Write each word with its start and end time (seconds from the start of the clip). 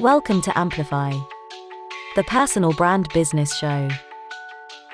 Welcome 0.00 0.40
to 0.42 0.58
Amplify, 0.58 1.12
the 2.16 2.24
personal 2.24 2.72
brand 2.72 3.08
business 3.12 3.54
show. 3.54 3.90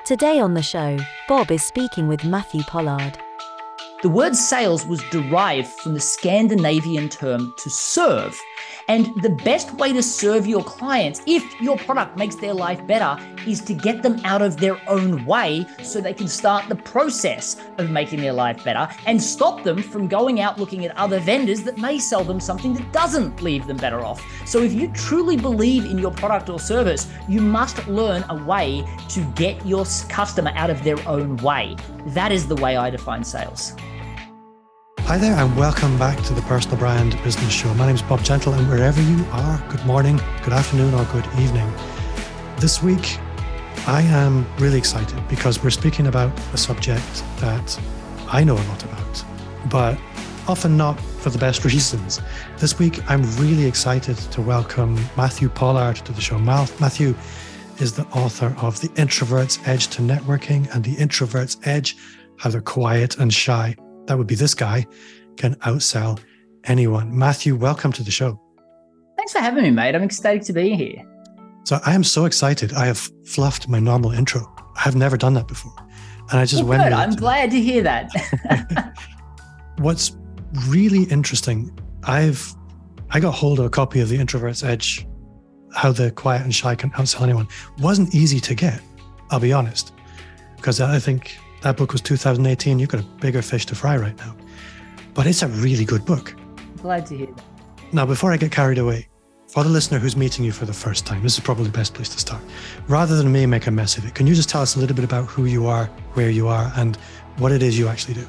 Today 0.03 0.39
on 0.39 0.55
the 0.55 0.61
show, 0.61 0.97
Bob 1.27 1.51
is 1.51 1.63
speaking 1.63 2.09
with 2.09 2.25
Matthew 2.25 2.63
Pollard. 2.63 3.17
The 4.01 4.09
word 4.09 4.35
sales 4.35 4.85
was 4.85 5.01
derived 5.09 5.69
from 5.69 5.93
the 5.93 6.01
Scandinavian 6.01 7.07
term 7.07 7.53
to 7.59 7.69
serve. 7.69 8.37
And 8.89 9.13
the 9.21 9.29
best 9.29 9.71
way 9.75 9.93
to 9.93 10.01
serve 10.01 10.47
your 10.47 10.63
clients, 10.63 11.21
if 11.27 11.61
your 11.61 11.77
product 11.77 12.17
makes 12.17 12.35
their 12.35 12.55
life 12.55 12.85
better, 12.87 13.23
is 13.47 13.61
to 13.61 13.75
get 13.75 14.01
them 14.01 14.19
out 14.25 14.41
of 14.41 14.57
their 14.57 14.81
own 14.89 15.23
way 15.25 15.67
so 15.83 16.01
they 16.01 16.13
can 16.13 16.27
start 16.27 16.67
the 16.67 16.75
process 16.75 17.61
of 17.77 17.91
making 17.91 18.19
their 18.19 18.33
life 18.33 18.63
better 18.63 18.89
and 19.05 19.21
stop 19.21 19.63
them 19.63 19.83
from 19.83 20.07
going 20.07 20.41
out 20.41 20.57
looking 20.57 20.85
at 20.85 20.97
other 20.97 21.19
vendors 21.19 21.61
that 21.61 21.77
may 21.77 21.99
sell 21.99 22.23
them 22.23 22.39
something 22.39 22.73
that 22.73 22.91
doesn't 22.91 23.43
leave 23.43 23.67
them 23.67 23.77
better 23.77 24.01
off. 24.01 24.25
So 24.47 24.63
if 24.63 24.73
you 24.73 24.87
truly 24.89 25.37
believe 25.37 25.85
in 25.85 25.99
your 25.99 26.11
product 26.11 26.49
or 26.49 26.59
service, 26.59 27.07
you 27.27 27.41
must 27.41 27.87
learn 27.87 28.25
a 28.29 28.43
way 28.43 28.83
to 29.09 29.21
get 29.35 29.63
your 29.67 29.85
customer 30.09 30.51
out 30.55 30.71
of 30.71 30.83
their 30.83 30.97
own 31.07 31.37
way. 31.37 31.75
That 32.07 32.31
is 32.31 32.47
the 32.47 32.55
way 32.55 32.75
I 32.75 32.89
define 32.89 33.23
sales. 33.23 33.75
Hi 35.09 35.17
there, 35.17 35.33
and 35.33 35.57
welcome 35.57 35.97
back 35.97 36.21
to 36.25 36.35
the 36.35 36.41
Personal 36.43 36.77
Brand 36.77 37.17
Business 37.23 37.51
Show. 37.51 37.73
My 37.73 37.87
name 37.87 37.95
is 37.95 38.01
Bob 38.03 38.21
Gentle, 38.21 38.53
and 38.53 38.69
wherever 38.69 39.01
you 39.01 39.25
are, 39.31 39.57
good 39.67 39.83
morning, 39.83 40.17
good 40.43 40.53
afternoon, 40.53 40.93
or 40.93 41.03
good 41.05 41.25
evening. 41.39 41.73
This 42.59 42.83
week, 42.83 43.17
I 43.87 44.03
am 44.03 44.45
really 44.59 44.77
excited 44.77 45.19
because 45.27 45.63
we're 45.63 45.71
speaking 45.71 46.05
about 46.05 46.31
a 46.53 46.57
subject 46.57 47.23
that 47.39 47.81
I 48.27 48.43
know 48.43 48.53
a 48.53 48.61
lot 48.69 48.83
about, 48.83 49.25
but 49.71 49.97
often 50.47 50.77
not 50.77 51.01
for 51.01 51.31
the 51.31 51.39
best 51.39 51.65
reasons. 51.65 52.21
This 52.59 52.77
week, 52.77 52.99
I'm 53.09 53.23
really 53.37 53.65
excited 53.65 54.15
to 54.15 54.43
welcome 54.43 54.93
Matthew 55.17 55.49
Pollard 55.49 55.95
to 56.05 56.11
the 56.11 56.21
show. 56.21 56.37
Matthew 56.37 57.15
is 57.79 57.93
the 57.93 58.05
author 58.09 58.55
of 58.61 58.79
The 58.79 58.91
Introvert's 58.95 59.57
Edge 59.65 59.87
to 59.87 60.03
Networking 60.03 60.71
and 60.75 60.83
The 60.83 60.93
Introvert's 60.93 61.57
Edge 61.63 61.97
How 62.37 62.51
They're 62.51 62.61
Quiet 62.61 63.17
and 63.17 63.33
Shy 63.33 63.75
that 64.09 64.17
would 64.17 64.27
be 64.27 64.35
this 64.35 64.55
guy, 64.55 64.85
can 65.37 65.53
outsell 65.57 66.19
anyone. 66.63 67.15
Matthew, 67.15 67.55
welcome 67.55 67.93
to 67.93 68.03
the 68.03 68.09
show. 68.09 68.41
Thanks 69.15 69.31
for 69.33 69.39
having 69.39 69.63
me, 69.63 69.69
mate. 69.69 69.93
I'm 69.93 70.01
excited 70.01 70.41
to 70.43 70.53
be 70.53 70.75
here. 70.75 71.05
So 71.63 71.79
I 71.85 71.93
am 71.93 72.03
so 72.03 72.25
excited. 72.25 72.73
I 72.73 72.87
have 72.87 73.09
fluffed 73.25 73.69
my 73.69 73.79
normal 73.79 74.11
intro. 74.11 74.51
I 74.75 74.81
have 74.81 74.95
never 74.95 75.15
done 75.15 75.35
that 75.35 75.47
before. 75.47 75.75
And 76.31 76.39
I 76.39 76.45
just 76.45 76.63
well, 76.63 76.79
went. 76.79 76.93
I'm 76.93 77.15
glad 77.15 77.51
to 77.51 77.61
hear 77.61 77.83
that. 77.83 78.09
What's 79.77 80.17
really 80.67 81.03
interesting, 81.03 81.77
I've 82.03 82.55
I 83.11 83.19
got 83.19 83.35
hold 83.35 83.59
of 83.59 83.65
a 83.65 83.69
copy 83.69 83.99
of 83.99 84.09
The 84.09 84.17
Introvert's 84.17 84.63
Edge, 84.63 85.07
How 85.75 85.91
the 85.91 86.09
Quiet 86.09 86.41
and 86.41 86.53
Shy 86.53 86.73
Can 86.73 86.89
Outsell 86.91 87.21
Anyone. 87.21 87.47
Wasn't 87.77 88.15
easy 88.15 88.39
to 88.39 88.55
get, 88.55 88.81
I'll 89.29 89.39
be 89.39 89.53
honest. 89.53 89.93
Because 90.55 90.81
I 90.81 90.97
think 90.97 91.37
that 91.61 91.77
book 91.77 91.91
was 91.91 92.01
2018. 92.01 92.79
You've 92.79 92.89
got 92.89 93.01
a 93.01 93.05
bigger 93.21 93.41
fish 93.41 93.65
to 93.67 93.75
fry 93.75 93.97
right 93.97 94.17
now. 94.17 94.35
But 95.13 95.27
it's 95.27 95.41
a 95.41 95.47
really 95.47 95.85
good 95.85 96.05
book. 96.05 96.35
Glad 96.81 97.05
to 97.07 97.17
hear 97.17 97.27
that. 97.27 97.43
Now, 97.91 98.05
before 98.05 98.31
I 98.31 98.37
get 98.37 98.51
carried 98.51 98.77
away, 98.77 99.07
for 99.47 99.63
the 99.63 99.69
listener 99.69 99.97
who's 99.97 100.15
meeting 100.15 100.45
you 100.45 100.51
for 100.51 100.65
the 100.65 100.73
first 100.73 101.07
time, 101.07 101.23
this 101.23 101.33
is 101.33 101.39
probably 101.39 101.65
the 101.65 101.71
best 101.71 101.95
place 101.95 102.07
to 102.09 102.19
start. 102.19 102.41
Rather 102.87 103.17
than 103.17 103.31
me 103.31 103.47
make 103.47 103.65
a 103.65 103.71
mess 103.71 103.97
of 103.97 104.05
it, 104.05 104.13
can 104.13 104.27
you 104.27 104.35
just 104.35 104.47
tell 104.47 104.61
us 104.61 104.75
a 104.75 104.79
little 104.79 104.95
bit 104.95 105.03
about 105.03 105.25
who 105.25 105.45
you 105.45 105.65
are, 105.65 105.85
where 106.13 106.29
you 106.29 106.47
are, 106.47 106.71
and 106.75 106.97
what 107.37 107.51
it 107.51 107.63
is 107.63 107.77
you 107.77 107.87
actually 107.87 108.13
do? 108.13 108.27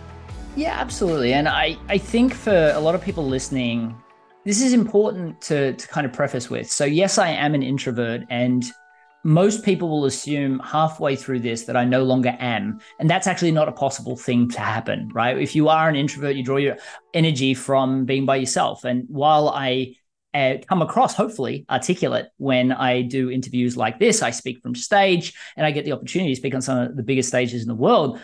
Yeah, 0.57 0.75
absolutely. 0.81 1.35
And 1.35 1.47
I, 1.47 1.77
I 1.89 1.99
think 1.99 2.33
for 2.33 2.73
a 2.75 2.81
lot 2.81 2.95
of 2.95 3.03
people 3.03 3.27
listening, 3.27 3.95
this 4.45 4.63
is 4.63 4.73
important 4.73 5.41
to, 5.43 5.75
to 5.75 5.89
kind 5.89 6.07
of 6.07 6.13
preface 6.13 6.49
with. 6.49 6.71
So, 6.71 6.87
yes, 6.87 7.19
I 7.19 7.29
am 7.29 7.55
an 7.55 7.63
introvert, 7.63 8.23
and 8.31 8.65
most 9.25 9.65
people 9.65 9.89
will 9.89 10.07
assume 10.07 10.61
halfway 10.61 11.17
through 11.17 11.41
this 11.41 11.65
that 11.65 11.77
I 11.77 11.85
no 11.85 12.03
longer 12.03 12.37
am. 12.39 12.81
And 12.99 13.09
that's 13.09 13.27
actually 13.27 13.53
not 13.53 13.69
a 13.69 13.73
possible 13.73 14.17
thing 14.17 14.49
to 14.51 14.61
happen, 14.61 15.11
right? 15.13 15.37
If 15.39 15.55
you 15.55 15.69
are 15.69 15.89
an 15.89 15.97
introvert, 15.97 16.37
you 16.37 16.43
draw 16.43 16.57
your 16.57 16.77
energy 17.13 17.55
from 17.55 18.05
being 18.05 18.25
by 18.25 18.37
yourself. 18.37 18.85
And 18.85 19.05
while 19.09 19.49
I 19.49 19.97
uh, 20.33 20.55
come 20.69 20.81
across 20.81 21.15
hopefully 21.15 21.67
articulate 21.69 22.27
when 22.37 22.73
I 22.73 23.03
do 23.03 23.31
interviews 23.31 23.77
like 23.77 23.99
this, 23.99 24.23
I 24.23 24.31
speak 24.31 24.63
from 24.63 24.75
stage 24.75 25.35
and 25.57 25.67
I 25.67 25.71
get 25.71 25.85
the 25.85 25.93
opportunity 25.93 26.33
to 26.33 26.41
speak 26.41 26.55
on 26.55 26.63
some 26.63 26.79
of 26.79 26.97
the 26.97 27.03
biggest 27.03 27.29
stages 27.29 27.63
in 27.63 27.69
the 27.69 27.75
world. 27.75 28.21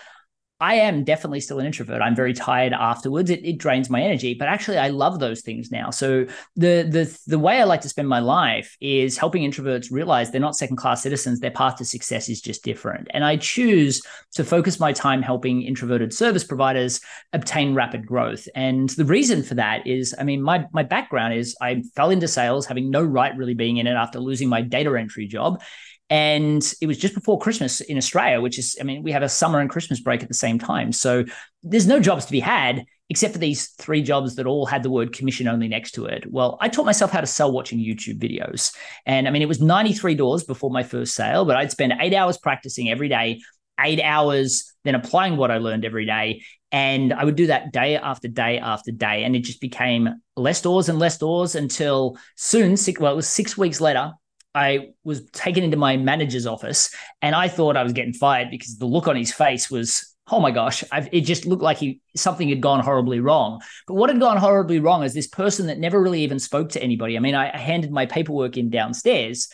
I 0.59 0.77
am 0.77 1.05
definitely 1.05 1.41
still 1.41 1.59
an 1.59 1.67
introvert. 1.67 2.01
I'm 2.01 2.17
very 2.17 2.33
tired 2.33 2.73
afterwards. 2.73 3.29
It, 3.29 3.45
it 3.45 3.59
drains 3.59 3.91
my 3.91 4.01
energy, 4.01 4.33
but 4.33 4.49
actually, 4.49 4.79
I 4.79 4.89
love 4.89 5.19
those 5.19 5.43
things 5.43 5.71
now. 5.71 5.91
So 5.91 6.27
the 6.55 6.83
the 6.89 7.19
the 7.27 7.39
way 7.39 7.61
I 7.61 7.65
like 7.65 7.83
to 7.83 7.91
spend 7.91 8.09
my 8.09 8.21
life 8.21 8.75
is 8.81 9.19
helping 9.19 9.43
introverts 9.43 9.93
realize 9.93 10.31
they're 10.31 10.41
not 10.41 10.57
second 10.57 10.77
class 10.77 11.03
citizens. 11.03 11.41
Their 11.41 11.51
path 11.51 11.77
to 11.77 11.85
success 11.85 12.31
is 12.31 12.41
just 12.41 12.65
different, 12.65 13.09
and 13.11 13.23
I 13.23 13.37
choose 13.37 14.01
to 14.33 14.45
focus 14.45 14.81
my 14.81 14.93
time 14.93 15.21
helping 15.21 15.61
introverted 15.61 16.15
service 16.15 16.45
providers 16.45 17.03
obtain 17.35 17.75
rapid 17.75 18.07
growth. 18.07 18.49
And 18.55 18.89
the 18.91 19.05
reason 19.05 19.43
for 19.43 19.57
that 19.57 19.87
is, 19.87 20.15
I 20.19 20.25
mean, 20.25 20.43
my 20.43 20.65
my 20.73 20.85
background 20.85 21.35
is 21.35 21.55
I 21.61 21.83
fell 21.95 22.09
into 22.09 22.29
sales, 22.29 22.65
having 22.65 22.91
no 22.91 23.03
right 23.03 23.37
really 23.37 23.55
being 23.55 23.77
in 23.77 23.87
it 23.87 23.95
after 23.95 24.21
losing 24.21 24.49
my 24.49 24.63
data 24.63 24.99
entry 24.99 25.27
job, 25.27 25.61
and 26.09 26.63
it 26.81 26.87
was 26.87 26.99
just 26.99 27.15
before 27.15 27.39
Christmas 27.39 27.81
in 27.81 27.97
Australia, 27.97 28.41
which 28.41 28.59
is, 28.59 28.77
I 28.81 28.85
mean, 28.85 29.03
we 29.03 29.13
have 29.13 29.23
a 29.23 29.29
summer 29.29 29.59
and 29.59 29.69
Christmas 29.69 30.01
break 30.01 30.23
at 30.23 30.29
the 30.29 30.35
same 30.35 30.59
time. 30.59 30.93
So 30.93 31.25
there's 31.63 31.87
no 31.87 31.99
jobs 31.99 32.27
to 32.27 32.33
be 32.33 32.41
had 32.41 32.85
except 33.09 33.33
for 33.33 33.39
these 33.39 33.69
three 33.69 34.03
jobs 34.03 34.35
that 34.35 34.47
all 34.47 34.67
had 34.67 34.83
the 34.83 34.91
word 34.91 35.13
commission 35.13 35.47
only 35.47 35.69
next 35.69 35.93
to 35.93 36.07
it. 36.07 36.25
Well, 36.31 36.59
I 36.61 36.69
taught 36.69 36.87
myself 36.87 37.11
how 37.13 37.21
to 37.21 37.27
sell 37.27 37.53
watching 37.53 37.79
YouTube 37.79 38.19
videos. 38.19 38.75
And 39.05 39.29
I 39.29 39.31
mean, 39.31 39.43
it 39.43 39.49
was 39.49 39.61
93 39.61 40.17
doors 40.17 40.45
before 40.45 40.71
my 40.71 40.83
first 40.83 41.15
sale, 41.15 41.45
but 41.45 41.57
I'd 41.57 41.71
spend 41.71 41.95
eight 42.01 42.15
hours 42.15 42.37
practicing 42.37 42.91
every 42.91 43.09
day, 43.09 43.41
eight 43.81 44.01
hours 44.03 44.73
then 44.85 44.95
applying 44.95 45.37
what 45.37 45.51
I 45.51 45.59
learned 45.59 45.85
every 45.85 46.07
day. 46.07 46.43
And 46.73 47.13
I 47.13 47.25
would 47.25 47.37
do 47.37 47.47
that 47.47 47.73
day 47.73 47.97
after 47.97 48.29
day 48.29 48.59
after 48.59 48.91
day. 48.91 49.25
And 49.25 49.37
it 49.37 49.41
just 49.41 49.61
became 49.61 50.21
less 50.37 50.63
doors 50.63 50.89
and 50.89 50.99
less 50.99 51.19
doors 51.19 51.55
until 51.55 52.19
soon, 52.37 52.77
six, 52.77 53.01
well, 53.01 53.13
it 53.13 53.17
was 53.17 53.29
six 53.29 53.57
weeks 53.57 53.81
later, 53.81 54.13
I 54.57 54.89
was 55.05 55.29
taken 55.33 55.63
into 55.63 55.77
my 55.77 55.99
manager's 55.99 56.47
office 56.47 56.93
and 57.21 57.35
I 57.35 57.47
thought 57.47 57.77
I 57.77 57.83
was 57.83 57.93
getting 57.93 58.15
fired 58.15 58.49
because 58.51 58.79
the 58.79 58.87
look 58.87 59.07
on 59.07 59.15
his 59.15 59.31
face 59.31 59.71
was, 59.71 60.15
oh 60.29 60.41
my 60.41 60.51
gosh, 60.51 60.83
I've, 60.91 61.11
it 61.13 61.21
just 61.21 61.45
looked 61.45 61.63
like 61.63 61.77
he 61.77 62.01
something 62.17 62.49
had 62.49 62.63
gone 62.63 62.81
horribly 62.81 63.21
wrong. 63.21 63.61
But 63.87 63.95
what 63.95 64.09
had 64.09 64.19
gone 64.19 64.39
horribly 64.39 64.81
wrong 64.81 65.03
is 65.03 65.13
this 65.13 65.27
person 65.27 65.67
that 65.67 65.79
never 65.79 66.01
really 66.01 66.23
even 66.23 66.39
spoke 66.39 66.71
to 66.71 66.83
anybody. 66.83 67.19
I 67.19 67.21
mean, 67.21 67.35
I, 67.35 67.53
I 67.53 67.59
handed 67.59 67.93
my 67.93 68.07
paperwork 68.07 68.57
in 68.57 68.71
downstairs, 68.71 69.49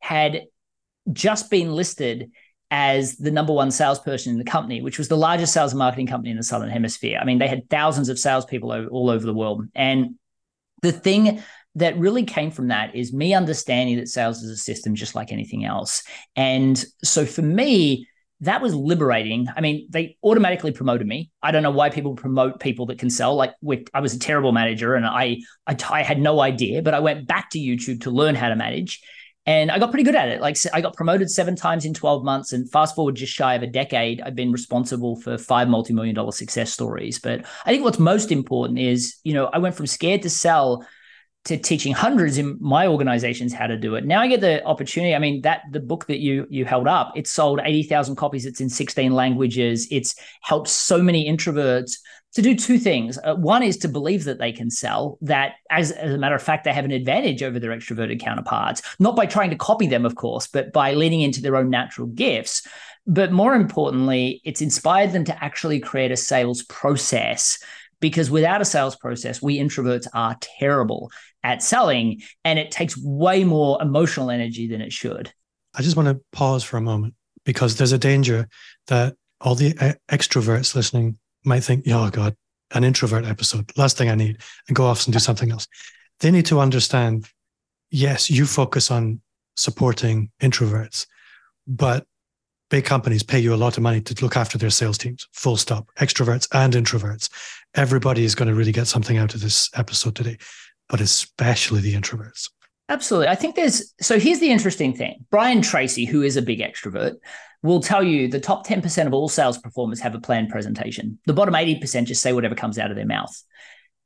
had 0.00 0.42
just 1.12 1.48
been 1.48 1.72
listed 1.72 2.32
as 2.72 3.16
the 3.18 3.30
number 3.30 3.52
one 3.52 3.70
salesperson 3.70 4.32
in 4.32 4.38
the 4.38 4.44
company, 4.44 4.82
which 4.82 4.98
was 4.98 5.06
the 5.06 5.16
largest 5.16 5.52
sales 5.52 5.72
and 5.72 5.78
marketing 5.78 6.08
company 6.08 6.32
in 6.32 6.36
the 6.36 6.42
Southern 6.42 6.70
Hemisphere. 6.70 7.20
I 7.22 7.24
mean, 7.24 7.38
they 7.38 7.48
had 7.48 7.70
thousands 7.70 8.08
of 8.08 8.18
salespeople 8.18 8.88
all 8.90 9.10
over 9.10 9.24
the 9.24 9.34
world. 9.34 9.66
And 9.76 10.16
the 10.82 10.92
thing 10.92 11.40
that 11.76 11.96
really 11.98 12.24
came 12.24 12.50
from 12.50 12.68
that 12.68 12.94
is 12.94 13.12
me 13.12 13.32
understanding 13.32 13.96
that 13.96 14.08
sales 14.08 14.42
is 14.42 14.50
a 14.50 14.56
system 14.56 14.94
just 14.94 15.14
like 15.14 15.30
anything 15.32 15.64
else. 15.64 16.02
And 16.34 16.84
so 17.04 17.24
for 17.24 17.42
me, 17.42 18.08
that 18.40 18.62
was 18.62 18.74
liberating. 18.74 19.46
I 19.54 19.60
mean, 19.60 19.86
they 19.90 20.16
automatically 20.24 20.72
promoted 20.72 21.06
me. 21.06 21.30
I 21.42 21.50
don't 21.50 21.62
know 21.62 21.70
why 21.70 21.90
people 21.90 22.14
promote 22.14 22.58
people 22.58 22.86
that 22.86 22.98
can 22.98 23.10
sell. 23.10 23.36
Like, 23.36 23.52
I 23.92 24.00
was 24.00 24.14
a 24.14 24.18
terrible 24.18 24.52
manager, 24.52 24.94
and 24.94 25.04
I, 25.04 25.40
I, 25.66 25.76
I 25.90 26.02
had 26.02 26.18
no 26.18 26.40
idea. 26.40 26.80
But 26.80 26.94
I 26.94 27.00
went 27.00 27.26
back 27.26 27.50
to 27.50 27.58
YouTube 27.58 28.00
to 28.02 28.10
learn 28.10 28.34
how 28.34 28.48
to 28.48 28.56
manage, 28.56 29.02
and 29.44 29.70
I 29.70 29.78
got 29.78 29.90
pretty 29.90 30.04
good 30.04 30.14
at 30.14 30.30
it. 30.30 30.40
Like, 30.40 30.56
I 30.72 30.80
got 30.80 30.96
promoted 30.96 31.30
seven 31.30 31.54
times 31.54 31.84
in 31.84 31.92
twelve 31.92 32.24
months, 32.24 32.54
and 32.54 32.70
fast 32.70 32.94
forward 32.96 33.16
just 33.16 33.34
shy 33.34 33.54
of 33.54 33.62
a 33.62 33.66
decade, 33.66 34.22
I've 34.22 34.34
been 34.34 34.52
responsible 34.52 35.20
for 35.20 35.36
five 35.36 35.68
multi-million 35.68 36.14
dollar 36.14 36.32
success 36.32 36.72
stories. 36.72 37.18
But 37.18 37.44
I 37.66 37.70
think 37.70 37.84
what's 37.84 37.98
most 37.98 38.32
important 38.32 38.78
is, 38.78 39.16
you 39.22 39.34
know, 39.34 39.50
I 39.52 39.58
went 39.58 39.74
from 39.74 39.86
scared 39.86 40.22
to 40.22 40.30
sell 40.30 40.86
to 41.46 41.56
teaching 41.56 41.92
hundreds 41.92 42.36
in 42.36 42.58
my 42.60 42.86
organizations 42.86 43.52
how 43.52 43.66
to 43.66 43.76
do 43.76 43.94
it. 43.94 44.04
Now 44.04 44.20
I 44.20 44.28
get 44.28 44.40
the 44.40 44.62
opportunity. 44.64 45.14
I 45.14 45.18
mean, 45.18 45.40
that 45.42 45.62
the 45.70 45.80
book 45.80 46.06
that 46.06 46.18
you 46.18 46.46
you 46.50 46.64
held 46.64 46.86
up, 46.86 47.12
it's 47.16 47.30
sold 47.30 47.60
80,000 47.64 48.16
copies. 48.16 48.44
It's 48.44 48.60
in 48.60 48.68
16 48.68 49.12
languages. 49.12 49.88
It's 49.90 50.14
helped 50.42 50.68
so 50.68 51.02
many 51.02 51.30
introverts 51.30 51.96
to 52.34 52.42
do 52.42 52.54
two 52.54 52.78
things. 52.78 53.18
Uh, 53.24 53.34
one 53.34 53.62
is 53.62 53.76
to 53.78 53.88
believe 53.88 54.24
that 54.24 54.38
they 54.38 54.52
can 54.52 54.70
sell, 54.70 55.18
that 55.22 55.54
as, 55.70 55.90
as 55.90 56.14
a 56.14 56.18
matter 56.18 56.34
of 56.34 56.42
fact, 56.42 56.64
they 56.64 56.72
have 56.72 56.84
an 56.84 56.92
advantage 56.92 57.42
over 57.42 57.58
their 57.58 57.72
extroverted 57.76 58.20
counterparts, 58.20 58.82
not 58.98 59.16
by 59.16 59.26
trying 59.26 59.50
to 59.50 59.56
copy 59.56 59.88
them, 59.88 60.06
of 60.06 60.14
course, 60.14 60.46
but 60.46 60.72
by 60.72 60.94
leaning 60.94 61.22
into 61.22 61.42
their 61.42 61.56
own 61.56 61.70
natural 61.70 62.06
gifts. 62.06 62.66
But 63.06 63.32
more 63.32 63.54
importantly, 63.54 64.40
it's 64.44 64.60
inspired 64.60 65.12
them 65.12 65.24
to 65.24 65.44
actually 65.44 65.80
create 65.80 66.12
a 66.12 66.16
sales 66.16 66.62
process 66.64 67.58
because 68.00 68.30
without 68.30 68.60
a 68.60 68.64
sales 68.64 68.96
process, 68.96 69.40
we 69.42 69.58
introverts 69.58 70.06
are 70.14 70.36
terrible 70.40 71.10
at 71.42 71.62
selling 71.62 72.22
and 72.44 72.58
it 72.58 72.70
takes 72.70 72.96
way 72.96 73.44
more 73.44 73.80
emotional 73.80 74.30
energy 74.30 74.66
than 74.66 74.80
it 74.80 74.92
should. 74.92 75.32
I 75.74 75.82
just 75.82 75.96
want 75.96 76.08
to 76.08 76.20
pause 76.32 76.64
for 76.64 76.76
a 76.76 76.82
moment 76.82 77.14
because 77.44 77.76
there's 77.76 77.92
a 77.92 77.98
danger 77.98 78.48
that 78.88 79.14
all 79.40 79.54
the 79.54 79.76
uh, 79.80 79.92
extroverts 80.10 80.74
listening 80.74 81.18
might 81.44 81.64
think, 81.64 81.84
oh 81.88 82.10
God, 82.10 82.36
an 82.72 82.84
introvert 82.84 83.24
episode, 83.24 83.70
last 83.76 83.96
thing 83.96 84.10
I 84.10 84.14
need, 84.14 84.38
and 84.68 84.76
go 84.76 84.84
off 84.84 85.06
and 85.06 85.12
do 85.12 85.18
something 85.18 85.50
else. 85.50 85.66
They 86.20 86.30
need 86.30 86.46
to 86.46 86.60
understand 86.60 87.26
yes, 87.90 88.30
you 88.30 88.46
focus 88.46 88.90
on 88.90 89.20
supporting 89.56 90.30
introverts, 90.40 91.06
but 91.66 92.06
big 92.70 92.84
companies 92.84 93.22
pay 93.22 93.38
you 93.38 93.52
a 93.52 93.56
lot 93.56 93.76
of 93.76 93.82
money 93.82 94.00
to 94.00 94.24
look 94.24 94.36
after 94.36 94.56
their 94.56 94.70
sales 94.70 94.96
teams, 94.96 95.28
full 95.32 95.56
stop, 95.56 95.86
extroverts 95.96 96.48
and 96.52 96.72
introverts. 96.72 97.28
Everybody 97.74 98.24
is 98.24 98.34
going 98.34 98.48
to 98.48 98.54
really 98.54 98.72
get 98.72 98.86
something 98.86 99.18
out 99.18 99.34
of 99.34 99.40
this 99.40 99.68
episode 99.74 100.16
today, 100.16 100.38
but 100.88 101.00
especially 101.00 101.80
the 101.80 101.94
introverts. 101.94 102.48
Absolutely. 102.88 103.28
I 103.28 103.34
think 103.36 103.54
there's 103.54 103.94
so 104.00 104.18
here's 104.18 104.40
the 104.40 104.50
interesting 104.50 104.94
thing. 104.94 105.24
Brian 105.30 105.62
Tracy, 105.62 106.04
who 106.04 106.22
is 106.22 106.36
a 106.36 106.42
big 106.42 106.60
extrovert, 106.60 107.16
will 107.62 107.80
tell 107.80 108.02
you 108.02 108.26
the 108.26 108.40
top 108.40 108.66
10% 108.66 109.06
of 109.06 109.12
all 109.12 109.28
sales 109.28 109.58
performers 109.58 110.00
have 110.00 110.14
a 110.14 110.20
planned 110.20 110.48
presentation. 110.48 111.18
The 111.26 111.34
bottom 111.34 111.54
80% 111.54 112.06
just 112.06 112.22
say 112.22 112.32
whatever 112.32 112.54
comes 112.54 112.78
out 112.78 112.90
of 112.90 112.96
their 112.96 113.06
mouth. 113.06 113.36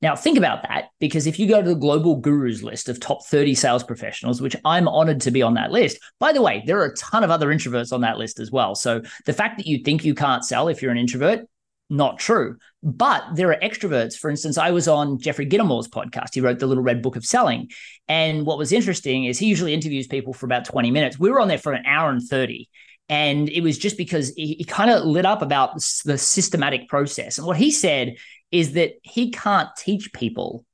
Now, 0.05 0.15
think 0.15 0.37
about 0.37 0.65
that 0.65 0.91
because 1.01 1.27
if 1.27 1.39
you 1.39 1.49
go 1.49 1.63
to 1.63 1.69
the 1.71 1.75
global 1.75 2.17
gurus 2.17 2.63
list 2.63 2.91
of 2.91 3.01
top 3.01 3.25
30 3.25 3.55
sales 3.55 3.83
professionals, 3.83 4.39
which 4.39 4.55
I'm 4.63 4.87
honored 4.87 5.23
to 5.23 5.31
be 5.31 5.41
on 5.41 5.55
that 5.55 5.73
list, 5.73 5.99
by 6.21 6.31
the 6.31 6.43
way, 6.43 6.63
there 6.67 6.79
are 6.81 6.85
a 6.85 6.95
ton 6.95 7.25
of 7.25 7.31
other 7.31 7.49
introverts 7.49 7.91
on 7.91 8.03
that 8.03 8.19
list 8.19 8.39
as 8.39 8.51
well. 8.51 8.75
So 8.75 9.01
the 9.25 9.33
fact 9.33 9.57
that 9.57 9.67
you 9.67 9.79
think 9.79 10.05
you 10.05 10.15
can't 10.15 10.45
sell 10.45 10.69
if 10.69 10.83
you're 10.83 10.91
an 10.91 10.99
introvert, 10.99 11.49
not 11.89 12.19
true. 12.19 12.59
But 12.83 13.25
there 13.35 13.49
are 13.51 13.59
extroverts. 13.61 14.15
For 14.15 14.29
instance, 14.29 14.59
I 14.59 14.73
was 14.73 14.89
on 14.89 15.19
Jeffrey 15.21 15.47
Gitomer's 15.47 15.89
podcast. 15.89 16.35
He 16.35 16.43
wrote 16.43 16.59
the 16.59 16.67
Little 16.67 16.85
Red 16.85 17.01
Book 17.01 17.17
of 17.17 17.25
Selling. 17.25 17.71
And 18.07 18.45
what 18.45 18.59
was 18.59 18.73
interesting 18.73 19.25
is 19.25 19.39
he 19.39 19.47
usually 19.47 19.73
interviews 19.73 20.07
people 20.07 20.35
for 20.35 20.45
about 20.45 20.67
20 20.67 20.91
minutes. 20.91 21.19
We 21.19 21.31
were 21.31 21.41
on 21.41 21.49
there 21.49 21.57
for 21.57 21.73
an 21.73 21.87
hour 21.87 22.11
and 22.11 22.23
30. 22.23 22.69
And 23.09 23.49
it 23.49 23.63
was 23.63 23.79
just 23.79 23.97
because 23.97 24.35
he, 24.35 24.55
he 24.55 24.65
kind 24.65 24.91
of 24.91 25.05
lit 25.05 25.27
up 25.27 25.41
about 25.41 25.75
the 26.05 26.19
systematic 26.19 26.89
process. 26.89 27.39
And 27.39 27.47
what 27.47 27.57
he 27.57 27.71
said 27.71 28.17
is 28.55 28.73
that 28.75 28.93
he 29.03 29.31
can't 29.31 29.69
teach 29.77 30.13
people 30.13 30.65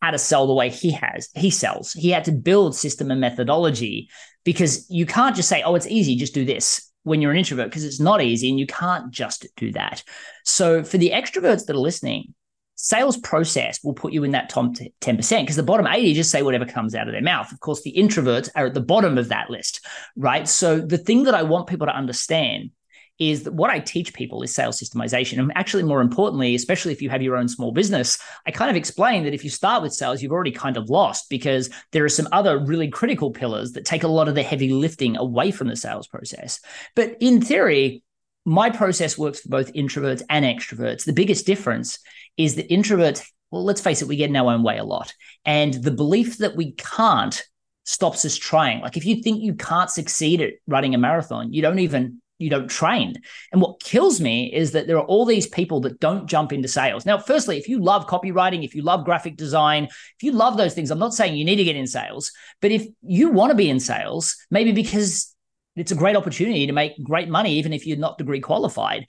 how 0.00 0.12
to 0.12 0.18
sell 0.18 0.46
the 0.46 0.54
way 0.54 0.70
he 0.70 0.92
has 0.92 1.28
he 1.34 1.50
sells 1.50 1.92
he 1.92 2.10
had 2.10 2.24
to 2.24 2.32
build 2.32 2.76
system 2.76 3.10
and 3.10 3.20
methodology 3.20 4.08
because 4.44 4.88
you 4.88 5.04
can't 5.04 5.34
just 5.34 5.48
say 5.48 5.62
oh 5.62 5.74
it's 5.74 5.86
easy 5.88 6.16
just 6.16 6.34
do 6.34 6.44
this 6.44 6.92
when 7.02 7.20
you're 7.20 7.32
an 7.32 7.38
introvert 7.38 7.68
because 7.68 7.84
it's 7.84 8.00
not 8.00 8.22
easy 8.22 8.48
and 8.48 8.60
you 8.60 8.66
can't 8.66 9.10
just 9.10 9.46
do 9.56 9.72
that 9.72 10.02
so 10.44 10.84
for 10.84 10.98
the 10.98 11.10
extroverts 11.10 11.66
that 11.66 11.74
are 11.74 11.80
listening 11.80 12.32
sales 12.76 13.16
process 13.16 13.82
will 13.82 13.94
put 13.94 14.12
you 14.12 14.22
in 14.22 14.32
that 14.32 14.50
top 14.50 14.66
10% 15.00 15.40
because 15.40 15.56
the 15.56 15.62
bottom 15.62 15.86
80 15.86 16.14
just 16.14 16.30
say 16.30 16.42
whatever 16.42 16.66
comes 16.66 16.94
out 16.94 17.08
of 17.08 17.12
their 17.12 17.22
mouth. 17.22 17.50
Of 17.50 17.60
course, 17.60 17.82
the 17.82 17.94
introverts 17.94 18.50
are 18.54 18.66
at 18.66 18.74
the 18.74 18.82
bottom 18.82 19.16
of 19.16 19.28
that 19.30 19.48
list, 19.48 19.84
right? 20.14 20.46
So 20.46 20.78
the 20.78 20.98
thing 20.98 21.24
that 21.24 21.34
I 21.34 21.42
want 21.42 21.68
people 21.68 21.86
to 21.86 21.96
understand 21.96 22.70
is 23.18 23.44
that 23.44 23.54
what 23.54 23.70
I 23.70 23.78
teach 23.78 24.12
people 24.12 24.42
is 24.42 24.54
sales 24.54 24.80
systemization. 24.80 25.38
And 25.38 25.52
actually, 25.54 25.82
more 25.84 26.00
importantly, 26.00 26.54
especially 26.54 26.92
if 26.92 27.00
you 27.00 27.08
have 27.10 27.22
your 27.22 27.36
own 27.36 27.48
small 27.48 27.72
business, 27.72 28.18
I 28.46 28.50
kind 28.50 28.70
of 28.70 28.76
explain 28.76 29.24
that 29.24 29.34
if 29.34 29.44
you 29.44 29.50
start 29.50 29.82
with 29.82 29.94
sales, 29.94 30.22
you've 30.22 30.32
already 30.32 30.50
kind 30.50 30.76
of 30.76 30.90
lost 30.90 31.30
because 31.30 31.70
there 31.92 32.04
are 32.04 32.10
some 32.10 32.28
other 32.32 32.58
really 32.58 32.88
critical 32.88 33.30
pillars 33.30 33.72
that 33.72 33.86
take 33.86 34.02
a 34.02 34.08
lot 34.08 34.28
of 34.28 34.34
the 34.34 34.42
heavy 34.42 34.72
lifting 34.72 35.16
away 35.16 35.50
from 35.50 35.68
the 35.68 35.76
sales 35.76 36.06
process. 36.06 36.60
But 36.94 37.16
in 37.20 37.40
theory, 37.40 38.02
my 38.44 38.70
process 38.70 39.18
works 39.18 39.40
for 39.40 39.48
both 39.48 39.72
introverts 39.72 40.22
and 40.28 40.44
extroverts. 40.44 41.04
The 41.04 41.12
biggest 41.12 41.46
difference 41.46 41.98
is 42.36 42.54
that 42.56 42.68
introverts, 42.68 43.26
well, 43.50 43.64
let's 43.64 43.80
face 43.80 44.02
it, 44.02 44.08
we 44.08 44.16
get 44.16 44.30
in 44.30 44.36
our 44.36 44.52
own 44.52 44.62
way 44.62 44.78
a 44.78 44.84
lot. 44.84 45.12
And 45.44 45.74
the 45.74 45.90
belief 45.90 46.38
that 46.38 46.54
we 46.54 46.72
can't 46.72 47.42
stops 47.84 48.24
us 48.24 48.36
trying. 48.36 48.80
Like 48.80 48.96
if 48.96 49.06
you 49.06 49.22
think 49.22 49.42
you 49.42 49.54
can't 49.54 49.90
succeed 49.90 50.40
at 50.40 50.54
running 50.66 50.94
a 50.94 50.98
marathon, 50.98 51.52
you 51.52 51.62
don't 51.62 51.78
even 51.78 52.20
you 52.38 52.50
don't 52.50 52.68
train. 52.68 53.14
And 53.52 53.60
what 53.60 53.80
kills 53.80 54.20
me 54.20 54.52
is 54.52 54.72
that 54.72 54.86
there 54.86 54.98
are 54.98 55.04
all 55.04 55.24
these 55.24 55.46
people 55.46 55.80
that 55.80 56.00
don't 56.00 56.28
jump 56.28 56.52
into 56.52 56.68
sales. 56.68 57.06
Now, 57.06 57.18
firstly, 57.18 57.56
if 57.56 57.68
you 57.68 57.80
love 57.80 58.06
copywriting, 58.06 58.64
if 58.64 58.74
you 58.74 58.82
love 58.82 59.04
graphic 59.04 59.36
design, 59.36 59.84
if 59.84 60.22
you 60.22 60.32
love 60.32 60.56
those 60.56 60.74
things, 60.74 60.90
I'm 60.90 60.98
not 60.98 61.14
saying 61.14 61.36
you 61.36 61.44
need 61.44 61.56
to 61.56 61.64
get 61.64 61.76
in 61.76 61.86
sales, 61.86 62.32
but 62.60 62.70
if 62.70 62.86
you 63.02 63.30
want 63.30 63.50
to 63.50 63.56
be 63.56 63.70
in 63.70 63.80
sales, 63.80 64.36
maybe 64.50 64.72
because 64.72 65.34
it's 65.76 65.92
a 65.92 65.96
great 65.96 66.16
opportunity 66.16 66.66
to 66.66 66.72
make 66.72 66.92
great 67.02 67.28
money, 67.28 67.54
even 67.54 67.72
if 67.72 67.86
you're 67.86 67.98
not 67.98 68.18
degree 68.18 68.40
qualified, 68.40 69.06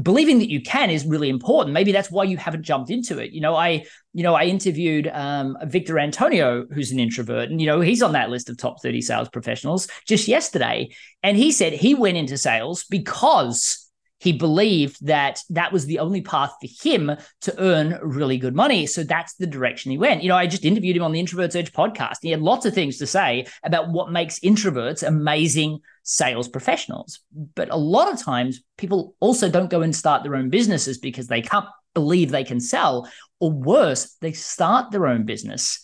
believing 0.00 0.38
that 0.38 0.50
you 0.50 0.62
can 0.62 0.90
is 0.90 1.04
really 1.04 1.28
important. 1.28 1.74
Maybe 1.74 1.92
that's 1.92 2.10
why 2.10 2.24
you 2.24 2.36
haven't 2.36 2.62
jumped 2.62 2.90
into 2.90 3.18
it. 3.18 3.32
You 3.32 3.40
know, 3.40 3.54
I, 3.54 3.84
you 4.14 4.22
know, 4.22 4.34
I 4.34 4.44
interviewed 4.44 5.10
um, 5.12 5.56
Victor 5.64 5.98
Antonio, 5.98 6.66
who's 6.72 6.92
an 6.92 7.00
introvert, 7.00 7.50
and 7.50 7.60
you 7.60 7.66
know, 7.66 7.80
he's 7.80 8.02
on 8.02 8.12
that 8.12 8.30
list 8.30 8.48
of 8.48 8.56
top 8.56 8.80
30 8.82 9.00
sales 9.02 9.28
professionals 9.28 9.88
just 10.06 10.28
yesterday. 10.28 10.94
And 11.22 11.36
he 11.36 11.52
said 11.52 11.72
he 11.72 11.94
went 11.94 12.16
into 12.16 12.38
sales 12.38 12.84
because 12.84 13.90
he 14.22 14.32
believed 14.32 15.04
that 15.04 15.42
that 15.50 15.72
was 15.72 15.84
the 15.84 15.98
only 15.98 16.20
path 16.20 16.54
for 16.60 16.88
him 16.88 17.10
to 17.40 17.60
earn 17.60 17.98
really 18.02 18.38
good 18.38 18.54
money. 18.54 18.86
So 18.86 19.02
that's 19.02 19.34
the 19.34 19.48
direction 19.48 19.90
he 19.90 19.98
went. 19.98 20.22
You 20.22 20.28
know, 20.28 20.36
I 20.36 20.46
just 20.46 20.64
interviewed 20.64 20.96
him 20.96 21.02
on 21.02 21.10
the 21.10 21.20
Introverts 21.20 21.56
Edge 21.56 21.72
podcast. 21.72 22.18
He 22.22 22.30
had 22.30 22.40
lots 22.40 22.64
of 22.64 22.72
things 22.72 22.98
to 22.98 23.06
say 23.06 23.46
about 23.64 23.90
what 23.90 24.12
makes 24.12 24.38
introverts 24.38 25.02
amazing 25.04 25.80
sales 26.02 26.48
professionals. 26.48 27.20
But 27.54 27.70
a 27.70 27.76
lot 27.76 28.12
of 28.12 28.20
times 28.20 28.62
people 28.76 29.14
also 29.20 29.48
don't 29.48 29.70
go 29.70 29.82
and 29.82 29.94
start 29.94 30.22
their 30.22 30.36
own 30.36 30.50
businesses 30.50 30.98
because 30.98 31.26
they 31.26 31.42
can't 31.42 31.66
believe 31.94 32.30
they 32.30 32.44
can 32.44 32.60
sell, 32.60 33.08
or 33.38 33.50
worse, 33.50 34.16
they 34.20 34.32
start 34.32 34.90
their 34.90 35.06
own 35.06 35.24
business, 35.24 35.80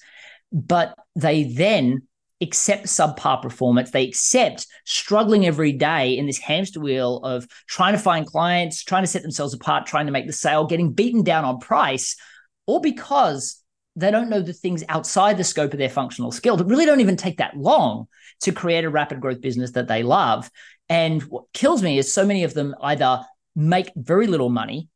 but 0.53 0.95
they 1.15 1.45
then 1.45 2.03
accept 2.41 2.87
subpar 2.87 3.43
performance. 3.43 3.91
They 3.91 4.07
accept 4.07 4.67
struggling 4.85 5.45
every 5.45 5.73
day 5.73 6.17
in 6.17 6.27
this 6.27 6.39
hamster 6.39 6.81
wheel 6.81 7.19
of 7.19 7.47
trying 7.67 7.95
to 7.95 7.99
find 7.99 8.27
clients, 8.27 8.85
trying 8.85 9.03
to 9.03 9.09
set 9.09 9.23
themselves 9.23 9.55
apart, 9.55 9.87
trying 9.87 10.07
to 10.07 10.13
make 10.13 10.27
the 10.27 10.33
sale, 10.33 10.67
getting 10.67 10.93
beaten 10.93 11.23
down 11.23 11.45
on 11.45 11.59
price, 11.59 12.17
all 12.67 12.81
because 12.81 13.63
they 13.99 14.11
don't 14.11 14.31
know 14.31 14.41
the 14.41 14.53
things 14.53 14.85
outside 14.89 15.37
the 15.37 15.45
scope 15.45 15.73
of 15.73 15.79
their 15.79 15.89
functional 15.89 16.31
skill 16.31 16.57
that 16.57 16.67
really 16.67 16.87
don't 16.87 17.01
even 17.01 17.17
take 17.17 17.39
that 17.39 17.57
long 17.57 18.07
to 18.41 18.53
create 18.53 18.85
a 18.85 18.91
rapid 18.91 19.21
growth 19.21 19.41
business 19.41 19.73
that 19.73 19.89
they 19.89 20.03
love. 20.03 20.51
And 20.89 21.23
what 21.25 21.53
kills 21.53 21.83
me 21.83 21.99
is 21.99 22.13
so 22.13 22.25
many 22.25 22.45
of 22.45 22.55
them 22.55 22.75
either 22.81 23.23
make 23.57 23.91
very 23.97 24.27
little 24.27 24.51
money 24.51 24.89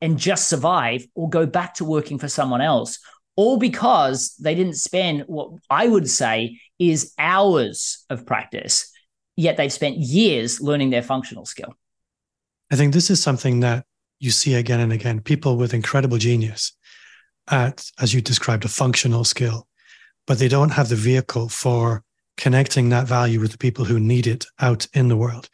and 0.00 0.18
just 0.18 0.48
survive 0.48 1.06
or 1.14 1.28
go 1.28 1.46
back 1.46 1.74
to 1.74 1.84
working 1.84 2.18
for 2.18 2.28
someone 2.28 2.60
else 2.60 2.98
all 3.36 3.56
because 3.56 4.34
they 4.40 4.54
didn't 4.54 4.76
spend 4.76 5.22
what 5.26 5.52
I 5.70 5.86
would 5.86 6.10
say 6.10 6.60
is 6.78 7.14
hours 7.18 8.04
of 8.10 8.26
practice, 8.26 8.92
yet 9.36 9.56
they've 9.56 9.72
spent 9.72 9.96
years 9.96 10.60
learning 10.60 10.90
their 10.90 11.02
functional 11.02 11.46
skill. 11.46 11.74
I 12.70 12.76
think 12.76 12.92
this 12.92 13.10
is 13.10 13.22
something 13.22 13.60
that 13.60 13.84
you 14.18 14.30
see 14.30 14.54
again 14.54 14.80
and 14.80 14.92
again 14.92 15.20
people 15.20 15.56
with 15.56 15.72
incredible 15.72 16.18
genius 16.18 16.72
at, 17.50 17.84
as 18.00 18.14
you 18.14 18.20
described, 18.20 18.64
a 18.64 18.68
functional 18.68 19.24
skill, 19.24 19.66
but 20.26 20.38
they 20.38 20.48
don't 20.48 20.70
have 20.70 20.88
the 20.88 20.96
vehicle 20.96 21.48
for 21.48 22.02
connecting 22.36 22.88
that 22.88 23.06
value 23.06 23.40
with 23.40 23.52
the 23.52 23.58
people 23.58 23.84
who 23.84 24.00
need 24.00 24.26
it 24.26 24.46
out 24.60 24.86
in 24.94 25.08
the 25.08 25.16
world, 25.16 25.48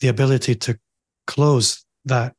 the 0.00 0.08
ability 0.08 0.54
to 0.54 0.78
close 1.26 1.84
that 2.04 2.34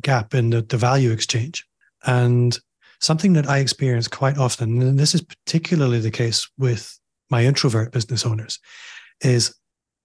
gap 0.00 0.34
in 0.34 0.50
the, 0.50 0.62
the 0.62 0.76
value 0.76 1.10
exchange. 1.10 1.66
And 2.06 2.58
something 3.00 3.34
that 3.34 3.48
I 3.48 3.58
experience 3.58 4.08
quite 4.08 4.38
often, 4.38 4.80
and 4.80 4.98
this 4.98 5.14
is 5.14 5.22
particularly 5.22 5.98
the 5.98 6.10
case 6.10 6.48
with 6.56 6.98
my 7.30 7.44
introvert 7.44 7.92
business 7.92 8.24
owners, 8.24 8.58
is 9.20 9.54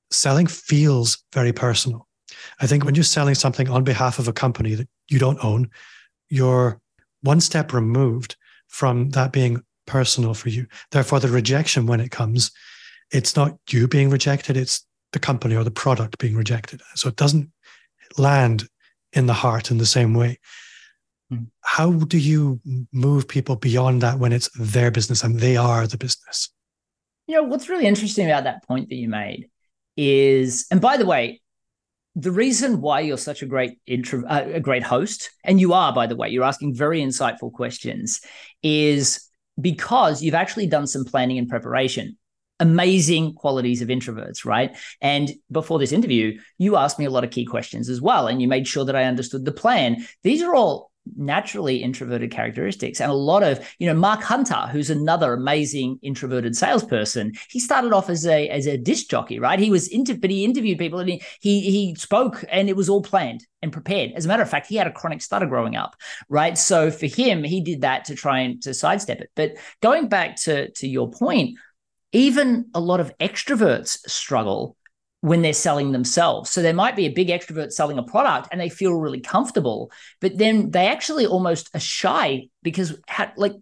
selling 0.10 0.48
feels 0.48 1.24
very 1.34 1.54
personal. 1.54 2.08
I 2.60 2.68
think 2.68 2.84
when 2.84 2.96
you're 2.96 3.04
selling 3.04 3.36
something 3.36 3.70
on 3.70 3.84
behalf 3.84 4.20
of 4.20 4.28
a 4.28 4.34
company 4.34 4.76
that 4.76 4.90
you 5.10 5.20
don't 5.20 5.44
own, 5.44 5.70
you're 6.30 6.81
one 7.22 7.42
step 7.42 7.74
removed 7.74 8.36
from 8.68 9.10
that 9.12 9.32
being 9.32 9.64
personal 9.86 10.34
for 10.34 10.50
you. 10.50 10.68
Therefore, 10.92 11.20
the 11.20 11.28
rejection 11.28 11.86
when 11.86 12.00
it 12.00 12.12
comes, 12.12 12.52
it's 13.12 13.36
not 13.36 13.58
you 13.70 13.88
being 13.88 14.10
rejected, 14.10 14.58
it's 14.58 14.86
the 15.12 15.20
company 15.20 15.56
or 15.56 15.64
the 15.64 15.72
product 15.72 16.18
being 16.18 16.36
rejected. 16.36 16.82
So 16.96 17.10
it 17.10 17.16
doesn't 17.16 17.52
land 18.18 18.68
in 19.14 19.26
the 19.26 19.34
heart 19.34 19.72
in 19.72 19.78
the 19.78 19.86
same 19.86 20.14
way. 20.14 20.40
Hmm. 21.30 21.44
How 21.62 21.92
do 21.92 22.18
you 22.18 22.62
move 22.94 23.28
people 23.28 23.56
beyond 23.56 24.02
that 24.02 24.20
when 24.20 24.32
it's 24.34 24.50
their 24.58 24.92
business 24.92 25.24
and 25.24 25.40
they 25.40 25.58
are 25.58 25.86
the 25.88 25.98
business? 25.98 26.50
You 27.28 27.36
know, 27.36 27.44
what's 27.44 27.70
really 27.70 27.88
interesting 27.88 28.26
about 28.26 28.46
that 28.46 28.64
point 28.64 28.90
that 28.90 28.96
you 28.96 29.10
made 29.10 29.50
is, 29.98 30.66
and 30.72 30.82
by 30.82 30.98
the 30.98 31.06
way, 31.06 31.42
the 32.16 32.32
reason 32.32 32.82
why 32.82 33.02
you're 33.02 33.18
such 33.18 33.42
a 33.42 33.46
great 33.46 33.80
intro, 33.88 34.26
uh, 34.28 34.46
a 34.54 34.60
great 34.60 34.84
host, 34.84 35.32
and 35.44 35.60
you 35.60 35.74
are, 35.74 35.94
by 35.94 36.08
the 36.08 36.16
way, 36.16 36.30
you're 36.30 36.44
asking 36.44 36.76
very 36.76 37.02
insightful 37.02 37.52
questions, 37.52 38.22
is 38.62 39.30
because 39.60 40.22
you've 40.22 40.36
actually 40.36 40.68
done 40.68 40.88
some 40.88 41.06
planning 41.06 41.38
and 41.38 41.50
preparation 41.50 42.18
amazing 42.62 43.34
qualities 43.34 43.82
of 43.82 43.88
introverts, 43.90 44.46
right? 44.46 44.78
And 45.02 45.32
before 45.52 45.80
this 45.80 45.92
interview, 45.92 46.40
you 46.60 46.78
asked 46.78 47.00
me 47.00 47.06
a 47.06 47.10
lot 47.10 47.24
of 47.24 47.32
key 47.32 47.44
questions 47.44 47.90
as 47.90 48.00
well, 48.00 48.28
and 48.28 48.40
you 48.40 48.48
made 48.48 48.68
sure 48.68 48.86
that 48.86 48.96
I 48.96 49.06
understood 49.06 49.44
the 49.44 49.52
plan. 49.52 50.06
These 50.22 50.44
are 50.44 50.54
all 50.54 50.91
naturally 51.16 51.78
introverted 51.78 52.32
characteristics. 52.32 53.02
And 53.02 53.12
a 53.12 53.16
lot 53.16 53.44
of 53.44 53.60
you 53.80 53.88
know 53.88 53.94
mark 53.94 54.22
hunter 54.22 54.68
who's 54.72 54.90
another 54.90 55.34
amazing 55.34 56.00
introverted 56.02 56.56
salesperson 56.56 57.34
he 57.50 57.60
started 57.60 57.94
off 57.94 58.10
as 58.10 58.26
a 58.26 58.48
as 58.50 58.68
a 58.68 58.78
disc 58.78 59.10
jockey 59.10 59.40
right? 59.40 59.60
He 59.60 59.72
was 59.72 59.88
into 59.88 60.16
but 60.16 60.30
he 60.30 60.46
interviewed 60.46 60.80
people 60.80 61.00
and 61.00 61.10
he, 61.10 61.22
he 61.40 61.62
he 61.72 61.96
spoke 61.96 62.44
and 62.50 62.70
it 62.70 62.76
was 62.76 62.90
all 62.90 63.02
planned 63.02 63.46
and 63.62 63.74
prepared. 63.74 64.12
As 64.16 64.26
a 64.26 64.28
matter 64.28 64.44
of 64.44 64.50
fact 64.50 64.68
he 64.68 64.76
had 64.76 64.88
a 64.88 64.92
chronic 64.92 65.22
stutter 65.22 65.48
growing 65.48 65.76
up 65.76 65.96
right? 66.30 66.58
So 66.58 66.92
for 66.92 67.08
him 67.08 67.44
he 67.44 67.62
did 67.62 67.82
that 67.82 68.06
to 68.06 68.16
try 68.16 68.40
and 68.40 68.62
to 68.64 68.74
sidestep 68.74 69.22
it. 69.22 69.32
But 69.36 69.54
going 69.82 70.08
back 70.08 70.36
to 70.44 70.72
to 70.72 70.88
your 70.88 71.10
point 71.10 71.58
even 72.12 72.66
a 72.74 72.80
lot 72.80 73.00
of 73.00 73.18
extroverts 73.20 73.98
struggle 74.10 74.76
when 75.22 75.42
they're 75.44 75.54
selling 75.54 75.92
themselves. 75.92 76.50
So 76.50 76.62
there 76.62 76.74
might 76.74 76.96
be 76.96 77.06
a 77.06 77.14
big 77.14 77.30
extrovert 77.30 77.72
selling 77.72 78.00
a 78.00 78.04
product 78.04 78.50
and 78.52 78.60
they 78.60 78.70
feel 78.70 78.94
really 78.94 79.22
comfortable, 79.22 79.92
but 80.20 80.38
then 80.38 80.72
they 80.72 80.88
actually 80.88 81.28
almost 81.28 81.70
are 81.76 81.80
shy 81.80 82.48
because 82.64 82.96
like 83.38 83.54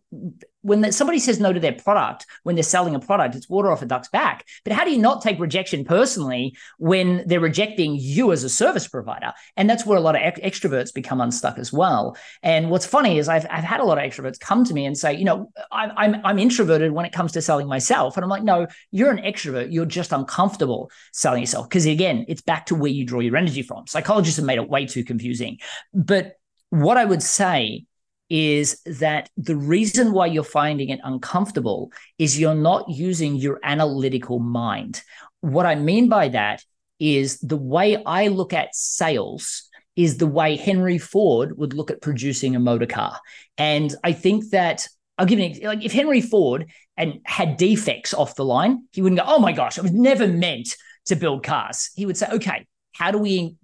when 0.62 0.92
somebody 0.92 1.20
says 1.20 1.40
no 1.40 1.54
to 1.54 1.60
their 1.60 1.74
product 1.74 2.26
when 2.44 2.56
they're 2.56 2.64
selling 2.64 2.94
a 2.94 3.00
product 3.00 3.36
it's 3.36 3.50
water 3.50 3.72
off 3.72 3.82
a 3.82 3.86
duck's 3.86 4.10
back. 4.10 4.46
But 4.64 4.74
how 4.74 4.84
do 4.84 4.92
you 4.92 4.98
not 4.98 5.22
take 5.22 5.40
rejection 5.40 5.86
personally 5.86 6.56
when 6.78 7.24
they're 7.28 7.40
rejecting 7.40 7.96
you 7.96 8.32
as 8.32 8.44
a 8.44 8.50
service 8.50 8.88
provider? 8.88 9.32
And 9.56 9.70
that's 9.70 9.86
where 9.86 9.98
a 9.98 10.02
lot 10.02 10.16
of 10.16 10.22
ex- 10.22 10.40
extroverts 10.42 10.94
become 10.94 11.22
unstuck 11.22 11.58
as 11.58 11.72
well. 11.72 12.18
And 12.44 12.70
what's 12.70 12.86
funny 12.86 13.18
is 13.18 13.30
I've, 13.30 13.46
I've 13.50 13.64
had 13.64 13.80
a 13.80 13.86
lot 13.86 13.98
of 13.98 14.04
extroverts 14.04 14.40
come 14.40 14.66
to 14.66 14.74
me 14.74 14.86
and 14.86 14.98
say 14.98 15.14
you 15.14 15.26
know 15.26 15.50
I'm, 15.72 15.92
I'm, 15.96 16.22
I'm 16.26 16.40
introverted 16.40 16.92
when 16.92 17.06
it 17.06 17.14
comes 17.14 17.32
to 17.34 17.42
selling 17.42 17.68
myself. 17.68 18.18
And 18.18 18.24
i'm 18.24 18.30
like 18.30 18.44
no 18.44 18.68
you're 18.92 19.12
an 19.12 19.20
extrovert. 19.24 19.72
You're 19.72 19.86
just 19.86 20.12
uncomfortable 20.12 20.92
selling 21.14 21.42
yourself. 21.42 21.70
Because 21.70 21.86
again 21.86 22.26
it's 22.28 22.42
back 22.42 22.66
to 22.68 22.76
where 22.76 22.92
you 22.92 23.06
draw 23.06 23.22
your 23.22 23.38
energy 23.38 23.62
from. 23.62 23.88
Psychologists 23.88 24.38
have 24.38 24.46
made 24.46 24.58
it 24.58 24.70
way 24.70 24.86
too 24.86 25.04
confusing. 25.04 25.60
But 25.94 26.36
what 26.72 26.98
i 26.98 27.06
would 27.06 27.24
say 27.24 27.88
is 28.30 28.82
that 28.86 29.30
the 29.38 29.56
reason 29.56 30.12
why 30.12 30.28
you're 30.28 30.44
finding 30.44 30.90
it 30.90 31.00
uncomfortable 31.04 31.92
is 32.18 32.40
you're 32.40 32.56
not 32.56 32.90
using 32.90 33.36
your 33.36 33.60
analytical 33.64 34.40
mind. 34.40 35.02
What 35.42 35.66
I 35.66 35.76
mean 35.76 36.10
by 36.10 36.30
that 36.30 36.64
is 37.00 37.40
the 37.40 37.58
way 37.58 38.02
I 38.06 38.28
look 38.28 38.54
at 38.54 38.76
sales 38.76 39.64
is 39.96 40.18
the 40.18 40.28
way 40.28 40.56
Henry 40.56 40.98
Ford 40.98 41.58
would 41.58 41.74
look 41.74 41.92
at 41.92 42.02
producing 42.02 42.56
a 42.56 42.60
motor 42.60 42.86
car. 42.86 43.20
And 43.58 43.94
I 44.04 44.14
think 44.14 44.50
that 44.52 44.88
I'll 45.18 45.26
give 45.26 45.40
you 45.40 45.68
like 45.68 45.84
if 45.84 45.92
Henry 45.92 46.22
Ford 46.22 46.72
and 46.96 47.20
had 47.26 47.58
defects 47.58 48.14
off 48.14 48.36
the 48.36 48.46
line, 48.46 48.86
he 48.94 49.02
wouldn't 49.02 49.20
go, 49.20 49.26
"Oh 49.28 49.40
my 49.40 49.52
gosh, 49.52 49.78
I 49.78 49.82
was 49.82 49.92
never 49.92 50.28
meant 50.28 50.76
to 51.08 51.18
build 51.18 51.44
cars." 51.44 51.92
He 51.96 52.06
would 52.06 52.16
say, 52.16 52.28
"Okay, 52.32 52.66
how 52.94 53.12
do 53.12 53.18
we 53.18 53.58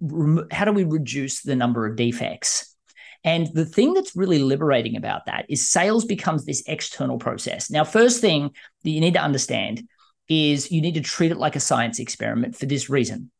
how 0.50 0.66
do 0.66 0.72
we 0.72 0.84
reduce 0.84 1.40
the 1.40 1.56
number 1.56 1.86
of 1.86 1.96
defects?" 1.96 2.75
And 3.24 3.48
the 3.54 3.64
thing 3.64 3.94
that's 3.94 4.16
really 4.16 4.38
liberating 4.38 4.96
about 4.96 5.26
that 5.26 5.46
is 5.48 5.68
sales 5.68 6.04
becomes 6.04 6.44
this 6.44 6.62
external 6.66 7.18
process. 7.18 7.70
Now, 7.70 7.84
first 7.84 8.20
thing 8.20 8.50
that 8.84 8.90
you 8.90 9.00
need 9.00 9.14
to 9.14 9.22
understand 9.22 9.88
is 10.28 10.72
you 10.72 10.80
need 10.80 10.94
to 10.94 11.00
treat 11.00 11.30
it 11.30 11.38
like 11.38 11.56
a 11.56 11.60
science 11.60 11.98
experiment 11.98 12.56
for 12.56 12.66
this 12.66 12.90
reason, 12.90 13.30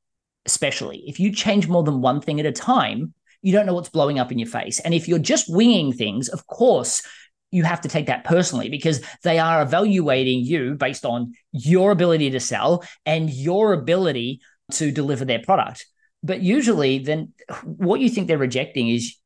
especially 0.45 1.03
if 1.07 1.19
you 1.19 1.33
change 1.33 1.69
more 1.69 1.83
than 1.83 2.01
one 2.01 2.21
thing 2.21 2.39
at 2.41 2.47
a 2.47 2.53
time, 2.53 3.13
you 3.43 3.53
don't 3.53 3.67
know 3.67 3.75
what's 3.75 3.89
blowing 3.89 4.19
up 4.19 4.33
in 4.33 4.39
your 4.39 4.49
face. 4.49 4.81
And 4.81 4.95
if 4.95 5.09
you're 5.09 5.19
just 5.19 5.53
winging 5.53 5.93
things, 5.93 6.29
of 6.29 6.47
course, 6.47 7.03
you 7.51 7.63
have 7.63 7.81
to 7.83 7.89
take 7.89 8.07
that 8.07 8.25
personally 8.25 8.69
because 8.69 9.01
they 9.23 9.39
are 9.39 9.63
evaluating 9.63 10.41
you 10.41 10.75
based 10.75 11.05
on 11.05 11.33
your 11.53 11.91
ability 11.91 12.31
to 12.31 12.41
sell 12.41 12.85
and 13.05 13.31
your 13.31 13.73
ability 13.73 14.41
to 14.73 14.91
deliver 14.91 15.25
their 15.25 15.39
product. 15.39 15.87
But 16.23 16.43
usually, 16.43 16.99
then 16.99 17.33
what 17.63 18.01
you 18.01 18.09
think 18.09 18.27
they're 18.27 18.39
rejecting 18.39 18.89
is 18.89 19.17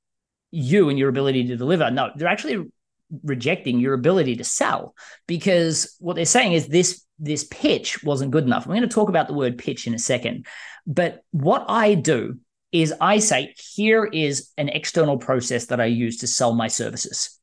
you 0.50 0.88
and 0.88 0.98
your 0.98 1.08
ability 1.08 1.46
to 1.48 1.56
deliver. 1.56 1.90
No, 1.90 2.10
they're 2.14 2.28
actually 2.28 2.70
rejecting 3.24 3.80
your 3.80 3.94
ability 3.94 4.36
to 4.36 4.44
sell 4.44 4.94
because 5.26 5.96
what 5.98 6.14
they're 6.16 6.24
saying 6.24 6.52
is 6.52 6.68
this 6.68 7.04
this 7.18 7.44
pitch 7.44 8.02
wasn't 8.02 8.30
good 8.30 8.44
enough. 8.44 8.64
I'm 8.64 8.70
going 8.70 8.80
to 8.80 8.88
talk 8.88 9.10
about 9.10 9.28
the 9.28 9.34
word 9.34 9.58
pitch 9.58 9.86
in 9.86 9.92
a 9.92 9.98
second. 9.98 10.46
But 10.86 11.22
what 11.32 11.66
I 11.68 11.94
do 11.94 12.38
is 12.72 12.94
I 12.98 13.18
say 13.18 13.54
here 13.74 14.04
is 14.04 14.50
an 14.56 14.70
external 14.70 15.18
process 15.18 15.66
that 15.66 15.80
I 15.80 15.86
use 15.86 16.18
to 16.18 16.26
sell 16.26 16.54
my 16.54 16.68
services. 16.68 17.38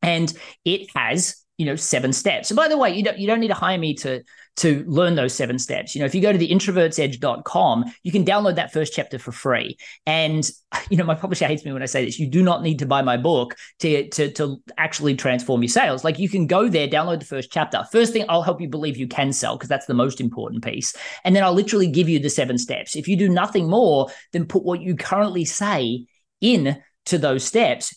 And 0.00 0.32
it 0.64 0.88
has 0.96 1.41
you 1.62 1.66
know 1.66 1.76
seven 1.76 2.12
steps. 2.12 2.50
And 2.50 2.56
by 2.56 2.66
the 2.66 2.76
way 2.76 2.92
you 2.92 3.04
don't 3.04 3.16
you 3.18 3.28
don't 3.28 3.38
need 3.38 3.46
to 3.46 3.54
hire 3.54 3.78
me 3.78 3.94
to 3.94 4.24
to 4.56 4.84
learn 4.88 5.14
those 5.14 5.32
seven 5.32 5.60
steps. 5.60 5.94
You 5.94 6.00
know 6.00 6.06
if 6.06 6.12
you 6.12 6.20
go 6.20 6.32
to 6.32 6.38
the 6.38 6.50
introvertsedge.com 6.50 7.84
you 8.02 8.10
can 8.10 8.24
download 8.24 8.56
that 8.56 8.72
first 8.72 8.92
chapter 8.92 9.16
for 9.16 9.30
free. 9.30 9.76
And 10.04 10.50
you 10.90 10.96
know 10.96 11.04
my 11.04 11.14
publisher 11.14 11.46
hates 11.46 11.64
me 11.64 11.72
when 11.72 11.80
i 11.80 11.86
say 11.86 12.04
this. 12.04 12.18
You 12.18 12.26
do 12.26 12.42
not 12.42 12.64
need 12.64 12.80
to 12.80 12.86
buy 12.86 13.00
my 13.00 13.16
book 13.16 13.54
to 13.78 14.08
to 14.08 14.32
to 14.32 14.60
actually 14.76 15.14
transform 15.14 15.62
your 15.62 15.68
sales. 15.68 16.02
Like 16.02 16.18
you 16.18 16.28
can 16.28 16.48
go 16.48 16.68
there 16.68 16.88
download 16.88 17.20
the 17.20 17.26
first 17.26 17.52
chapter. 17.52 17.84
First 17.92 18.12
thing 18.12 18.24
i'll 18.28 18.42
help 18.42 18.60
you 18.60 18.68
believe 18.68 18.96
you 18.96 19.06
can 19.06 19.32
sell 19.32 19.56
because 19.56 19.68
that's 19.68 19.86
the 19.86 19.94
most 19.94 20.20
important 20.20 20.64
piece. 20.64 20.96
And 21.22 21.36
then 21.36 21.44
i'll 21.44 21.54
literally 21.54 21.86
give 21.86 22.08
you 22.08 22.18
the 22.18 22.28
seven 22.28 22.58
steps. 22.58 22.96
If 22.96 23.06
you 23.06 23.16
do 23.16 23.28
nothing 23.28 23.70
more 23.70 24.08
than 24.32 24.46
put 24.46 24.64
what 24.64 24.80
you 24.80 24.96
currently 24.96 25.44
say 25.44 26.06
in 26.40 26.82
to 27.04 27.18
those 27.18 27.44
steps 27.44 27.94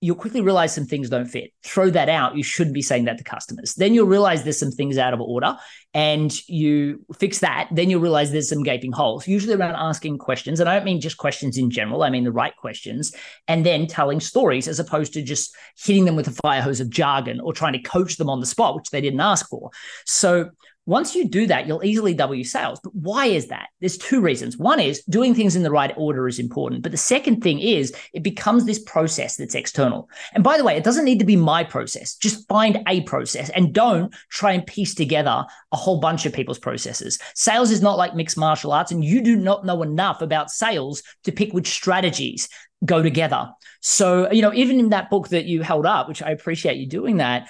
you'll 0.00 0.16
quickly 0.16 0.40
realize 0.40 0.74
some 0.74 0.86
things 0.86 1.10
don't 1.10 1.26
fit. 1.26 1.52
Throw 1.64 1.90
that 1.90 2.08
out. 2.08 2.36
You 2.36 2.42
shouldn't 2.42 2.74
be 2.74 2.82
saying 2.82 3.06
that 3.06 3.18
to 3.18 3.24
customers. 3.24 3.74
Then 3.74 3.94
you'll 3.94 4.06
realize 4.06 4.44
there's 4.44 4.58
some 4.58 4.70
things 4.70 4.96
out 4.96 5.12
of 5.12 5.20
order 5.20 5.56
and 5.92 6.32
you 6.48 7.04
fix 7.18 7.40
that. 7.40 7.68
Then 7.72 7.90
you'll 7.90 8.00
realize 8.00 8.30
there's 8.30 8.48
some 8.48 8.62
gaping 8.62 8.92
holes, 8.92 9.26
usually 9.26 9.54
around 9.54 9.74
asking 9.74 10.18
questions. 10.18 10.60
And 10.60 10.68
I 10.68 10.76
don't 10.76 10.84
mean 10.84 11.00
just 11.00 11.16
questions 11.16 11.58
in 11.58 11.70
general, 11.70 12.04
I 12.04 12.10
mean 12.10 12.24
the 12.24 12.32
right 12.32 12.54
questions. 12.56 13.12
And 13.48 13.66
then 13.66 13.86
telling 13.88 14.20
stories 14.20 14.68
as 14.68 14.78
opposed 14.78 15.14
to 15.14 15.22
just 15.22 15.56
hitting 15.76 16.04
them 16.04 16.14
with 16.14 16.28
a 16.28 16.32
fire 16.42 16.62
hose 16.62 16.80
of 16.80 16.90
jargon 16.90 17.40
or 17.40 17.52
trying 17.52 17.72
to 17.72 17.82
coach 17.82 18.16
them 18.16 18.30
on 18.30 18.38
the 18.40 18.46
spot, 18.46 18.76
which 18.76 18.90
they 18.90 19.00
didn't 19.00 19.20
ask 19.20 19.48
for. 19.48 19.70
So 20.04 20.50
once 20.88 21.14
you 21.14 21.28
do 21.28 21.46
that, 21.46 21.66
you'll 21.66 21.84
easily 21.84 22.14
double 22.14 22.34
your 22.34 22.46
sales. 22.46 22.80
But 22.82 22.94
why 22.94 23.26
is 23.26 23.48
that? 23.48 23.68
There's 23.80 23.98
two 23.98 24.22
reasons. 24.22 24.56
One 24.56 24.80
is 24.80 25.02
doing 25.04 25.34
things 25.34 25.54
in 25.54 25.62
the 25.62 25.70
right 25.70 25.92
order 25.98 26.26
is 26.26 26.38
important. 26.38 26.80
But 26.80 26.92
the 26.92 26.96
second 26.96 27.42
thing 27.42 27.58
is 27.58 27.94
it 28.14 28.22
becomes 28.22 28.64
this 28.64 28.78
process 28.78 29.36
that's 29.36 29.54
external. 29.54 30.08
And 30.32 30.42
by 30.42 30.56
the 30.56 30.64
way, 30.64 30.78
it 30.78 30.84
doesn't 30.84 31.04
need 31.04 31.18
to 31.18 31.26
be 31.26 31.36
my 31.36 31.62
process. 31.62 32.16
Just 32.16 32.48
find 32.48 32.82
a 32.88 33.02
process 33.02 33.50
and 33.50 33.74
don't 33.74 34.14
try 34.30 34.52
and 34.52 34.66
piece 34.66 34.94
together 34.94 35.44
a 35.72 35.76
whole 35.76 36.00
bunch 36.00 36.24
of 36.24 36.32
people's 36.32 36.58
processes. 36.58 37.18
Sales 37.34 37.70
is 37.70 37.82
not 37.82 37.98
like 37.98 38.14
mixed 38.14 38.38
martial 38.38 38.72
arts, 38.72 38.90
and 38.90 39.04
you 39.04 39.20
do 39.20 39.36
not 39.36 39.66
know 39.66 39.82
enough 39.82 40.22
about 40.22 40.50
sales 40.50 41.02
to 41.24 41.32
pick 41.32 41.52
which 41.52 41.68
strategies 41.68 42.48
go 42.82 43.02
together. 43.02 43.50
So, 43.80 44.30
you 44.32 44.40
know, 44.40 44.54
even 44.54 44.80
in 44.80 44.90
that 44.90 45.10
book 45.10 45.28
that 45.28 45.44
you 45.44 45.62
held 45.62 45.84
up, 45.84 46.08
which 46.08 46.22
I 46.22 46.30
appreciate 46.30 46.78
you 46.78 46.86
doing 46.86 47.18
that, 47.18 47.48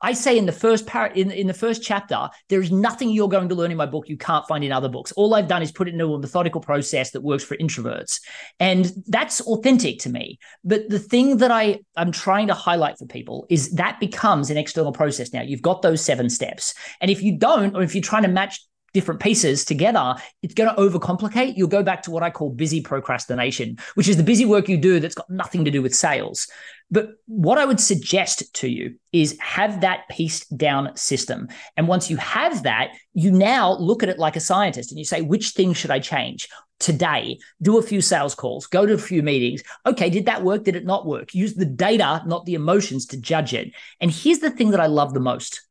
I 0.00 0.12
say 0.12 0.38
in 0.38 0.46
the 0.46 0.52
first 0.52 0.86
par- 0.86 1.08
in, 1.08 1.30
in 1.30 1.46
the 1.46 1.54
first 1.54 1.82
chapter, 1.82 2.28
there 2.48 2.60
is 2.60 2.70
nothing 2.70 3.10
you're 3.10 3.28
going 3.28 3.48
to 3.48 3.54
learn 3.54 3.70
in 3.70 3.76
my 3.76 3.86
book 3.86 4.08
you 4.08 4.16
can't 4.16 4.46
find 4.46 4.62
in 4.64 4.72
other 4.72 4.88
books. 4.88 5.12
All 5.12 5.34
I've 5.34 5.48
done 5.48 5.62
is 5.62 5.72
put 5.72 5.88
it 5.88 5.94
into 5.94 6.14
a 6.14 6.18
methodical 6.18 6.60
process 6.60 7.10
that 7.12 7.22
works 7.22 7.44
for 7.44 7.56
introverts. 7.56 8.20
And 8.60 8.92
that's 9.06 9.40
authentic 9.40 9.98
to 10.00 10.10
me. 10.10 10.38
But 10.64 10.88
the 10.88 10.98
thing 10.98 11.38
that 11.38 11.50
I, 11.50 11.80
I'm 11.96 12.12
trying 12.12 12.48
to 12.48 12.54
highlight 12.54 12.98
for 12.98 13.06
people 13.06 13.46
is 13.48 13.72
that 13.72 13.98
becomes 14.00 14.50
an 14.50 14.56
external 14.56 14.92
process 14.92 15.32
now. 15.32 15.42
You've 15.42 15.62
got 15.62 15.82
those 15.82 16.00
seven 16.00 16.30
steps. 16.30 16.74
And 17.00 17.10
if 17.10 17.22
you 17.22 17.36
don't, 17.36 17.74
or 17.74 17.82
if 17.82 17.94
you're 17.94 18.02
trying 18.02 18.22
to 18.22 18.28
match 18.28 18.60
different 18.94 19.20
pieces 19.20 19.64
together, 19.64 20.14
it's 20.42 20.54
going 20.54 20.68
to 20.68 20.80
overcomplicate. 20.80 21.56
You'll 21.56 21.68
go 21.68 21.82
back 21.82 22.02
to 22.02 22.10
what 22.10 22.22
I 22.22 22.30
call 22.30 22.50
busy 22.50 22.80
procrastination, 22.80 23.78
which 23.94 24.08
is 24.08 24.16
the 24.16 24.22
busy 24.22 24.44
work 24.44 24.68
you 24.68 24.78
do 24.78 24.98
that's 25.00 25.14
got 25.14 25.28
nothing 25.28 25.64
to 25.64 25.70
do 25.70 25.82
with 25.82 25.94
sales. 25.94 26.48
But 26.90 27.10
what 27.26 27.58
I 27.58 27.64
would 27.64 27.80
suggest 27.80 28.54
to 28.54 28.68
you 28.68 28.96
is 29.12 29.38
have 29.40 29.82
that 29.82 30.08
pieced 30.08 30.56
down 30.56 30.96
system. 30.96 31.48
And 31.76 31.86
once 31.86 32.08
you 32.08 32.16
have 32.16 32.62
that, 32.62 32.92
you 33.12 33.30
now 33.30 33.72
look 33.72 34.02
at 34.02 34.08
it 34.08 34.18
like 34.18 34.36
a 34.36 34.40
scientist 34.40 34.90
and 34.90 34.98
you 34.98 35.04
say, 35.04 35.20
which 35.20 35.50
thing 35.50 35.74
should 35.74 35.90
I 35.90 35.98
change? 35.98 36.48
Today, 36.80 37.38
do 37.60 37.76
a 37.78 37.82
few 37.82 38.00
sales 38.00 38.34
calls, 38.34 38.66
go 38.66 38.86
to 38.86 38.94
a 38.94 38.98
few 38.98 39.22
meetings. 39.22 39.62
Okay, 39.84 40.08
did 40.08 40.26
that 40.26 40.44
work? 40.44 40.64
Did 40.64 40.76
it 40.76 40.86
not 40.86 41.06
work? 41.06 41.34
Use 41.34 41.54
the 41.54 41.66
data, 41.66 42.22
not 42.26 42.46
the 42.46 42.54
emotions, 42.54 43.04
to 43.06 43.20
judge 43.20 43.52
it. 43.52 43.72
And 44.00 44.10
here's 44.10 44.38
the 44.38 44.50
thing 44.50 44.70
that 44.70 44.80
I 44.80 44.86
love 44.86 45.12
the 45.12 45.20
most 45.20 45.62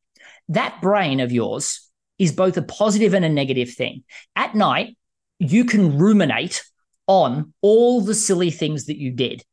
that 0.49 0.81
brain 0.81 1.19
of 1.19 1.31
yours 1.31 1.89
is 2.17 2.31
both 2.31 2.55
a 2.57 2.61
positive 2.61 3.13
and 3.13 3.25
a 3.25 3.29
negative 3.29 3.73
thing. 3.73 4.03
At 4.35 4.55
night, 4.55 4.97
you 5.39 5.65
can 5.65 5.97
ruminate 5.97 6.63
on 7.05 7.53
all 7.61 8.01
the 8.01 8.15
silly 8.15 8.51
things 8.51 8.85
that 8.85 8.97
you 8.97 9.11
did. 9.11 9.43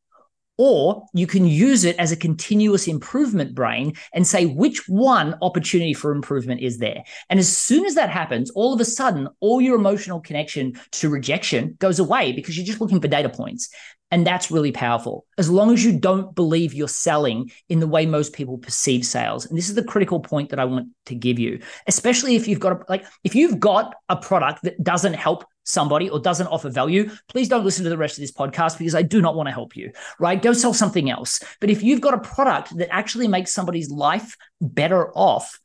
Or 0.57 1.05
you 1.13 1.27
can 1.27 1.45
use 1.45 1.83
it 1.83 1.97
as 1.97 2.11
a 2.11 2.15
continuous 2.15 2.87
improvement 2.87 3.53
brain 3.53 3.93
and 4.13 4.25
say 4.25 4.45
which 4.45 4.87
one 4.87 5.35
opportunity 5.41 5.93
for 5.93 6.11
improvement 6.11 6.61
is 6.61 6.77
there. 6.77 7.03
And 7.29 7.39
as 7.39 7.55
soon 7.55 7.85
as 7.85 7.95
that 7.95 8.09
happens, 8.09 8.51
all 8.51 8.73
of 8.73 8.79
a 8.79 8.85
sudden, 8.85 9.27
all 9.41 9.59
your 9.59 9.75
emotional 9.75 10.21
connection 10.21 10.79
to 10.93 11.09
rejection 11.09 11.75
goes 11.79 11.99
away 11.99 12.31
because 12.31 12.57
you're 12.57 12.65
just 12.65 12.79
looking 12.79 13.01
for 13.01 13.07
data 13.07 13.29
points. 13.29 13.69
And 14.11 14.25
that's 14.25 14.51
really 14.51 14.71
powerful. 14.71 15.25
As 15.37 15.49
long 15.49 15.73
as 15.73 15.83
you 15.83 15.97
don't 15.97 16.35
believe 16.35 16.73
you're 16.73 16.87
selling 16.87 17.51
in 17.69 17.79
the 17.79 17.87
way 17.87 18.05
most 18.05 18.33
people 18.33 18.57
perceive 18.57 19.05
sales. 19.05 19.45
And 19.45 19.57
this 19.57 19.67
is 19.67 19.75
the 19.75 19.83
critical 19.83 20.19
point 20.19 20.49
that 20.49 20.59
I 20.59 20.65
want 20.65 20.89
to 21.07 21.15
give 21.15 21.39
you, 21.39 21.59
especially 21.87 22.35
if 22.35 22.47
you've 22.47 22.59
got 22.59 22.73
a, 22.73 22.85
like 22.87 23.05
if 23.23 23.33
you've 23.35 23.59
got 23.59 23.95
a 24.07 24.15
product 24.15 24.63
that 24.63 24.81
doesn't 24.83 25.15
help 25.15 25.43
somebody 25.63 26.09
or 26.09 26.19
doesn't 26.19 26.47
offer 26.47 26.69
value, 26.69 27.09
please 27.27 27.49
don't 27.49 27.65
listen 27.65 27.83
to 27.83 27.89
the 27.89 27.97
rest 27.97 28.17
of 28.17 28.21
this 28.21 28.31
podcast 28.31 28.77
because 28.77 28.95
I 28.95 29.01
do 29.01 29.21
not 29.21 29.35
want 29.35 29.47
to 29.47 29.53
help 29.53 29.75
you, 29.75 29.91
right? 30.19 30.41
Go 30.41 30.53
sell 30.53 30.73
something 30.73 31.09
else. 31.09 31.41
But 31.59 31.71
if 31.71 31.81
you've 31.81 32.01
got 32.01 32.13
a 32.13 32.19
product 32.19 32.77
that 32.77 32.93
actually 32.93 33.27
makes 33.27 33.53
somebody's 33.53 33.89
life 33.89 34.37
better 34.61 35.11
off, 35.17 35.59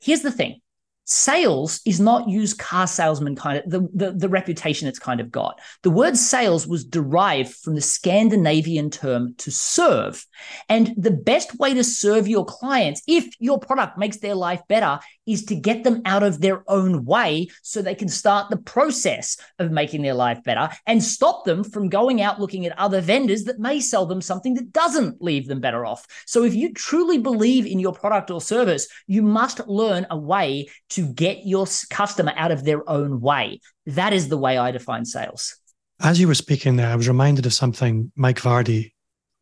here's 0.00 0.22
the 0.22 0.32
thing. 0.32 0.60
Sales 1.04 1.80
is 1.84 2.00
not 2.00 2.28
used 2.28 2.58
car 2.58 2.86
salesman 2.86 3.36
kind 3.36 3.58
of 3.58 3.70
the, 3.70 3.88
the, 3.92 4.12
the 4.12 4.28
reputation 4.28 4.88
it's 4.88 4.98
kind 4.98 5.20
of 5.20 5.30
got. 5.30 5.60
The 5.82 5.90
word 5.90 6.16
sales 6.16 6.66
was 6.66 6.84
derived 6.84 7.54
from 7.54 7.74
the 7.74 7.80
Scandinavian 7.80 8.90
term 8.90 9.34
to 9.38 9.50
serve. 9.50 10.24
And 10.68 10.94
the 10.96 11.10
best 11.10 11.58
way 11.58 11.74
to 11.74 11.84
serve 11.84 12.26
your 12.26 12.44
clients, 12.44 13.02
if 13.06 13.28
your 13.38 13.58
product 13.58 13.98
makes 13.98 14.18
their 14.18 14.34
life 14.34 14.62
better, 14.68 14.98
is 15.26 15.44
to 15.46 15.54
get 15.54 15.84
them 15.84 16.02
out 16.04 16.22
of 16.22 16.40
their 16.40 16.62
own 16.68 17.04
way 17.04 17.48
so 17.62 17.80
they 17.80 17.94
can 17.94 18.08
start 18.08 18.50
the 18.50 18.56
process 18.56 19.36
of 19.58 19.70
making 19.70 20.02
their 20.02 20.14
life 20.14 20.42
better 20.44 20.68
and 20.86 21.02
stop 21.02 21.44
them 21.44 21.64
from 21.64 21.88
going 21.88 22.20
out 22.20 22.40
looking 22.40 22.66
at 22.66 22.78
other 22.78 23.00
vendors 23.00 23.44
that 23.44 23.58
may 23.58 23.80
sell 23.80 24.06
them 24.06 24.20
something 24.20 24.54
that 24.54 24.72
doesn't 24.72 25.22
leave 25.22 25.46
them 25.46 25.60
better 25.60 25.84
off. 25.86 26.06
So 26.26 26.44
if 26.44 26.54
you 26.54 26.72
truly 26.72 27.18
believe 27.18 27.66
in 27.66 27.78
your 27.78 27.92
product 27.92 28.30
or 28.30 28.40
service, 28.40 28.86
you 29.06 29.22
must 29.22 29.66
learn 29.66 30.06
a 30.10 30.18
way 30.18 30.68
to 30.90 31.06
get 31.06 31.46
your 31.46 31.66
customer 31.90 32.32
out 32.36 32.50
of 32.50 32.64
their 32.64 32.88
own 32.88 33.20
way. 33.20 33.60
That 33.86 34.12
is 34.12 34.28
the 34.28 34.38
way 34.38 34.58
I 34.58 34.70
define 34.70 35.04
sales. 35.04 35.56
As 36.00 36.20
you 36.20 36.26
were 36.26 36.34
speaking 36.34 36.76
there, 36.76 36.88
I 36.88 36.96
was 36.96 37.08
reminded 37.08 37.46
of 37.46 37.52
something 37.52 38.10
Mike 38.16 38.40
Vardy, 38.40 38.92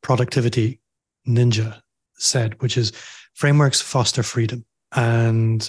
productivity 0.03 0.81
ninja, 1.27 1.81
said, 2.15 2.61
which 2.61 2.77
is 2.77 2.93
frameworks 3.35 3.81
foster 3.81 4.23
freedom. 4.23 4.65
And 4.95 5.69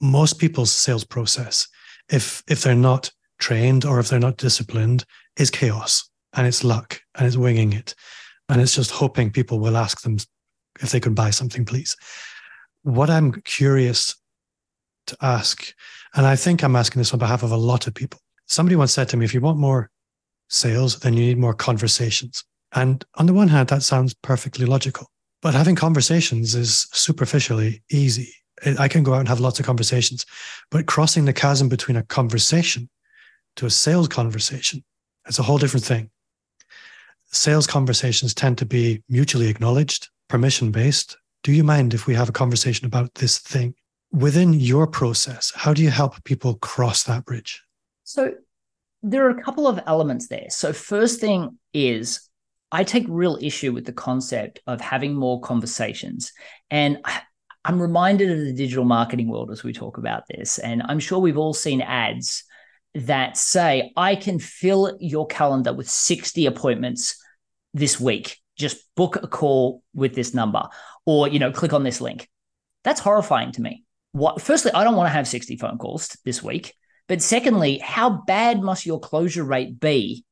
most 0.00 0.38
people's 0.38 0.72
sales 0.72 1.04
process, 1.04 1.68
if 2.08 2.42
if 2.48 2.62
they're 2.62 2.74
not 2.74 3.10
trained 3.38 3.84
or 3.84 4.00
if 4.00 4.08
they're 4.08 4.18
not 4.18 4.36
disciplined, 4.36 5.04
is 5.36 5.50
chaos 5.50 6.08
and 6.34 6.46
it's 6.46 6.64
luck 6.64 7.00
and 7.16 7.26
it's 7.26 7.36
winging 7.36 7.72
it. 7.72 7.94
And 8.48 8.60
it's 8.60 8.74
just 8.74 8.90
hoping 8.90 9.30
people 9.30 9.58
will 9.58 9.76
ask 9.76 10.02
them 10.02 10.16
if 10.80 10.90
they 10.90 11.00
could 11.00 11.14
buy 11.14 11.30
something, 11.30 11.64
please. 11.64 11.96
What 12.82 13.10
I'm 13.10 13.32
curious 13.42 14.16
to 15.08 15.16
ask, 15.20 15.74
and 16.14 16.26
I 16.26 16.36
think 16.36 16.62
I'm 16.62 16.76
asking 16.76 17.00
this 17.00 17.12
on 17.12 17.18
behalf 17.18 17.42
of 17.42 17.52
a 17.52 17.56
lot 17.56 17.86
of 17.86 17.94
people. 17.94 18.20
Somebody 18.46 18.76
once 18.76 18.92
said 18.92 19.08
to 19.10 19.16
me, 19.16 19.24
if 19.24 19.34
you 19.34 19.40
want 19.40 19.58
more 19.58 19.90
sales, 20.48 21.00
then 21.00 21.14
you 21.14 21.20
need 21.20 21.38
more 21.38 21.54
conversations. 21.54 22.44
And 22.72 23.04
on 23.16 23.26
the 23.26 23.34
one 23.34 23.48
hand, 23.48 23.68
that 23.68 23.82
sounds 23.82 24.14
perfectly 24.14 24.64
logical. 24.64 25.10
But 25.42 25.54
having 25.54 25.76
conversations 25.76 26.54
is 26.54 26.86
superficially 26.92 27.82
easy. 27.90 28.32
I 28.78 28.88
can 28.88 29.02
go 29.02 29.14
out 29.14 29.20
and 29.20 29.28
have 29.28 29.40
lots 29.40 29.60
of 29.60 29.66
conversations, 29.66 30.26
but 30.70 30.86
crossing 30.86 31.24
the 31.24 31.32
chasm 31.32 31.68
between 31.68 31.96
a 31.96 32.02
conversation 32.02 32.88
to 33.56 33.66
a 33.66 33.70
sales 33.70 34.08
conversation, 34.08 34.84
it's 35.26 35.38
a 35.38 35.42
whole 35.42 35.58
different 35.58 35.84
thing. 35.84 36.10
Sales 37.30 37.66
conversations 37.66 38.34
tend 38.34 38.58
to 38.58 38.66
be 38.66 39.02
mutually 39.08 39.48
acknowledged, 39.48 40.08
permission 40.28 40.70
based. 40.70 41.16
Do 41.42 41.52
you 41.52 41.62
mind 41.62 41.94
if 41.94 42.06
we 42.06 42.14
have 42.14 42.28
a 42.28 42.32
conversation 42.32 42.86
about 42.86 43.14
this 43.14 43.38
thing? 43.38 43.74
Within 44.10 44.54
your 44.54 44.86
process, 44.86 45.52
how 45.54 45.74
do 45.74 45.82
you 45.82 45.90
help 45.90 46.22
people 46.24 46.54
cross 46.54 47.02
that 47.04 47.26
bridge? 47.26 47.62
So, 48.04 48.34
there 49.02 49.26
are 49.26 49.30
a 49.30 49.42
couple 49.42 49.68
of 49.68 49.78
elements 49.86 50.28
there. 50.28 50.46
So, 50.48 50.72
first 50.72 51.20
thing 51.20 51.58
is 51.74 52.28
I 52.70 52.84
take 52.84 53.04
real 53.08 53.38
issue 53.40 53.72
with 53.72 53.86
the 53.86 53.92
concept 53.92 54.60
of 54.66 54.80
having 54.80 55.14
more 55.14 55.40
conversations. 55.40 56.32
And 56.70 56.98
I'm 57.68 57.82
reminded 57.82 58.30
of 58.30 58.38
the 58.38 58.54
digital 58.54 58.86
marketing 58.86 59.28
world 59.28 59.50
as 59.50 59.62
we 59.62 59.74
talk 59.74 59.98
about 59.98 60.22
this. 60.26 60.58
And 60.58 60.82
I'm 60.86 60.98
sure 60.98 61.18
we've 61.18 61.36
all 61.36 61.52
seen 61.52 61.82
ads 61.82 62.44
that 62.94 63.36
say, 63.36 63.92
I 63.94 64.16
can 64.16 64.38
fill 64.38 64.96
your 65.00 65.26
calendar 65.26 65.74
with 65.74 65.86
60 65.88 66.46
appointments 66.46 67.22
this 67.74 68.00
week. 68.00 68.38
Just 68.56 68.78
book 68.96 69.16
a 69.16 69.28
call 69.28 69.82
with 69.92 70.14
this 70.14 70.32
number 70.32 70.62
or, 71.04 71.28
you 71.28 71.38
know, 71.38 71.52
click 71.52 71.74
on 71.74 71.82
this 71.82 72.00
link. 72.00 72.26
That's 72.84 73.00
horrifying 73.00 73.52
to 73.52 73.60
me. 73.60 73.84
What, 74.12 74.40
firstly, 74.40 74.72
I 74.72 74.82
don't 74.82 74.96
want 74.96 75.08
to 75.08 75.12
have 75.12 75.28
60 75.28 75.58
phone 75.58 75.76
calls 75.76 76.16
this 76.24 76.42
week. 76.42 76.72
But 77.06 77.20
secondly, 77.20 77.78
how 77.78 78.22
bad 78.26 78.62
must 78.62 78.86
your 78.86 78.98
closure 78.98 79.44
rate 79.44 79.78
be 79.78 80.24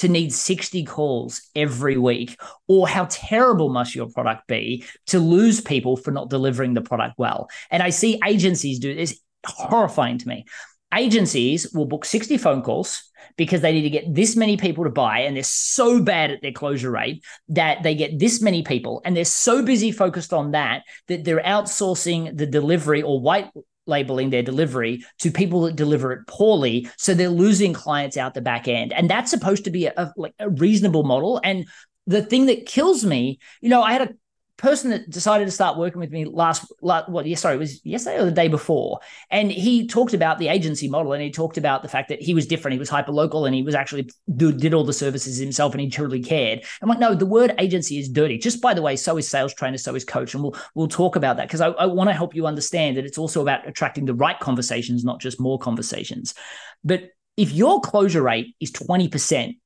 to 0.00 0.08
need 0.08 0.32
60 0.32 0.84
calls 0.84 1.42
every 1.54 1.96
week? 1.96 2.38
Or 2.68 2.88
how 2.88 3.06
terrible 3.08 3.68
must 3.68 3.94
your 3.94 4.08
product 4.08 4.46
be 4.46 4.84
to 5.06 5.18
lose 5.18 5.60
people 5.60 5.96
for 5.96 6.10
not 6.10 6.30
delivering 6.30 6.74
the 6.74 6.82
product 6.82 7.14
well? 7.18 7.48
And 7.70 7.82
I 7.82 7.90
see 7.90 8.20
agencies 8.26 8.78
do 8.78 8.94
this, 8.94 9.20
horrifying 9.46 10.18
to 10.18 10.28
me. 10.28 10.44
Agencies 10.92 11.72
will 11.72 11.86
book 11.86 12.04
60 12.04 12.36
phone 12.38 12.62
calls 12.62 13.02
because 13.36 13.60
they 13.60 13.72
need 13.72 13.82
to 13.82 13.90
get 13.90 14.12
this 14.12 14.34
many 14.36 14.56
people 14.56 14.84
to 14.84 14.90
buy, 14.90 15.20
and 15.20 15.36
they're 15.36 15.42
so 15.44 16.02
bad 16.02 16.30
at 16.30 16.42
their 16.42 16.52
closure 16.52 16.90
rate 16.90 17.22
that 17.48 17.82
they 17.82 17.94
get 17.94 18.18
this 18.18 18.42
many 18.42 18.62
people, 18.62 19.00
and 19.04 19.16
they're 19.16 19.24
so 19.24 19.62
busy 19.62 19.92
focused 19.92 20.32
on 20.32 20.50
that 20.50 20.82
that 21.06 21.24
they're 21.24 21.42
outsourcing 21.42 22.36
the 22.36 22.46
delivery 22.46 23.02
or 23.02 23.20
white 23.20 23.48
labeling 23.86 24.30
their 24.30 24.42
delivery 24.42 25.04
to 25.18 25.30
people 25.30 25.62
that 25.62 25.76
deliver 25.76 26.12
it 26.12 26.26
poorly. 26.26 26.88
So 26.96 27.14
they're 27.14 27.28
losing 27.28 27.72
clients 27.72 28.16
out 28.16 28.34
the 28.34 28.40
back 28.40 28.68
end. 28.68 28.92
And 28.92 29.10
that's 29.10 29.30
supposed 29.30 29.64
to 29.64 29.70
be 29.70 29.86
a, 29.86 29.92
a 29.96 30.12
like 30.16 30.34
a 30.38 30.50
reasonable 30.50 31.04
model. 31.04 31.40
And 31.42 31.66
the 32.06 32.22
thing 32.22 32.46
that 32.46 32.66
kills 32.66 33.04
me 33.04 33.38
you 33.60 33.68
know 33.68 33.82
i 33.82 33.92
had 33.92 34.02
a 34.02 34.14
person 34.60 34.90
that 34.90 35.08
decided 35.08 35.46
to 35.46 35.50
start 35.50 35.78
working 35.78 36.00
with 36.00 36.10
me 36.10 36.24
last, 36.26 36.70
last 36.82 37.08
what 37.08 37.26
yeah 37.26 37.36
sorry 37.36 37.56
it 37.56 37.58
was 37.58 37.84
yesterday 37.84 38.18
or 38.18 38.26
the 38.26 38.30
day 38.30 38.48
before. 38.48 39.00
And 39.30 39.50
he 39.50 39.86
talked 39.86 40.14
about 40.14 40.38
the 40.38 40.48
agency 40.48 40.88
model 40.88 41.12
and 41.12 41.22
he 41.22 41.30
talked 41.30 41.56
about 41.56 41.82
the 41.82 41.88
fact 41.88 42.10
that 42.10 42.20
he 42.20 42.34
was 42.34 42.46
different. 42.46 42.74
He 42.74 42.78
was 42.78 42.90
hyper 42.90 43.12
local 43.12 43.46
and 43.46 43.54
he 43.54 43.62
was 43.62 43.74
actually 43.74 44.10
did 44.36 44.74
all 44.74 44.84
the 44.84 44.92
services 44.92 45.38
himself 45.38 45.72
and 45.72 45.80
he 45.80 45.88
truly 45.88 46.22
cared. 46.22 46.64
I'm 46.82 46.88
like 46.88 46.98
no 46.98 47.14
the 47.14 47.26
word 47.26 47.54
agency 47.58 47.98
is 47.98 48.08
dirty. 48.08 48.38
Just 48.38 48.60
by 48.60 48.74
the 48.74 48.82
way 48.82 48.96
so 48.96 49.16
is 49.16 49.28
sales 49.28 49.54
trainer 49.54 49.78
so 49.78 49.94
is 49.94 50.04
coach. 50.04 50.34
And 50.34 50.42
we'll 50.42 50.56
we'll 50.74 50.88
talk 50.88 51.16
about 51.16 51.38
that 51.38 51.48
because 51.48 51.60
I, 51.60 51.68
I 51.68 51.86
want 51.86 52.10
to 52.10 52.14
help 52.14 52.34
you 52.34 52.46
understand 52.46 52.96
that 52.96 53.06
it's 53.06 53.18
also 53.18 53.40
about 53.40 53.66
attracting 53.66 54.04
the 54.04 54.14
right 54.14 54.38
conversations 54.38 55.04
not 55.04 55.20
just 55.20 55.40
more 55.40 55.58
conversations. 55.58 56.34
But 56.84 57.10
if 57.36 57.52
your 57.52 57.80
closure 57.80 58.22
rate 58.22 58.54
is 58.60 58.70
20% 58.72 59.56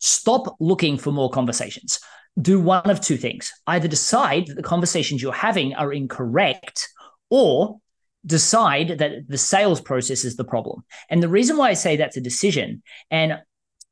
stop 0.00 0.56
looking 0.60 0.96
for 0.96 1.12
more 1.12 1.28
conversations 1.28 2.00
do 2.40 2.60
one 2.60 2.88
of 2.88 3.00
two 3.00 3.16
things 3.16 3.52
either 3.66 3.88
decide 3.88 4.46
that 4.46 4.54
the 4.54 4.62
conversations 4.62 5.22
you're 5.22 5.32
having 5.32 5.74
are 5.74 5.92
incorrect 5.92 6.88
or 7.30 7.78
decide 8.24 8.98
that 8.98 9.28
the 9.28 9.38
sales 9.38 9.80
process 9.80 10.24
is 10.24 10.36
the 10.36 10.44
problem. 10.44 10.82
And 11.08 11.22
the 11.22 11.28
reason 11.28 11.56
why 11.56 11.70
I 11.70 11.74
say 11.74 11.96
that's 11.96 12.16
a 12.16 12.20
decision, 12.20 12.82
and 13.10 13.38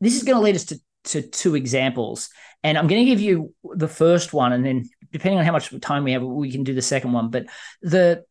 this 0.00 0.16
is 0.16 0.22
going 0.22 0.36
to 0.36 0.42
lead 0.42 0.56
us 0.56 0.66
to, 0.66 0.80
to 1.04 1.22
two 1.22 1.54
examples. 1.54 2.28
And 2.62 2.76
I'm 2.76 2.86
going 2.86 3.04
to 3.04 3.10
give 3.10 3.20
you 3.20 3.54
the 3.64 3.88
first 3.88 4.32
one, 4.32 4.52
and 4.52 4.64
then 4.64 4.88
depending 5.12 5.38
on 5.38 5.44
how 5.44 5.52
much 5.52 5.72
time 5.80 6.04
we 6.04 6.12
have, 6.12 6.22
we 6.22 6.50
can 6.50 6.64
do 6.64 6.74
the 6.74 6.82
second 6.82 7.12
one. 7.12 7.30
But 7.30 7.46
the 7.82 8.24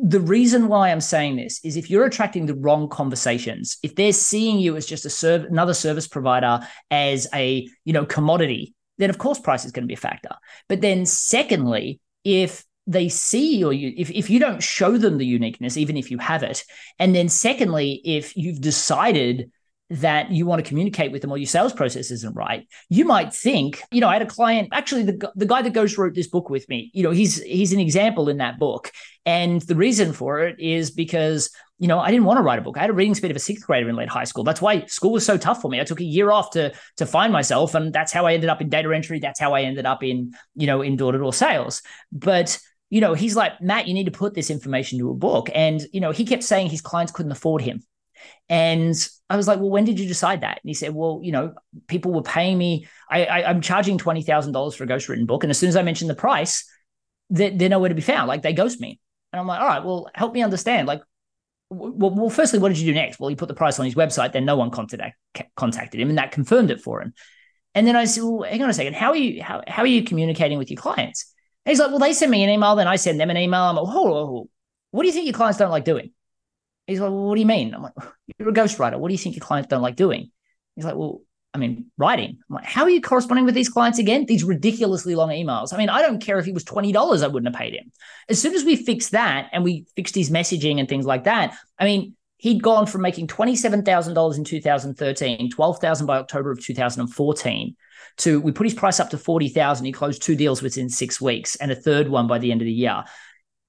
the 0.00 0.20
reason 0.20 0.68
why 0.68 0.90
I'm 0.90 1.00
saying 1.00 1.36
this 1.36 1.60
is 1.64 1.76
if 1.76 1.90
you're 1.90 2.04
attracting 2.04 2.46
the 2.46 2.54
wrong 2.54 2.88
conversations, 2.88 3.78
if 3.82 3.96
they're 3.96 4.12
seeing 4.12 4.60
you 4.60 4.76
as 4.76 4.86
just 4.86 5.04
a 5.04 5.10
serv- 5.10 5.46
another 5.46 5.74
service 5.74 6.06
provider, 6.06 6.60
as 6.90 7.26
a 7.34 7.66
you 7.84 7.92
know 7.92 8.06
commodity, 8.06 8.74
then 8.98 9.10
of 9.10 9.18
course 9.18 9.38
price 9.38 9.64
is 9.64 9.72
going 9.72 9.84
to 9.84 9.88
be 9.88 9.94
a 9.94 9.96
factor. 9.96 10.34
But 10.68 10.80
then 10.80 11.06
secondly, 11.06 12.00
if 12.24 12.64
they 12.86 13.08
see 13.08 13.56
your 13.56 13.72
if, 13.72 14.10
if 14.10 14.30
you 14.30 14.38
don't 14.38 14.62
show 14.62 14.96
them 14.96 15.18
the 15.18 15.26
uniqueness, 15.26 15.76
even 15.76 15.96
if 15.96 16.10
you 16.10 16.18
have 16.18 16.42
it, 16.42 16.64
and 16.98 17.14
then 17.14 17.28
secondly, 17.28 18.00
if 18.04 18.36
you've 18.36 18.60
decided 18.60 19.50
that 19.90 20.30
you 20.30 20.44
want 20.44 20.62
to 20.62 20.68
communicate 20.68 21.12
with 21.12 21.22
them 21.22 21.32
or 21.32 21.38
your 21.38 21.46
sales 21.46 21.72
process 21.72 22.10
isn't 22.10 22.36
right 22.36 22.68
you 22.90 23.06
might 23.06 23.32
think 23.32 23.80
you 23.90 24.02
know 24.02 24.08
i 24.08 24.12
had 24.12 24.22
a 24.22 24.26
client 24.26 24.68
actually 24.70 25.02
the, 25.02 25.32
the 25.34 25.46
guy 25.46 25.62
that 25.62 25.72
goes 25.72 25.96
wrote 25.96 26.14
this 26.14 26.28
book 26.28 26.50
with 26.50 26.68
me 26.68 26.90
you 26.92 27.02
know 27.02 27.10
he's 27.10 27.42
he's 27.42 27.72
an 27.72 27.80
example 27.80 28.28
in 28.28 28.36
that 28.36 28.58
book 28.58 28.92
and 29.24 29.62
the 29.62 29.74
reason 29.74 30.12
for 30.12 30.40
it 30.40 30.60
is 30.60 30.90
because 30.90 31.50
you 31.78 31.86
know, 31.86 32.00
I 32.00 32.10
didn't 32.10 32.24
want 32.24 32.38
to 32.38 32.42
write 32.42 32.58
a 32.58 32.62
book. 32.62 32.76
I 32.76 32.80
had 32.80 32.90
a 32.90 32.94
reading 32.94 33.14
speed 33.14 33.30
of 33.30 33.36
a 33.36 33.40
sixth 33.40 33.66
grader 33.66 33.88
in 33.88 33.94
late 33.94 34.08
high 34.08 34.24
school. 34.24 34.42
That's 34.42 34.60
why 34.60 34.84
school 34.86 35.12
was 35.12 35.24
so 35.24 35.36
tough 35.36 35.62
for 35.62 35.70
me. 35.70 35.80
I 35.80 35.84
took 35.84 36.00
a 36.00 36.04
year 36.04 36.30
off 36.30 36.50
to 36.50 36.72
to 36.96 37.06
find 37.06 37.32
myself, 37.32 37.74
and 37.74 37.92
that's 37.92 38.12
how 38.12 38.26
I 38.26 38.34
ended 38.34 38.50
up 38.50 38.60
in 38.60 38.68
data 38.68 38.92
entry. 38.94 39.20
That's 39.20 39.38
how 39.38 39.54
I 39.54 39.62
ended 39.62 39.86
up 39.86 40.02
in 40.02 40.34
you 40.56 40.66
know 40.66 40.82
in 40.82 40.96
door 40.96 41.12
to 41.12 41.18
door 41.18 41.32
sales. 41.32 41.82
But 42.10 42.58
you 42.90 43.00
know, 43.00 43.14
he's 43.14 43.36
like 43.36 43.60
Matt, 43.60 43.86
you 43.86 43.94
need 43.94 44.06
to 44.06 44.10
put 44.10 44.34
this 44.34 44.50
information 44.50 44.98
to 44.98 45.10
a 45.10 45.14
book, 45.14 45.50
and 45.54 45.80
you 45.92 46.00
know, 46.00 46.10
he 46.10 46.24
kept 46.24 46.42
saying 46.42 46.70
his 46.70 46.80
clients 46.80 47.12
couldn't 47.12 47.32
afford 47.32 47.62
him. 47.62 47.82
And 48.48 48.94
I 49.30 49.36
was 49.36 49.46
like, 49.46 49.60
well, 49.60 49.70
when 49.70 49.84
did 49.84 50.00
you 50.00 50.08
decide 50.08 50.40
that? 50.40 50.58
And 50.62 50.68
he 50.68 50.74
said, 50.74 50.92
well, 50.92 51.20
you 51.22 51.30
know, 51.30 51.54
people 51.86 52.12
were 52.12 52.22
paying 52.22 52.58
me. 52.58 52.88
I, 53.08 53.42
am 53.42 53.60
charging 53.60 53.98
twenty 53.98 54.22
thousand 54.22 54.52
dollars 54.52 54.74
for 54.74 54.82
a 54.82 54.88
ghostwritten 54.88 55.26
book, 55.26 55.44
and 55.44 55.50
as 55.50 55.58
soon 55.58 55.68
as 55.68 55.76
I 55.76 55.82
mentioned 55.82 56.10
the 56.10 56.16
price, 56.16 56.68
they're, 57.30 57.50
they're 57.50 57.68
nowhere 57.68 57.90
to 57.90 57.94
be 57.94 58.02
found. 58.02 58.26
Like 58.26 58.42
they 58.42 58.52
ghost 58.52 58.80
me. 58.80 58.98
And 59.32 59.40
I'm 59.40 59.46
like, 59.46 59.60
all 59.60 59.68
right, 59.68 59.84
well, 59.84 60.08
help 60.14 60.32
me 60.32 60.42
understand. 60.42 60.88
Like, 60.88 61.02
well, 61.70 62.10
well, 62.14 62.30
firstly, 62.30 62.58
what 62.58 62.68
did 62.68 62.78
you 62.78 62.86
do 62.86 62.94
next? 62.94 63.20
Well, 63.20 63.28
he 63.28 63.36
put 63.36 63.48
the 63.48 63.54
price 63.54 63.78
on 63.78 63.84
his 63.84 63.94
website. 63.94 64.32
Then 64.32 64.44
no 64.44 64.56
one 64.56 64.70
contacted 64.70 65.12
contacted 65.56 66.00
him, 66.00 66.08
and 66.08 66.18
that 66.18 66.32
confirmed 66.32 66.70
it 66.70 66.80
for 66.80 67.02
him. 67.02 67.12
And 67.74 67.86
then 67.86 67.96
I 67.96 68.06
said, 68.06 68.24
"Well, 68.24 68.42
hang 68.42 68.62
on 68.62 68.70
a 68.70 68.74
second. 68.74 68.94
How 68.94 69.10
are 69.10 69.16
you? 69.16 69.42
How, 69.42 69.62
how 69.66 69.82
are 69.82 69.86
you 69.86 70.02
communicating 70.02 70.58
with 70.58 70.70
your 70.70 70.80
clients?" 70.80 71.32
And 71.64 71.70
he's 71.70 71.78
like, 71.78 71.90
"Well, 71.90 71.98
they 71.98 72.12
send 72.12 72.30
me 72.30 72.42
an 72.42 72.50
email, 72.50 72.76
then 72.76 72.88
I 72.88 72.96
send 72.96 73.20
them 73.20 73.30
an 73.30 73.36
email." 73.36 73.60
I'm 73.60 73.76
like, 73.76 73.84
"Oh, 73.86 74.48
what 74.90 75.02
do 75.02 75.06
you 75.08 75.12
think 75.12 75.26
your 75.26 75.34
clients 75.34 75.58
don't 75.58 75.70
like 75.70 75.84
doing?" 75.84 76.12
He's 76.86 77.00
like, 77.00 77.10
"Well, 77.10 77.26
what 77.26 77.34
do 77.34 77.40
you 77.40 77.46
mean?" 77.46 77.74
I'm 77.74 77.82
like, 77.82 77.94
"You're 78.38 78.48
a 78.48 78.52
ghostwriter. 78.52 78.98
What 78.98 79.08
do 79.08 79.14
you 79.14 79.18
think 79.18 79.36
your 79.36 79.44
clients 79.44 79.68
don't 79.68 79.82
like 79.82 79.96
doing?" 79.96 80.30
He's 80.74 80.84
like, 80.86 80.96
"Well, 80.96 81.20
I 81.54 81.58
mean, 81.58 81.86
writing. 81.96 82.38
I'm 82.48 82.56
like, 82.56 82.64
how 82.64 82.82
are 82.84 82.90
you 82.90 83.00
corresponding 83.00 83.46
with 83.46 83.54
these 83.54 83.68
clients 83.68 83.98
again? 83.98 84.26
These 84.26 84.44
ridiculously 84.44 85.14
long 85.14 85.30
emails. 85.30 85.72
I 85.72 85.78
mean, 85.78 85.88
I 85.88 86.02
don't 86.02 86.22
care 86.22 86.38
if 86.38 86.44
he 86.44 86.52
was 86.52 86.64
$20, 86.64 86.94
I 87.22 87.26
wouldn't 87.26 87.54
have 87.54 87.60
paid 87.60 87.74
him. 87.74 87.90
As 88.28 88.40
soon 88.40 88.54
as 88.54 88.64
we 88.64 88.76
fixed 88.76 89.12
that 89.12 89.48
and 89.52 89.64
we 89.64 89.86
fixed 89.96 90.14
his 90.14 90.30
messaging 90.30 90.78
and 90.78 90.88
things 90.88 91.06
like 91.06 91.24
that, 91.24 91.56
I 91.78 91.84
mean, 91.84 92.14
he'd 92.36 92.62
gone 92.62 92.86
from 92.86 93.02
making 93.02 93.28
$27,000 93.28 94.36
in 94.36 94.44
2013, 94.44 95.50
12,000 95.50 96.06
by 96.06 96.18
October 96.18 96.52
of 96.52 96.62
2014 96.62 97.76
to 98.18 98.40
we 98.40 98.52
put 98.52 98.66
his 98.66 98.74
price 98.74 99.00
up 99.00 99.10
to 99.10 99.18
40,000. 99.18 99.86
He 99.86 99.92
closed 99.92 100.22
two 100.22 100.36
deals 100.36 100.62
within 100.62 100.88
six 100.88 101.20
weeks 101.20 101.56
and 101.56 101.70
a 101.70 101.76
third 101.76 102.08
one 102.08 102.26
by 102.26 102.38
the 102.38 102.52
end 102.52 102.60
of 102.60 102.66
the 102.66 102.72
year. 102.72 103.04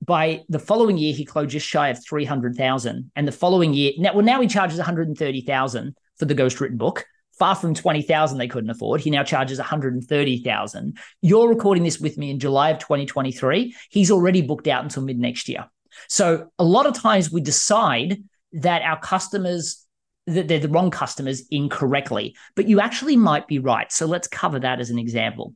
By 0.05 0.43
the 0.49 0.59
following 0.59 0.97
year, 0.97 1.13
he 1.13 1.25
closed 1.25 1.51
just 1.51 1.67
shy 1.67 1.89
of 1.89 2.03
300,000. 2.03 3.11
And 3.15 3.27
the 3.27 3.31
following 3.31 3.73
year, 3.73 3.93
now, 3.97 4.13
well, 4.13 4.23
now 4.23 4.39
he 4.41 4.47
charges 4.47 4.77
130,000 4.77 5.95
for 6.17 6.25
the 6.25 6.33
ghost 6.33 6.61
written 6.61 6.77
book 6.77 7.05
far 7.39 7.55
from 7.55 7.73
20,000 7.73 8.37
they 8.37 8.47
couldn't 8.47 8.69
afford. 8.69 9.01
He 9.01 9.09
now 9.09 9.23
charges 9.23 9.57
130,000. 9.57 10.97
You're 11.21 11.49
recording 11.49 11.83
this 11.83 11.99
with 11.99 12.17
me 12.17 12.29
in 12.29 12.39
July 12.39 12.69
of 12.69 12.79
2023. 12.79 13.73
He's 13.89 14.11
already 14.11 14.41
booked 14.41 14.67
out 14.67 14.83
until 14.83 15.03
mid 15.03 15.17
next 15.17 15.49
year. 15.49 15.65
So 16.07 16.51
a 16.59 16.63
lot 16.63 16.85
of 16.85 16.93
times 16.93 17.31
we 17.31 17.41
decide 17.41 18.21
that 18.53 18.81
our 18.81 18.99
customers 18.99 19.85
that 20.27 20.47
they're 20.47 20.59
the 20.59 20.69
wrong 20.69 20.91
customers 20.91 21.43
incorrectly, 21.49 22.35
but 22.55 22.67
you 22.67 22.79
actually 22.79 23.15
might 23.15 23.47
be 23.47 23.57
right. 23.57 23.91
So 23.91 24.05
let's 24.05 24.27
cover 24.27 24.59
that 24.59 24.79
as 24.79 24.91
an 24.91 24.99
example. 24.99 25.55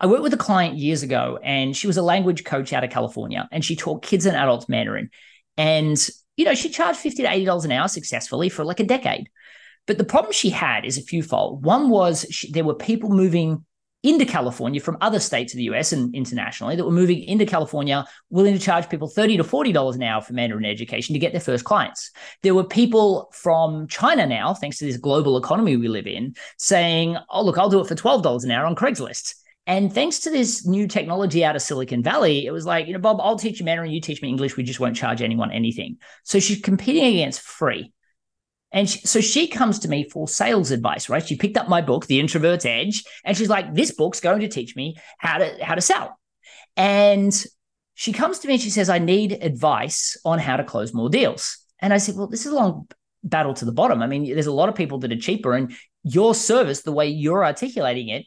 I 0.00 0.06
worked 0.06 0.22
with 0.22 0.32
a 0.32 0.38
client 0.38 0.78
years 0.78 1.02
ago 1.02 1.38
and 1.42 1.76
she 1.76 1.86
was 1.86 1.98
a 1.98 2.02
language 2.02 2.44
coach 2.44 2.72
out 2.72 2.84
of 2.84 2.90
California 2.90 3.46
and 3.52 3.62
she 3.62 3.76
taught 3.76 4.02
kids 4.02 4.24
and 4.24 4.34
adults 4.34 4.66
Mandarin. 4.66 5.10
And, 5.58 5.98
you 6.38 6.46
know, 6.46 6.54
she 6.54 6.70
charged 6.70 7.00
50 7.00 7.22
to 7.22 7.28
$80 7.28 7.66
an 7.66 7.72
hour 7.72 7.86
successfully 7.86 8.48
for 8.48 8.64
like 8.64 8.80
a 8.80 8.84
decade. 8.84 9.28
But 9.90 9.98
the 9.98 10.04
problem 10.04 10.32
she 10.32 10.50
had 10.50 10.84
is 10.84 10.98
a 10.98 11.02
fewfold. 11.02 11.64
One 11.64 11.88
was 11.88 12.24
she, 12.30 12.52
there 12.52 12.62
were 12.62 12.76
people 12.76 13.10
moving 13.10 13.64
into 14.04 14.24
California 14.24 14.80
from 14.80 14.96
other 15.00 15.18
states 15.18 15.52
of 15.52 15.56
the 15.56 15.64
US 15.64 15.90
and 15.92 16.14
internationally 16.14 16.76
that 16.76 16.84
were 16.84 16.92
moving 16.92 17.24
into 17.24 17.44
California, 17.44 18.04
willing 18.28 18.54
to 18.54 18.60
charge 18.60 18.88
people 18.88 19.08
30 19.08 19.38
to 19.38 19.42
$40 19.42 19.96
an 19.96 20.04
hour 20.04 20.22
for 20.22 20.32
Mandarin 20.32 20.64
education 20.64 21.12
to 21.14 21.18
get 21.18 21.32
their 21.32 21.40
first 21.40 21.64
clients. 21.64 22.12
There 22.44 22.54
were 22.54 22.62
people 22.62 23.32
from 23.32 23.88
China 23.88 24.28
now, 24.28 24.54
thanks 24.54 24.78
to 24.78 24.84
this 24.84 24.96
global 24.96 25.36
economy 25.36 25.76
we 25.76 25.88
live 25.88 26.06
in, 26.06 26.36
saying, 26.56 27.16
oh, 27.28 27.42
look, 27.42 27.58
I'll 27.58 27.68
do 27.68 27.80
it 27.80 27.88
for 27.88 27.96
$12 27.96 28.44
an 28.44 28.52
hour 28.52 28.66
on 28.66 28.76
Craigslist. 28.76 29.34
And 29.66 29.92
thanks 29.92 30.20
to 30.20 30.30
this 30.30 30.64
new 30.64 30.86
technology 30.86 31.44
out 31.44 31.56
of 31.56 31.62
Silicon 31.62 32.04
Valley, 32.04 32.46
it 32.46 32.52
was 32.52 32.64
like, 32.64 32.86
you 32.86 32.92
know, 32.92 33.00
Bob, 33.00 33.18
I'll 33.20 33.40
teach 33.40 33.58
you 33.58 33.64
Mandarin, 33.64 33.90
you 33.90 34.00
teach 34.00 34.22
me 34.22 34.28
English, 34.28 34.56
we 34.56 34.62
just 34.62 34.78
won't 34.78 34.94
charge 34.94 35.20
anyone 35.20 35.50
anything. 35.50 35.96
So 36.22 36.38
she's 36.38 36.60
competing 36.60 37.06
against 37.06 37.40
free. 37.40 37.92
And 38.72 38.88
she, 38.88 39.00
so 39.00 39.20
she 39.20 39.48
comes 39.48 39.80
to 39.80 39.88
me 39.88 40.08
for 40.08 40.28
sales 40.28 40.70
advice, 40.70 41.08
right? 41.08 41.26
She 41.26 41.36
picked 41.36 41.56
up 41.56 41.68
my 41.68 41.80
book, 41.80 42.06
The 42.06 42.20
Introvert's 42.20 42.64
Edge, 42.64 43.04
and 43.24 43.36
she's 43.36 43.48
like, 43.48 43.74
"This 43.74 43.92
book's 43.92 44.20
going 44.20 44.40
to 44.40 44.48
teach 44.48 44.76
me 44.76 44.96
how 45.18 45.38
to 45.38 45.64
how 45.64 45.74
to 45.74 45.80
sell." 45.80 46.18
And 46.76 47.34
she 47.94 48.12
comes 48.12 48.38
to 48.40 48.48
me 48.48 48.54
and 48.54 48.62
she 48.62 48.70
says, 48.70 48.88
"I 48.88 48.98
need 48.98 49.32
advice 49.32 50.16
on 50.24 50.38
how 50.38 50.56
to 50.56 50.64
close 50.64 50.94
more 50.94 51.10
deals." 51.10 51.58
And 51.80 51.92
I 51.92 51.98
said, 51.98 52.16
"Well, 52.16 52.28
this 52.28 52.46
is 52.46 52.52
a 52.52 52.56
long 52.56 52.88
battle 53.22 53.54
to 53.54 53.64
the 53.64 53.72
bottom. 53.72 54.02
I 54.02 54.06
mean, 54.06 54.24
there's 54.24 54.46
a 54.46 54.52
lot 54.52 54.68
of 54.68 54.74
people 54.74 54.98
that 55.00 55.12
are 55.12 55.18
cheaper, 55.18 55.54
and 55.54 55.74
your 56.04 56.34
service, 56.34 56.82
the 56.82 56.92
way 56.92 57.08
you're 57.08 57.44
articulating 57.44 58.08
it, 58.08 58.26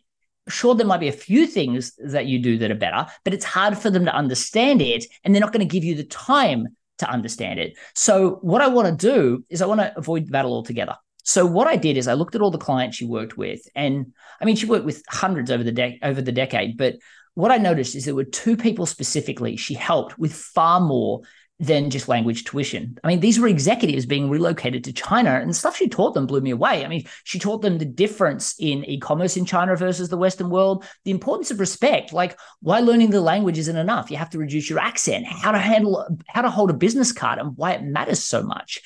sure 0.49 0.75
there 0.75 0.85
might 0.85 0.99
be 0.99 1.07
a 1.07 1.13
few 1.13 1.47
things 1.47 1.93
that 2.03 2.25
you 2.25 2.39
do 2.39 2.57
that 2.57 2.71
are 2.71 2.75
better, 2.75 3.07
but 3.23 3.33
it's 3.33 3.45
hard 3.45 3.77
for 3.77 3.89
them 3.89 4.05
to 4.05 4.13
understand 4.13 4.81
it, 4.81 5.05
and 5.23 5.33
they're 5.33 5.41
not 5.41 5.53
going 5.53 5.67
to 5.67 5.73
give 5.73 5.83
you 5.83 5.95
the 5.95 6.03
time 6.03 6.67
to 7.03 7.11
understand 7.11 7.59
it. 7.59 7.77
So 7.95 8.39
what 8.41 8.61
I 8.61 8.67
want 8.67 8.99
to 8.99 9.07
do 9.07 9.43
is 9.49 9.61
I 9.61 9.65
want 9.65 9.81
to 9.81 9.97
avoid 9.97 10.31
battle 10.31 10.53
altogether. 10.53 10.95
So 11.23 11.45
what 11.45 11.67
I 11.67 11.77
did 11.77 11.97
is 11.97 12.07
I 12.07 12.13
looked 12.13 12.35
at 12.35 12.41
all 12.41 12.51
the 12.51 12.57
clients 12.57 12.97
she 12.97 13.05
worked 13.05 13.37
with, 13.37 13.61
and 13.75 14.13
I 14.41 14.45
mean 14.45 14.55
she 14.55 14.65
worked 14.65 14.85
with 14.85 15.03
hundreds 15.07 15.51
over 15.51 15.63
the 15.63 15.71
de- 15.71 15.99
over 16.03 16.21
the 16.21 16.31
decade. 16.31 16.77
But 16.77 16.95
what 17.35 17.51
I 17.51 17.57
noticed 17.57 17.95
is 17.95 18.05
there 18.05 18.15
were 18.15 18.25
two 18.25 18.57
people 18.57 18.85
specifically 18.85 19.55
she 19.55 19.73
helped 19.73 20.19
with 20.19 20.33
far 20.33 20.79
more 20.79 21.21
than 21.59 21.89
just 21.89 22.07
language 22.07 22.43
tuition. 22.43 22.97
I 23.03 23.07
mean, 23.07 23.19
these 23.19 23.39
were 23.39 23.47
executives 23.47 24.05
being 24.05 24.29
relocated 24.29 24.83
to 24.83 24.93
China, 24.93 25.29
and 25.29 25.49
the 25.49 25.53
stuff 25.53 25.77
she 25.77 25.87
taught 25.87 26.13
them 26.13 26.25
blew 26.25 26.41
me 26.41 26.51
away. 26.51 26.83
I 26.83 26.87
mean, 26.87 27.05
she 27.23 27.39
taught 27.39 27.61
them 27.61 27.77
the 27.77 27.85
difference 27.85 28.55
in 28.59 28.83
e 28.85 28.99
commerce 28.99 29.37
in 29.37 29.45
China 29.45 29.75
versus 29.75 30.09
the 30.09 30.17
Western 30.17 30.49
world, 30.49 30.83
the 31.05 31.11
importance 31.11 31.51
of 31.51 31.59
respect, 31.59 32.11
like 32.11 32.37
why 32.61 32.79
learning 32.79 33.11
the 33.11 33.21
language 33.21 33.57
isn't 33.57 33.77
enough. 33.77 34.09
You 34.09 34.17
have 34.17 34.31
to 34.31 34.39
reduce 34.39 34.69
your 34.69 34.79
accent, 34.79 35.25
how 35.27 35.51
to 35.51 35.59
handle, 35.59 36.05
how 36.27 36.41
to 36.41 36.49
hold 36.49 36.69
a 36.69 36.73
business 36.73 37.11
card, 37.11 37.39
and 37.39 37.55
why 37.55 37.73
it 37.73 37.83
matters 37.83 38.23
so 38.23 38.43
much. 38.43 38.81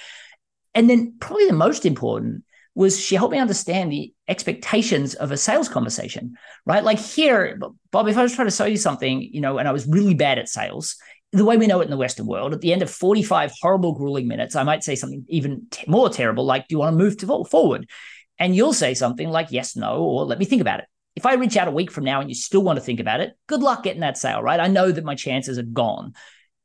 And 0.75 0.89
then, 0.89 1.15
probably 1.19 1.47
the 1.47 1.53
most 1.53 1.85
important 1.85 2.43
was 2.75 2.99
she 2.99 3.15
helped 3.15 3.31
me 3.31 3.39
understand 3.39 3.91
the 3.91 4.13
expectations 4.27 5.15
of 5.15 5.31
a 5.31 5.37
sales 5.37 5.67
conversation, 5.67 6.35
right? 6.63 6.83
Like 6.83 6.99
here, 6.99 7.59
Bob, 7.89 8.07
if 8.07 8.17
I 8.17 8.21
was 8.21 8.35
trying 8.35 8.45
to 8.45 8.51
sell 8.51 8.67
you 8.67 8.77
something, 8.77 9.19
you 9.19 9.41
know, 9.41 9.57
and 9.57 9.67
I 9.67 9.71
was 9.71 9.87
really 9.87 10.13
bad 10.13 10.37
at 10.37 10.47
sales, 10.47 10.95
the 11.37 11.45
way 11.45 11.57
we 11.57 11.67
know 11.67 11.81
it 11.81 11.85
in 11.85 11.89
the 11.91 11.97
Western 11.97 12.27
world, 12.27 12.53
at 12.53 12.61
the 12.61 12.73
end 12.73 12.81
of 12.81 12.89
45 12.89 13.53
horrible, 13.61 13.93
grueling 13.93 14.27
minutes, 14.27 14.55
I 14.55 14.63
might 14.63 14.83
say 14.83 14.95
something 14.95 15.25
even 15.27 15.67
t- 15.71 15.85
more 15.87 16.09
terrible, 16.09 16.45
like, 16.45 16.67
Do 16.67 16.75
you 16.75 16.79
want 16.79 16.93
to 16.93 17.03
move 17.03 17.17
to 17.17 17.45
forward? 17.45 17.89
And 18.39 18.55
you'll 18.55 18.73
say 18.73 18.93
something 18.93 19.29
like, 19.29 19.47
Yes, 19.51 19.75
no, 19.75 20.03
or 20.03 20.25
let 20.25 20.39
me 20.39 20.45
think 20.45 20.61
about 20.61 20.79
it. 20.79 20.85
If 21.15 21.25
I 21.25 21.33
reach 21.33 21.57
out 21.57 21.67
a 21.67 21.71
week 21.71 21.91
from 21.91 22.03
now 22.03 22.21
and 22.21 22.29
you 22.29 22.35
still 22.35 22.61
want 22.61 22.77
to 22.77 22.85
think 22.85 22.99
about 22.99 23.21
it, 23.21 23.33
good 23.47 23.61
luck 23.61 23.83
getting 23.83 24.01
that 24.01 24.17
sale, 24.17 24.41
right? 24.41 24.59
I 24.59 24.67
know 24.67 24.91
that 24.91 25.03
my 25.03 25.15
chances 25.15 25.57
are 25.57 25.63
gone. 25.63 26.13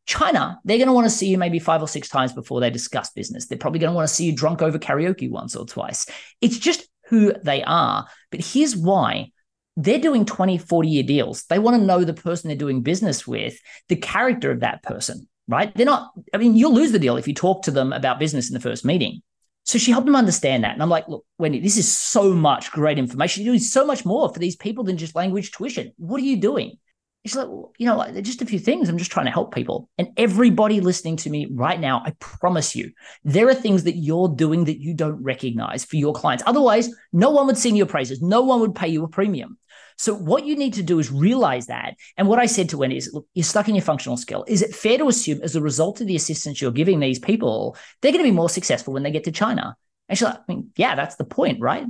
China, 0.04 0.60
they're 0.64 0.78
going 0.78 0.88
to 0.88 0.92
want 0.92 1.06
to 1.06 1.10
see 1.10 1.28
you 1.28 1.38
maybe 1.38 1.58
five 1.58 1.80
or 1.80 1.88
six 1.88 2.08
times 2.08 2.32
before 2.32 2.60
they 2.60 2.70
discuss 2.70 3.10
business. 3.10 3.46
They're 3.46 3.56
probably 3.56 3.78
going 3.78 3.92
to 3.92 3.96
want 3.96 4.08
to 4.08 4.14
see 4.14 4.26
you 4.26 4.36
drunk 4.36 4.60
over 4.60 4.78
karaoke 4.78 5.30
once 5.30 5.56
or 5.56 5.64
twice. 5.64 6.06
It's 6.40 6.58
just 6.58 6.86
who 7.06 7.32
they 7.44 7.62
are. 7.62 8.06
But 8.30 8.44
here's 8.44 8.76
why 8.76 9.30
they're 9.76 9.98
doing 9.98 10.24
20, 10.24 10.58
40 10.58 10.88
year 10.88 11.02
deals. 11.02 11.44
They 11.44 11.58
want 11.58 11.80
to 11.80 11.86
know 11.86 12.04
the 12.04 12.14
person 12.14 12.48
they're 12.48 12.56
doing 12.56 12.82
business 12.82 13.26
with, 13.26 13.58
the 13.88 13.96
character 13.96 14.50
of 14.50 14.60
that 14.60 14.82
person, 14.82 15.28
right? 15.48 15.74
They're 15.74 15.86
not, 15.86 16.10
I 16.34 16.36
mean, 16.36 16.56
you'll 16.56 16.74
lose 16.74 16.92
the 16.92 16.98
deal 16.98 17.16
if 17.16 17.26
you 17.26 17.34
talk 17.34 17.62
to 17.62 17.70
them 17.70 17.92
about 17.92 18.18
business 18.18 18.48
in 18.48 18.54
the 18.54 18.60
first 18.60 18.84
meeting. 18.84 19.22
So 19.64 19.78
she 19.78 19.92
helped 19.92 20.06
them 20.06 20.16
understand 20.16 20.64
that. 20.64 20.72
And 20.72 20.82
I'm 20.82 20.90
like, 20.90 21.06
look, 21.08 21.24
Wendy, 21.38 21.60
this 21.60 21.78
is 21.78 21.90
so 21.90 22.32
much 22.32 22.72
great 22.72 22.98
information. 22.98 23.44
You're 23.44 23.52
doing 23.52 23.60
so 23.60 23.86
much 23.86 24.04
more 24.04 24.32
for 24.32 24.40
these 24.40 24.56
people 24.56 24.84
than 24.84 24.98
just 24.98 25.14
language 25.14 25.52
tuition. 25.52 25.92
What 25.98 26.20
are 26.20 26.24
you 26.24 26.36
doing? 26.36 26.78
She's 27.24 27.36
like, 27.36 27.48
you 27.78 27.86
know, 27.86 28.20
just 28.20 28.42
a 28.42 28.46
few 28.46 28.58
things. 28.58 28.88
I'm 28.88 28.98
just 28.98 29.12
trying 29.12 29.26
to 29.26 29.32
help 29.32 29.54
people. 29.54 29.88
And 29.96 30.08
everybody 30.16 30.80
listening 30.80 31.16
to 31.18 31.30
me 31.30 31.46
right 31.52 31.78
now, 31.78 32.02
I 32.04 32.14
promise 32.18 32.74
you, 32.74 32.90
there 33.22 33.48
are 33.48 33.54
things 33.54 33.84
that 33.84 33.96
you're 33.96 34.28
doing 34.28 34.64
that 34.64 34.80
you 34.80 34.92
don't 34.92 35.22
recognize 35.22 35.84
for 35.84 35.96
your 35.96 36.14
clients. 36.14 36.42
Otherwise, 36.46 36.90
no 37.12 37.30
one 37.30 37.46
would 37.46 37.56
sing 37.56 37.76
your 37.76 37.86
praises. 37.86 38.20
No 38.20 38.42
one 38.42 38.58
would 38.58 38.74
pay 38.74 38.88
you 38.88 39.04
a 39.04 39.08
premium. 39.08 39.56
So 39.98 40.14
what 40.14 40.44
you 40.44 40.56
need 40.56 40.74
to 40.74 40.82
do 40.82 40.98
is 40.98 41.12
realize 41.12 41.66
that. 41.66 41.94
And 42.16 42.26
what 42.26 42.40
I 42.40 42.46
said 42.46 42.68
to 42.70 42.78
Wendy 42.78 42.96
is, 42.96 43.10
look, 43.12 43.26
you're 43.34 43.44
stuck 43.44 43.68
in 43.68 43.76
your 43.76 43.84
functional 43.84 44.16
skill. 44.16 44.44
Is 44.48 44.60
it 44.60 44.74
fair 44.74 44.98
to 44.98 45.06
assume 45.06 45.42
as 45.42 45.54
a 45.54 45.60
result 45.60 46.00
of 46.00 46.08
the 46.08 46.16
assistance 46.16 46.60
you're 46.60 46.72
giving 46.72 46.98
these 46.98 47.20
people, 47.20 47.76
they're 48.00 48.10
going 48.10 48.24
to 48.24 48.28
be 48.28 48.34
more 48.34 48.50
successful 48.50 48.94
when 48.94 49.04
they 49.04 49.12
get 49.12 49.24
to 49.24 49.32
China? 49.32 49.76
And 50.08 50.18
she's 50.18 50.26
like, 50.26 50.38
I 50.38 50.42
mean, 50.48 50.70
yeah, 50.76 50.96
that's 50.96 51.16
the 51.16 51.24
point, 51.24 51.60
right? 51.60 51.84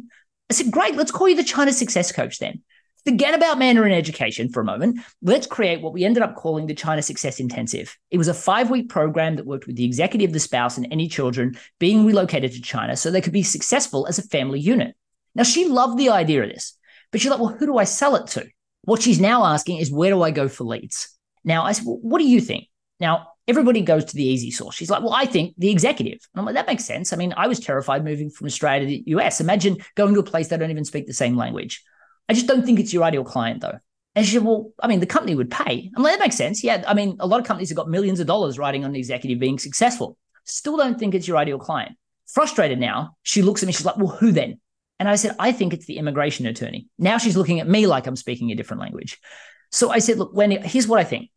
I 0.51 0.53
said, 0.53 0.71
great, 0.71 0.97
let's 0.97 1.11
call 1.11 1.29
you 1.29 1.37
the 1.37 1.43
China 1.43 1.73
success 1.73 2.13
coach 2.13 2.39
then. 2.39 2.63
Forget 3.05 3.35
about 3.35 3.59
Mandarin 3.59 3.93
education 3.93 4.49
for 4.49 4.61
a 4.61 4.65
moment. 4.65 5.01
Let's 5.23 5.49
create 5.49 5.83
what 5.83 5.93
we 5.93 6.05
ended 6.05 6.23
up 6.23 6.37
calling 6.37 6.67
the 6.67 6.75
China 6.75 7.03
Success 7.03 7.41
Intensive. 7.41 7.99
It 8.11 8.19
was 8.19 8.29
a 8.29 8.35
five 8.35 8.71
week 8.71 8.89
program 8.89 9.37
that 9.37 9.47
worked 9.47 9.67
with 9.67 9.75
the 9.75 9.85
executive, 9.85 10.33
the 10.33 10.39
spouse, 10.39 10.77
and 10.77 10.87
any 10.91 11.09
children 11.09 11.59
being 11.81 12.07
relocated 12.07 12.53
to 12.53 12.63
China 12.63 12.97
so 12.97 13.11
they 13.11 13.21
could 13.21 13.33
be 13.33 13.43
successful 13.43 14.07
as 14.07 14.19
a 14.19 14.29
family 14.29 14.61
unit. 14.61 14.95
Now, 15.35 15.43
she 15.43 15.67
loved 15.67 15.99
the 15.99 16.11
idea 16.11 16.45
of 16.45 16.49
this. 16.49 16.77
But 17.11 17.21
she's 17.21 17.31
like, 17.31 17.41
well, 17.41 17.49
who 17.49 17.67
do 17.67 17.77
I 17.77 17.85
sell 17.85 18.15
it 18.17 18.29
to? 18.29 18.49
What 18.83 19.03
she's 19.03 19.21
now 19.21 19.45
asking 19.45 19.79
is, 19.79 19.93
where 19.93 20.11
do 20.11 20.23
I 20.23 20.31
go 20.31 20.49
for 20.49 20.65
leads? 20.65 21.17
Now, 21.45 21.65
I 21.65 21.73
said, 21.73 21.85
well, 21.87 21.99
what 22.03 22.19
do 22.19 22.25
you 22.25 22.41
think? 22.41 22.69
Now, 23.01 23.29
everybody 23.49 23.83
goes 23.83 24.05
to 24.07 24.17
the 24.17 24.25
easy 24.25 24.51
source. 24.51 24.75
She's 24.75 24.91
like, 24.91 25.03
well, 25.03 25.13
I 25.13 25.27
think 25.27 25.55
the 25.59 25.71
executive. 25.71 26.21
And 26.33 26.41
I'm 26.41 26.47
like, 26.47 26.55
that 26.55 26.67
makes 26.67 26.85
sense. 26.85 27.13
I 27.13 27.17
mean, 27.17 27.35
I 27.37 27.49
was 27.49 27.61
terrified 27.61 28.05
moving 28.05 28.31
from 28.31 28.47
Australia 28.47 28.81
to 28.81 28.87
the 28.87 29.03
US. 29.07 29.41
Imagine 29.41 29.79
going 29.97 30.15
to 30.15 30.21
a 30.21 30.25
place 30.25 30.49
they 30.49 30.57
don't 30.57 30.71
even 30.71 30.85
speak 30.85 31.07
the 31.07 31.13
same 31.13 31.37
language. 31.37 31.83
I 32.29 32.35
just 32.35 32.47
don't 32.47 32.65
think 32.65 32.81
it's 32.81 32.93
your 32.93 33.05
ideal 33.05 33.25
client, 33.25 33.61
though. 33.61 33.79
And 34.15 34.27
she 34.27 34.33
said, 34.33 34.45
well, 34.45 34.73
I 34.83 34.89
mean, 34.89 35.01
the 35.01 35.07
company 35.07 35.35
would 35.35 35.51
pay. 35.51 35.91
I'm 35.97 36.03
like, 36.03 36.13
that 36.13 36.21
makes 36.21 36.37
sense. 36.37 36.63
Yeah. 36.63 36.85
I 36.87 36.95
mean, 36.95 37.17
a 37.21 37.27
lot 37.27 37.41
of 37.41 37.47
companies 37.47 37.71
have 37.71 37.77
got 37.77 37.89
millions 37.89 38.21
of 38.21 38.27
dollars 38.27 38.59
riding 38.59 38.85
on 38.85 38.93
the 38.93 38.99
executive 38.99 39.39
being 39.39 39.59
successful. 39.59 40.19
Still 40.45 40.77
don't 40.77 40.99
think 40.99 41.15
it's 41.15 41.27
your 41.27 41.39
ideal 41.39 41.59
client. 41.59 41.97
Frustrated 42.27 42.79
now, 42.79 43.17
she 43.23 43.43
looks 43.43 43.63
at 43.63 43.67
me. 43.67 43.73
She's 43.73 43.87
like, 43.87 43.97
well, 43.97 44.09
who 44.09 44.33
then? 44.33 44.61
And 44.99 45.09
I 45.09 45.17
said, 45.17 45.35
I 45.39 45.53
think 45.53 45.73
it's 45.73 45.87
the 45.87 45.99
immigration 45.99 46.47
attorney. 46.47 46.89
Now 46.99 47.19
she's 47.19 47.37
looking 47.37 47.61
at 47.61 47.69
me 47.69 47.87
like 47.87 48.07
I'm 48.07 48.17
speaking 48.17 48.53
a 48.53 48.55
different 48.55 48.83
language. 48.83 49.19
So 49.71 49.91
I 49.91 49.99
said, 49.99 50.19
look, 50.19 50.35
when 50.35 50.51
here's 50.51 50.87
what 50.87 51.01
I 51.01 51.05
think. 51.05 51.31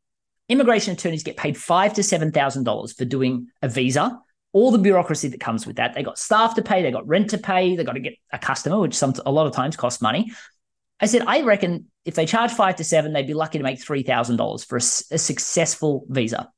Immigration 0.50 0.94
attorneys 0.94 1.24
get 1.24 1.38
paid 1.38 1.58
five 1.58 1.94
to 1.96 2.04
seven 2.04 2.32
thousand 2.32 2.66
dollars 2.66 2.94
for 2.94 3.06
doing 3.06 3.48
a 3.64 3.68
visa, 3.68 4.20
all 4.54 4.70
the 4.70 4.78
bureaucracy 4.78 5.30
that 5.30 5.40
comes 5.40 5.66
with 5.66 5.78
that. 5.78 5.96
They 5.96 6.04
got 6.04 6.20
staff 6.20 6.56
to 6.56 6.62
pay, 6.62 6.84
they 6.84 6.92
got 6.92 7.08
rent 7.08 7.32
to 7.32 7.40
pay, 7.40 7.76
they 7.76 7.84
got 7.84 7.94
to 7.94 8.00
get 8.00 8.14
a 8.32 8.38
customer, 8.38 8.80
which 8.80 8.94
some 8.94 9.16
a 9.26 9.32
lot 9.32 9.48
of 9.48 9.54
times 9.54 9.76
costs 9.76 10.02
money. 10.02 10.32
I 11.00 11.08
said, 11.08 11.24
I 11.28 11.42
reckon 11.42 11.88
if 12.06 12.16
they 12.16 12.26
charge 12.26 12.52
five 12.52 12.78
to 12.78 12.84
seven, 12.84 13.14
they'd 13.14 13.28
be 13.28 13.34
lucky 13.34 13.58
to 13.58 13.64
make 13.64 13.82
three 13.82 14.04
thousand 14.04 14.38
dollars 14.38 14.64
for 14.64 14.78
a, 14.78 14.86
a 15.12 15.18
successful 15.18 16.06
visa. 16.10 16.50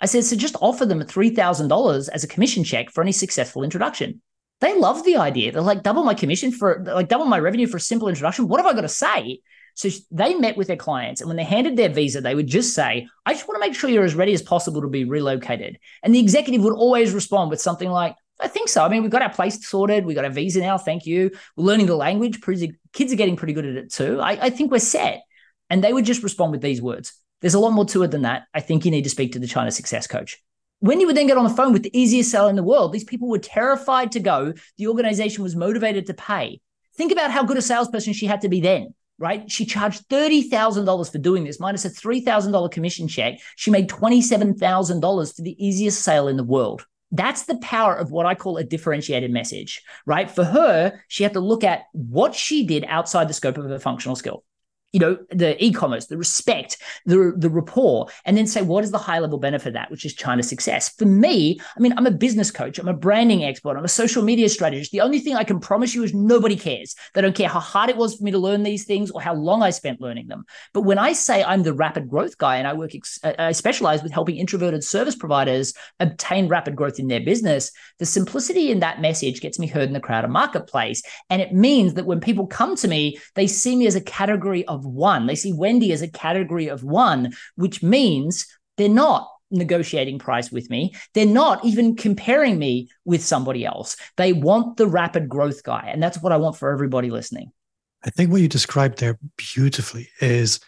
I 0.00 0.06
said, 0.06 0.24
so 0.24 0.36
just 0.36 0.56
offer 0.60 0.86
them 0.86 1.02
three 1.02 1.30
thousand 1.30 1.68
dollars 1.68 2.08
as 2.08 2.24
a 2.24 2.28
commission 2.28 2.64
check 2.64 2.90
for 2.90 3.02
any 3.02 3.12
successful 3.12 3.62
introduction 3.62 4.22
they 4.62 4.78
love 4.78 5.04
the 5.04 5.16
idea. 5.16 5.50
They're 5.50 5.60
like, 5.60 5.82
double 5.82 6.04
my 6.04 6.14
commission 6.14 6.52
for, 6.52 6.84
like, 6.86 7.08
double 7.08 7.24
my 7.24 7.40
revenue 7.40 7.66
for 7.66 7.78
a 7.78 7.80
simple 7.80 8.08
introduction. 8.08 8.46
What 8.46 8.60
have 8.60 8.66
I 8.66 8.74
got 8.74 8.82
to 8.82 8.88
say? 8.88 9.40
So 9.74 9.88
they 10.12 10.34
met 10.34 10.56
with 10.56 10.68
their 10.68 10.76
clients, 10.76 11.20
and 11.20 11.26
when 11.26 11.36
they 11.36 11.42
handed 11.44 11.76
their 11.76 11.88
visa, 11.88 12.20
they 12.20 12.34
would 12.34 12.46
just 12.46 12.72
say, 12.72 13.08
I 13.26 13.32
just 13.32 13.48
want 13.48 13.60
to 13.60 13.68
make 13.68 13.76
sure 13.76 13.90
you're 13.90 14.04
as 14.04 14.14
ready 14.14 14.32
as 14.32 14.40
possible 14.40 14.80
to 14.82 14.88
be 14.88 15.04
relocated. 15.04 15.80
And 16.04 16.14
the 16.14 16.20
executive 16.20 16.62
would 16.62 16.74
always 16.74 17.12
respond 17.12 17.50
with 17.50 17.60
something 17.60 17.90
like, 17.90 18.14
I 18.42 18.48
think 18.48 18.68
so. 18.68 18.84
I 18.84 18.88
mean, 18.88 19.02
we've 19.02 19.10
got 19.10 19.22
our 19.22 19.32
place 19.32 19.66
sorted. 19.66 20.04
We've 20.04 20.16
got 20.16 20.24
our 20.24 20.30
visa 20.30 20.60
now. 20.60 20.76
Thank 20.76 21.06
you. 21.06 21.30
We're 21.56 21.64
learning 21.64 21.86
the 21.86 21.96
language. 21.96 22.40
Kids 22.92 23.12
are 23.12 23.16
getting 23.16 23.36
pretty 23.36 23.52
good 23.52 23.64
at 23.64 23.76
it 23.76 23.92
too. 23.92 24.20
I, 24.20 24.32
I 24.46 24.50
think 24.50 24.70
we're 24.70 24.78
set. 24.78 25.22
And 25.70 25.82
they 25.82 25.92
would 25.92 26.04
just 26.04 26.22
respond 26.22 26.52
with 26.52 26.60
these 26.60 26.82
words. 26.82 27.12
There's 27.40 27.54
a 27.54 27.60
lot 27.60 27.70
more 27.70 27.84
to 27.86 28.02
it 28.02 28.10
than 28.10 28.22
that. 28.22 28.44
I 28.52 28.60
think 28.60 28.84
you 28.84 28.90
need 28.90 29.04
to 29.04 29.10
speak 29.10 29.32
to 29.32 29.38
the 29.38 29.46
China 29.46 29.70
success 29.70 30.06
coach. 30.06 30.42
When 30.80 31.00
you 31.00 31.06
would 31.06 31.16
then 31.16 31.28
get 31.28 31.38
on 31.38 31.44
the 31.44 31.50
phone 31.54 31.72
with 31.72 31.84
the 31.84 31.96
easiest 31.98 32.30
seller 32.30 32.50
in 32.50 32.56
the 32.56 32.62
world, 32.62 32.92
these 32.92 33.04
people 33.04 33.28
were 33.28 33.38
terrified 33.38 34.12
to 34.12 34.20
go. 34.20 34.52
The 34.78 34.88
organization 34.88 35.44
was 35.44 35.54
motivated 35.54 36.06
to 36.06 36.14
pay. 36.14 36.60
Think 36.96 37.12
about 37.12 37.30
how 37.30 37.44
good 37.44 37.56
a 37.56 37.62
salesperson 37.62 38.12
she 38.12 38.26
had 38.26 38.40
to 38.42 38.48
be 38.48 38.60
then 38.60 38.94
right? 39.18 39.48
She 39.48 39.64
charged 39.64 40.08
$30,000 40.08 41.12
for 41.12 41.18
doing 41.18 41.44
this, 41.44 41.60
minus 41.60 41.84
a 41.84 41.90
$3,000 41.90 42.72
commission 42.72 43.06
check. 43.06 43.38
She 43.54 43.70
made 43.70 43.88
$27,000 43.88 45.36
for 45.36 45.42
the 45.42 45.64
easiest 45.64 46.02
sale 46.02 46.26
in 46.26 46.36
the 46.36 46.42
world. 46.42 46.84
That's 47.12 47.44
the 47.44 47.58
power 47.58 47.94
of 47.94 48.10
what 48.10 48.26
I 48.26 48.34
call 48.34 48.56
a 48.56 48.64
differentiated 48.64 49.30
message, 49.30 49.82
right? 50.06 50.30
For 50.30 50.44
her, 50.44 51.00
she 51.08 51.22
had 51.22 51.34
to 51.34 51.40
look 51.40 51.62
at 51.62 51.84
what 51.92 52.34
she 52.34 52.66
did 52.66 52.86
outside 52.88 53.28
the 53.28 53.34
scope 53.34 53.58
of 53.58 53.66
her 53.66 53.78
functional 53.78 54.16
skill 54.16 54.44
you 54.92 55.00
know 55.00 55.16
the 55.30 55.62
e-commerce 55.64 56.06
the 56.06 56.16
respect 56.16 56.76
the 57.06 57.32
the 57.36 57.50
rapport 57.50 58.08
and 58.24 58.36
then 58.36 58.46
say 58.46 58.62
what 58.62 58.84
is 58.84 58.90
the 58.90 58.98
high 58.98 59.18
level 59.18 59.38
benefit 59.38 59.68
of 59.68 59.74
that 59.74 59.90
which 59.90 60.04
is 60.04 60.14
china 60.14 60.42
success? 60.42 60.90
For 60.90 61.06
me 61.06 61.60
i 61.76 61.80
mean 61.80 61.94
i'm 61.96 62.06
a 62.06 62.10
business 62.10 62.50
coach 62.50 62.78
i'm 62.78 62.88
a 62.88 62.94
branding 62.94 63.44
expert 63.44 63.76
i'm 63.76 63.84
a 63.84 63.88
social 63.88 64.22
media 64.22 64.48
strategist. 64.48 64.92
The 64.92 65.00
only 65.00 65.18
thing 65.18 65.34
i 65.34 65.44
can 65.44 65.60
promise 65.60 65.94
you 65.94 66.02
is 66.02 66.14
nobody 66.14 66.56
cares. 66.56 66.94
They 67.14 67.20
don't 67.20 67.34
care 67.34 67.48
how 67.48 67.60
hard 67.60 67.90
it 67.90 67.96
was 67.96 68.16
for 68.16 68.24
me 68.24 68.30
to 68.30 68.38
learn 68.38 68.62
these 68.62 68.84
things 68.84 69.10
or 69.10 69.20
how 69.20 69.34
long 69.34 69.62
i 69.62 69.70
spent 69.70 70.00
learning 70.00 70.28
them. 70.28 70.44
But 70.72 70.82
when 70.82 70.98
i 70.98 71.12
say 71.12 71.42
i'm 71.42 71.62
the 71.62 71.72
rapid 71.72 72.08
growth 72.08 72.38
guy 72.38 72.56
and 72.56 72.66
i 72.66 72.72
work 72.72 72.94
ex- 72.94 73.18
uh, 73.24 73.34
i 73.38 73.52
specialize 73.52 74.02
with 74.02 74.12
helping 74.12 74.36
introverted 74.36 74.84
service 74.84 75.16
providers 75.16 75.72
obtain 76.00 76.48
rapid 76.48 76.76
growth 76.76 76.98
in 76.98 77.08
their 77.08 77.20
business 77.20 77.70
the 77.98 78.06
simplicity 78.06 78.70
in 78.70 78.80
that 78.80 79.00
message 79.00 79.40
gets 79.40 79.58
me 79.58 79.66
heard 79.66 79.88
in 79.88 79.92
the 79.92 80.00
crowd 80.00 80.24
of 80.24 80.30
marketplace. 80.30 81.02
And 81.30 81.40
it 81.40 81.52
means 81.52 81.94
that 81.94 82.06
when 82.06 82.20
people 82.20 82.46
come 82.46 82.76
to 82.76 82.88
me 82.88 83.18
they 83.34 83.46
see 83.46 83.76
me 83.76 83.86
as 83.86 83.94
a 83.94 84.00
category 84.00 84.66
of 84.66 84.81
of 84.82 84.92
one. 84.92 85.26
They 85.26 85.34
see 85.34 85.52
Wendy 85.52 85.92
as 85.92 86.02
a 86.02 86.08
category 86.08 86.68
of 86.68 86.82
one, 86.82 87.32
which 87.56 87.82
means 87.82 88.46
they're 88.76 88.88
not 88.88 89.28
negotiating 89.50 90.18
price 90.18 90.50
with 90.50 90.70
me. 90.70 90.94
They're 91.14 91.26
not 91.26 91.64
even 91.64 91.94
comparing 91.94 92.58
me 92.58 92.88
with 93.04 93.22
somebody 93.24 93.64
else. 93.64 93.96
They 94.16 94.32
want 94.32 94.76
the 94.76 94.86
rapid 94.86 95.28
growth 95.28 95.62
guy. 95.62 95.90
And 95.92 96.02
that's 96.02 96.22
what 96.22 96.32
I 96.32 96.38
want 96.38 96.56
for 96.56 96.70
everybody 96.70 97.10
listening. 97.10 97.52
I 98.04 98.10
think 98.10 98.30
what 98.30 98.40
you 98.40 98.48
described 98.48 98.98
there 98.98 99.18
beautifully 99.36 100.08
is 100.20 100.58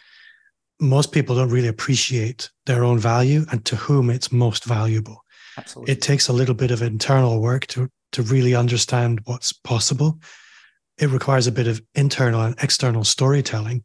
most 0.81 1.13
people 1.13 1.35
don't 1.35 1.51
really 1.51 1.69
appreciate 1.69 2.51
their 2.67 2.85
own 2.85 2.99
value 2.99 3.47
and 3.51 3.65
to 3.65 3.77
whom 3.77 4.11
it's 4.11 4.31
most 4.31 4.65
valuable. 4.65 5.25
Absolutely. 5.57 5.93
It 5.93 6.03
takes 6.03 6.29
a 6.29 6.33
little 6.33 6.55
bit 6.55 6.71
of 6.71 6.83
internal 6.83 7.41
work 7.41 7.67
to 7.69 7.89
to 8.13 8.23
really 8.23 8.55
understand 8.55 9.21
what's 9.25 9.53
possible. 9.53 10.21
It 10.99 11.11
requires 11.11 11.49
a 11.49 11.53
bit 11.53 11.67
of 11.67 11.83
internal 11.97 12.43
and 12.43 12.55
external 12.63 13.03
storytelling 13.03 13.83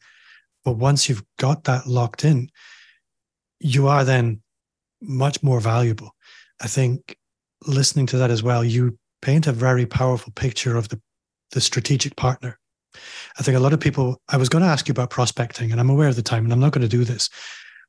but 0.63 0.73
once 0.73 1.07
you've 1.07 1.23
got 1.37 1.63
that 1.65 1.87
locked 1.87 2.25
in, 2.25 2.49
you 3.59 3.87
are 3.87 4.03
then 4.03 4.41
much 5.01 5.41
more 5.43 5.59
valuable. 5.59 6.15
I 6.61 6.67
think 6.67 7.17
listening 7.65 8.05
to 8.07 8.17
that 8.17 8.31
as 8.31 8.43
well, 8.43 8.63
you 8.63 8.97
paint 9.21 9.47
a 9.47 9.51
very 9.51 9.85
powerful 9.85 10.31
picture 10.33 10.77
of 10.77 10.89
the, 10.89 11.01
the 11.51 11.61
strategic 11.61 12.15
partner. 12.15 12.57
I 13.37 13.43
think 13.43 13.57
a 13.57 13.61
lot 13.61 13.73
of 13.73 13.79
people, 13.79 14.21
I 14.29 14.37
was 14.37 14.49
going 14.49 14.63
to 14.63 14.69
ask 14.69 14.87
you 14.87 14.91
about 14.91 15.09
prospecting, 15.09 15.71
and 15.71 15.79
I'm 15.79 15.89
aware 15.89 16.07
of 16.07 16.15
the 16.15 16.21
time, 16.21 16.43
and 16.43 16.53
I'm 16.53 16.59
not 16.59 16.71
going 16.71 16.81
to 16.81 16.97
do 16.97 17.03
this, 17.03 17.29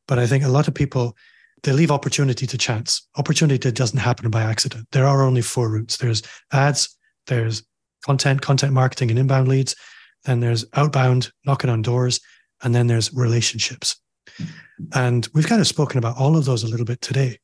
but 0.06 0.18
I 0.18 0.26
think 0.26 0.44
a 0.44 0.48
lot 0.48 0.68
of 0.68 0.74
people, 0.74 1.16
they 1.62 1.72
leave 1.72 1.90
opportunity 1.90 2.46
to 2.46 2.58
chance. 2.58 3.06
Opportunity 3.16 3.70
doesn't 3.70 3.98
happen 3.98 4.30
by 4.30 4.42
accident. 4.42 4.86
There 4.92 5.06
are 5.06 5.22
only 5.22 5.42
four 5.42 5.70
routes 5.70 5.96
there's 5.96 6.22
ads, 6.52 6.96
there's 7.26 7.62
content, 8.04 8.40
content 8.40 8.72
marketing, 8.72 9.10
and 9.10 9.18
inbound 9.18 9.48
leads. 9.48 9.76
Then 10.24 10.40
there's 10.40 10.64
outbound, 10.74 11.30
knocking 11.44 11.70
on 11.70 11.82
doors, 11.82 12.20
and 12.62 12.74
then 12.74 12.86
there's 12.86 13.12
relationships. 13.14 13.96
And 14.94 15.28
we've 15.34 15.46
kind 15.46 15.60
of 15.60 15.66
spoken 15.66 15.98
about 15.98 16.16
all 16.16 16.36
of 16.36 16.44
those 16.44 16.62
a 16.62 16.68
little 16.68 16.86
bit 16.86 17.00
today. 17.00 17.38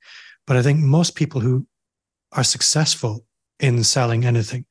But 0.47 0.57
I 0.57 0.63
think 0.63 0.81
most 0.81 1.15
people 1.15 1.41
who 1.41 1.67
are 2.33 2.45
successful 2.45 3.25
in 3.61 3.83
selling 3.85 4.25
anything 4.25 4.65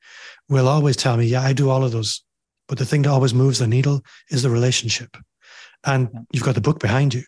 will 0.48 0.68
always 0.68 0.96
tell 0.96 1.16
me, 1.16 1.26
yeah, 1.26 1.42
I 1.42 1.52
do 1.52 1.70
all 1.70 1.84
of 1.84 1.92
those. 1.92 2.22
But 2.68 2.78
the 2.78 2.84
thing 2.84 3.02
that 3.02 3.10
always 3.10 3.34
moves 3.34 3.58
the 3.58 3.66
needle 3.66 4.02
is 4.30 4.42
the 4.42 4.50
relationship. 4.50 5.16
And 5.84 6.08
you've 6.32 6.44
got 6.44 6.54
the 6.54 6.60
book 6.60 6.80
behind 6.80 7.14
you. 7.14 7.22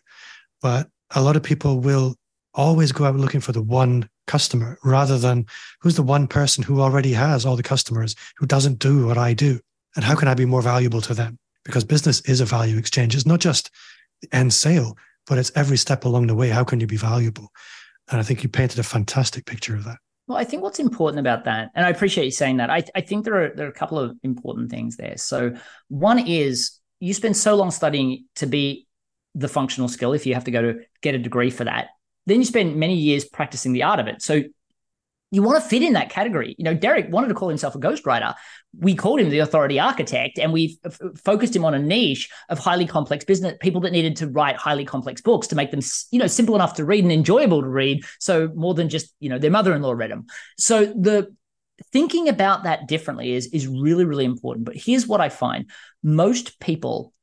But 0.61 0.87
a 1.15 1.21
lot 1.21 1.35
of 1.35 1.43
people 1.43 1.79
will 1.79 2.15
always 2.53 2.91
go 2.91 3.05
out 3.05 3.15
looking 3.15 3.39
for 3.39 3.51
the 3.51 3.61
one 3.61 4.09
customer 4.27 4.77
rather 4.83 5.17
than 5.17 5.45
who's 5.81 5.95
the 5.95 6.03
one 6.03 6.27
person 6.27 6.63
who 6.63 6.81
already 6.81 7.13
has 7.13 7.45
all 7.45 7.55
the 7.55 7.63
customers 7.63 8.15
who 8.37 8.45
doesn't 8.45 8.79
do 8.79 9.07
what 9.07 9.17
I 9.17 9.33
do. 9.33 9.59
And 9.95 10.03
how 10.03 10.15
can 10.15 10.27
I 10.27 10.33
be 10.33 10.45
more 10.45 10.61
valuable 10.61 11.01
to 11.01 11.13
them? 11.13 11.39
Because 11.65 11.83
business 11.83 12.21
is 12.21 12.41
a 12.41 12.45
value 12.45 12.77
exchange. 12.77 13.15
It's 13.15 13.25
not 13.25 13.39
just 13.39 13.71
the 14.21 14.35
end 14.35 14.53
sale, 14.53 14.97
but 15.27 15.37
it's 15.37 15.51
every 15.55 15.77
step 15.77 16.05
along 16.05 16.27
the 16.27 16.35
way. 16.35 16.49
How 16.49 16.63
can 16.63 16.79
you 16.79 16.87
be 16.87 16.97
valuable? 16.97 17.51
And 18.09 18.19
I 18.19 18.23
think 18.23 18.43
you 18.43 18.49
painted 18.49 18.79
a 18.79 18.83
fantastic 18.83 19.45
picture 19.45 19.75
of 19.75 19.83
that. 19.85 19.97
Well, 20.27 20.37
I 20.37 20.43
think 20.43 20.61
what's 20.61 20.79
important 20.79 21.19
about 21.19 21.45
that, 21.45 21.71
and 21.73 21.85
I 21.85 21.89
appreciate 21.89 22.25
you 22.25 22.31
saying 22.31 22.57
that. 22.57 22.69
I, 22.69 22.83
I 22.93 23.01
think 23.01 23.25
there 23.25 23.43
are 23.43 23.55
there 23.55 23.65
are 23.65 23.71
a 23.71 23.73
couple 23.73 23.97
of 23.97 24.15
important 24.21 24.69
things 24.69 24.95
there. 24.95 25.17
So 25.17 25.55
one 25.87 26.19
is 26.19 26.79
you 26.99 27.13
spend 27.15 27.35
so 27.35 27.55
long 27.55 27.71
studying 27.71 28.25
to 28.35 28.45
be 28.45 28.87
the 29.33 29.47
functional 29.47 29.87
skill. 29.87 30.13
If 30.13 30.27
you 30.27 30.35
have 30.35 30.43
to 30.43 30.51
go 30.51 30.61
to 30.61 30.79
get 31.01 31.15
a 31.15 31.17
degree 31.17 31.49
for 31.49 31.63
that, 31.63 31.87
then 32.27 32.37
you 32.37 32.45
spend 32.45 32.75
many 32.75 32.95
years 32.95 33.25
practicing 33.25 33.73
the 33.73 33.83
art 33.83 33.99
of 33.99 34.07
it. 34.07 34.21
So 34.21 34.43
you 35.31 35.43
want 35.43 35.61
to 35.61 35.69
fit 35.69 35.83
in 35.83 35.93
that 35.93 36.09
category. 36.09 36.55
You 36.57 36.65
know, 36.65 36.73
Derek 36.73 37.11
wanted 37.11 37.27
to 37.27 37.33
call 37.35 37.49
himself 37.49 37.75
a 37.75 37.79
ghostwriter. 37.79 38.33
We 38.77 38.95
called 38.95 39.19
him 39.19 39.29
the 39.29 39.39
authority 39.39 39.79
architect 39.79 40.39
and 40.39 40.51
we 40.51 40.79
f- 40.83 40.99
focused 41.17 41.55
him 41.55 41.65
on 41.65 41.73
a 41.73 41.79
niche 41.79 42.29
of 42.49 42.57
highly 42.57 42.85
complex 42.85 43.25
business 43.25 43.55
people 43.59 43.81
that 43.81 43.91
needed 43.91 44.15
to 44.17 44.27
write 44.27 44.55
highly 44.55 44.85
complex 44.85 45.21
books 45.21 45.47
to 45.47 45.55
make 45.55 45.71
them, 45.71 45.81
you 46.11 46.19
know, 46.19 46.27
simple 46.27 46.55
enough 46.55 46.75
to 46.75 46.85
read 46.85 47.03
and 47.03 47.13
enjoyable 47.13 47.61
to 47.61 47.67
read. 47.67 48.03
So 48.19 48.49
more 48.55 48.73
than 48.73 48.89
just, 48.89 49.13
you 49.19 49.29
know, 49.29 49.37
their 49.37 49.51
mother-in-law 49.51 49.91
read 49.91 50.11
them. 50.11 50.25
So 50.57 50.85
the 50.85 51.35
thinking 51.93 52.27
about 52.27 52.63
that 52.63 52.87
differently 52.87 53.33
is 53.33 53.47
is 53.47 53.67
really 53.67 54.05
really 54.05 54.25
important. 54.25 54.65
But 54.65 54.75
here's 54.75 55.07
what 55.07 55.21
I 55.21 55.29
find. 55.29 55.69
Most 56.03 56.59
people 56.59 57.13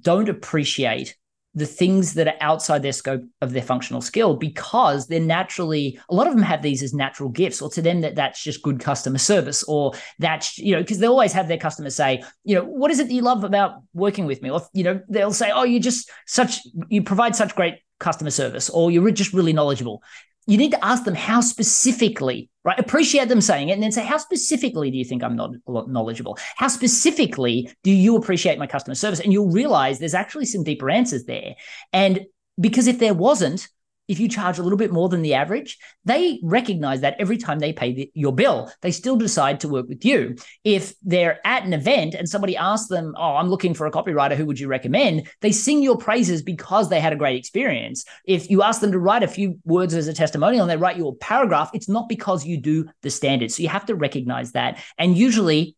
don't 0.00 0.28
appreciate 0.28 1.16
the 1.54 1.66
things 1.66 2.14
that 2.14 2.28
are 2.28 2.34
outside 2.40 2.82
their 2.82 2.92
scope 2.92 3.22
of 3.40 3.52
their 3.52 3.62
functional 3.62 4.00
skill 4.00 4.36
because 4.36 5.06
they're 5.06 5.20
naturally 5.20 5.98
a 6.08 6.14
lot 6.14 6.26
of 6.26 6.34
them 6.34 6.42
have 6.42 6.62
these 6.62 6.82
as 6.82 6.94
natural 6.94 7.28
gifts 7.28 7.60
or 7.60 7.68
to 7.68 7.82
them 7.82 8.00
that 8.00 8.14
that's 8.14 8.42
just 8.42 8.62
good 8.62 8.80
customer 8.80 9.18
service 9.18 9.62
or 9.64 9.92
that's 10.18 10.58
you 10.58 10.74
know 10.74 10.80
because 10.80 10.98
they 10.98 11.06
always 11.06 11.32
have 11.32 11.48
their 11.48 11.58
customers 11.58 11.94
say 11.94 12.22
you 12.44 12.54
know 12.54 12.64
what 12.64 12.90
is 12.90 12.98
it 12.98 13.08
that 13.08 13.14
you 13.14 13.22
love 13.22 13.44
about 13.44 13.82
working 13.94 14.26
with 14.26 14.42
me? 14.42 14.50
Or 14.50 14.62
you 14.72 14.84
know 14.84 15.00
they'll 15.08 15.32
say 15.32 15.50
oh 15.50 15.64
you 15.64 15.80
just 15.80 16.10
such 16.26 16.60
you 16.88 17.02
provide 17.02 17.36
such 17.36 17.54
great 17.54 17.74
customer 18.00 18.30
service 18.30 18.68
or 18.68 18.90
you're 18.90 19.10
just 19.10 19.32
really 19.32 19.52
knowledgeable 19.52 20.02
you 20.46 20.58
need 20.58 20.72
to 20.72 20.84
ask 20.84 21.04
them 21.04 21.14
how 21.14 21.40
specifically, 21.40 22.50
right? 22.64 22.78
Appreciate 22.78 23.28
them 23.28 23.40
saying 23.40 23.68
it 23.68 23.72
and 23.72 23.82
then 23.82 23.92
say, 23.92 24.04
how 24.04 24.18
specifically 24.18 24.90
do 24.90 24.98
you 24.98 25.04
think 25.04 25.22
I'm 25.22 25.36
not 25.36 25.52
knowledgeable? 25.66 26.36
How 26.56 26.68
specifically 26.68 27.70
do 27.82 27.92
you 27.92 28.16
appreciate 28.16 28.58
my 28.58 28.66
customer 28.66 28.94
service? 28.94 29.20
And 29.20 29.32
you'll 29.32 29.50
realize 29.50 29.98
there's 29.98 30.14
actually 30.14 30.46
some 30.46 30.64
deeper 30.64 30.90
answers 30.90 31.24
there. 31.24 31.54
And 31.92 32.26
because 32.60 32.86
if 32.86 32.98
there 32.98 33.14
wasn't, 33.14 33.68
if 34.12 34.20
you 34.20 34.28
charge 34.28 34.58
a 34.58 34.62
little 34.62 34.76
bit 34.76 34.92
more 34.92 35.08
than 35.08 35.22
the 35.22 35.32
average, 35.32 35.78
they 36.04 36.38
recognize 36.42 37.00
that 37.00 37.16
every 37.18 37.38
time 37.38 37.58
they 37.58 37.72
pay 37.72 37.94
the, 37.94 38.10
your 38.12 38.34
bill, 38.34 38.70
they 38.82 38.90
still 38.90 39.16
decide 39.16 39.58
to 39.60 39.68
work 39.68 39.88
with 39.88 40.04
you. 40.04 40.36
If 40.64 40.94
they're 41.02 41.40
at 41.46 41.64
an 41.64 41.72
event 41.72 42.12
and 42.12 42.28
somebody 42.28 42.54
asks 42.54 42.88
them, 42.88 43.14
Oh, 43.16 43.36
I'm 43.36 43.48
looking 43.48 43.72
for 43.72 43.86
a 43.86 43.90
copywriter, 43.90 44.36
who 44.36 44.44
would 44.44 44.60
you 44.60 44.68
recommend? 44.68 45.28
They 45.40 45.50
sing 45.50 45.82
your 45.82 45.96
praises 45.96 46.42
because 46.42 46.90
they 46.90 47.00
had 47.00 47.14
a 47.14 47.16
great 47.16 47.38
experience. 47.38 48.04
If 48.26 48.50
you 48.50 48.62
ask 48.62 48.82
them 48.82 48.92
to 48.92 48.98
write 48.98 49.22
a 49.22 49.28
few 49.28 49.58
words 49.64 49.94
as 49.94 50.08
a 50.08 50.12
testimonial 50.12 50.62
and 50.62 50.70
they 50.70 50.76
write 50.76 50.98
you 50.98 51.08
a 51.08 51.14
paragraph, 51.14 51.70
it's 51.72 51.88
not 51.88 52.06
because 52.06 52.44
you 52.44 52.58
do 52.58 52.90
the 53.00 53.08
standards. 53.08 53.56
So 53.56 53.62
you 53.62 53.70
have 53.70 53.86
to 53.86 53.94
recognize 53.94 54.52
that. 54.52 54.78
And 54.98 55.16
usually 55.16 55.74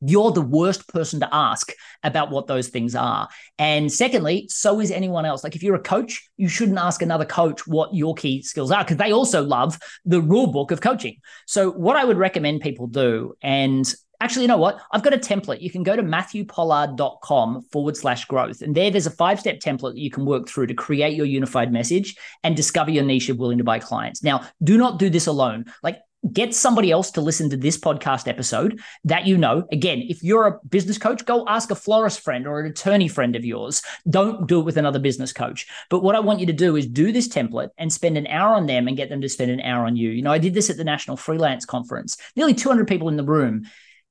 you're 0.00 0.32
the 0.32 0.42
worst 0.42 0.88
person 0.88 1.20
to 1.20 1.28
ask 1.34 1.72
about 2.02 2.30
what 2.30 2.46
those 2.46 2.68
things 2.68 2.94
are. 2.94 3.28
And 3.58 3.92
secondly, 3.92 4.46
so 4.48 4.80
is 4.80 4.90
anyone 4.90 5.24
else. 5.24 5.44
Like 5.44 5.56
if 5.56 5.62
you're 5.62 5.74
a 5.74 5.80
coach, 5.80 6.28
you 6.36 6.48
shouldn't 6.48 6.78
ask 6.78 7.02
another 7.02 7.24
coach 7.24 7.66
what 7.66 7.94
your 7.94 8.14
key 8.14 8.42
skills 8.42 8.70
are 8.70 8.84
because 8.84 8.96
they 8.96 9.12
also 9.12 9.42
love 9.42 9.78
the 10.04 10.20
rule 10.20 10.48
book 10.48 10.70
of 10.70 10.80
coaching. 10.80 11.16
So 11.46 11.70
what 11.70 11.96
I 11.96 12.04
would 12.04 12.18
recommend 12.18 12.60
people 12.60 12.86
do, 12.86 13.34
and 13.42 13.92
actually, 14.20 14.42
you 14.42 14.48
know 14.48 14.56
what? 14.56 14.80
I've 14.92 15.02
got 15.02 15.14
a 15.14 15.18
template. 15.18 15.60
You 15.60 15.70
can 15.70 15.82
go 15.82 15.96
to 15.96 16.02
matthewpollard.com 16.02 17.62
forward 17.72 17.96
slash 17.96 18.24
growth. 18.26 18.62
And 18.62 18.74
there, 18.74 18.90
there's 18.90 19.06
a 19.06 19.10
five 19.10 19.40
step 19.40 19.60
template 19.60 19.94
that 19.94 20.00
you 20.00 20.10
can 20.10 20.24
work 20.24 20.48
through 20.48 20.66
to 20.68 20.74
create 20.74 21.14
your 21.14 21.26
unified 21.26 21.72
message 21.72 22.16
and 22.42 22.56
discover 22.56 22.90
your 22.90 23.04
niche 23.04 23.28
of 23.28 23.38
willing 23.38 23.58
to 23.58 23.64
buy 23.64 23.78
clients. 23.78 24.22
Now, 24.22 24.46
do 24.62 24.78
not 24.78 24.98
do 24.98 25.10
this 25.10 25.26
alone. 25.26 25.66
Like 25.82 25.98
get 26.32 26.54
somebody 26.54 26.90
else 26.90 27.10
to 27.12 27.20
listen 27.20 27.50
to 27.50 27.56
this 27.56 27.78
podcast 27.78 28.28
episode 28.28 28.80
that 29.04 29.26
you 29.26 29.36
know. 29.36 29.66
Again, 29.72 30.02
if 30.08 30.22
you're 30.22 30.46
a 30.46 30.58
business 30.68 30.98
coach, 30.98 31.24
go 31.24 31.44
ask 31.46 31.70
a 31.70 31.74
florist 31.74 32.20
friend 32.20 32.46
or 32.46 32.60
an 32.60 32.66
attorney 32.66 33.08
friend 33.08 33.36
of 33.36 33.44
yours. 33.44 33.82
Don't 34.08 34.46
do 34.46 34.60
it 34.60 34.64
with 34.64 34.76
another 34.76 34.98
business 34.98 35.32
coach. 35.32 35.66
But 35.90 36.02
what 36.02 36.14
I 36.14 36.20
want 36.20 36.40
you 36.40 36.46
to 36.46 36.52
do 36.52 36.76
is 36.76 36.86
do 36.86 37.12
this 37.12 37.28
template 37.28 37.70
and 37.78 37.92
spend 37.92 38.16
an 38.16 38.26
hour 38.26 38.54
on 38.54 38.66
them 38.66 38.88
and 38.88 38.96
get 38.96 39.08
them 39.08 39.20
to 39.20 39.28
spend 39.28 39.50
an 39.50 39.60
hour 39.60 39.86
on 39.86 39.96
you. 39.96 40.10
You 40.10 40.22
know, 40.22 40.32
I 40.32 40.38
did 40.38 40.54
this 40.54 40.70
at 40.70 40.76
the 40.76 40.84
National 40.84 41.16
Freelance 41.16 41.64
Conference, 41.64 42.16
nearly 42.34 42.54
200 42.54 42.88
people 42.88 43.08
in 43.08 43.16
the 43.16 43.24
room. 43.24 43.64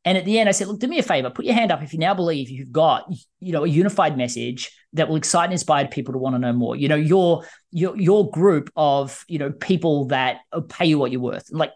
And 0.06 0.20
at 0.20 0.26
the 0.26 0.38
end, 0.38 0.48
I 0.48 0.52
said, 0.52 0.68
look, 0.68 0.80
do 0.80 0.88
me 0.88 1.00
a 1.00 1.04
favor, 1.04 1.32
put 1.32 1.46
your 1.46 1.56
hand 1.56 1.72
up 1.72 1.82
if 1.82 1.92
you 1.92 1.98
now 1.98 2.14
believe 2.14 2.52
you've 2.52 2.72
got, 2.72 3.12
you 3.40 3.52
know, 3.52 3.64
a 3.64 3.68
unified 3.68 4.16
message 4.16 4.72
that 4.94 5.10
will 5.10 5.16
excite 5.16 5.46
and 5.46 5.54
inspire 5.54 5.88
people 5.88 6.14
to 6.14 6.20
want 6.20 6.36
to 6.36 6.40
know 6.40 6.54
more. 6.54 6.76
You 6.76 6.88
know, 6.88 6.96
your 6.96 7.44
your 7.72 7.98
your 8.00 8.30
group 8.30 8.70
of, 8.76 9.26
you 9.28 9.40
know, 9.40 9.52
people 9.52 10.06
that 10.10 10.42
pay 10.70 10.86
you 10.86 11.00
what 11.00 11.12
you're 11.12 11.22
worth. 11.22 11.48
Like 11.52 11.72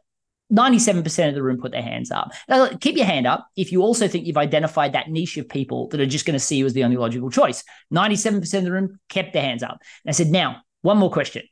97% 0.51 1.29
of 1.29 1.35
the 1.35 1.43
room 1.43 1.59
put 1.59 1.71
their 1.71 1.81
hands 1.81 2.11
up. 2.11 2.31
Now, 2.47 2.69
keep 2.69 2.97
your 2.97 3.05
hand 3.05 3.27
up 3.27 3.47
if 3.55 3.71
you 3.71 3.81
also 3.81 4.07
think 4.07 4.25
you've 4.25 4.37
identified 4.37 4.93
that 4.93 5.09
niche 5.09 5.37
of 5.37 5.47
people 5.47 5.87
that 5.89 6.01
are 6.01 6.05
just 6.05 6.25
going 6.25 6.33
to 6.33 6.39
see 6.39 6.57
you 6.57 6.65
as 6.65 6.73
the 6.73 6.83
only 6.83 6.97
logical 6.97 7.29
choice. 7.29 7.63
97% 7.93 8.57
of 8.57 8.63
the 8.63 8.71
room 8.71 8.99
kept 9.09 9.33
their 9.33 9.43
hands 9.43 9.63
up. 9.63 9.79
And 10.03 10.09
I 10.09 10.13
said, 10.13 10.27
now, 10.27 10.61
one 10.81 10.97
more 10.97 11.11
question. 11.11 11.43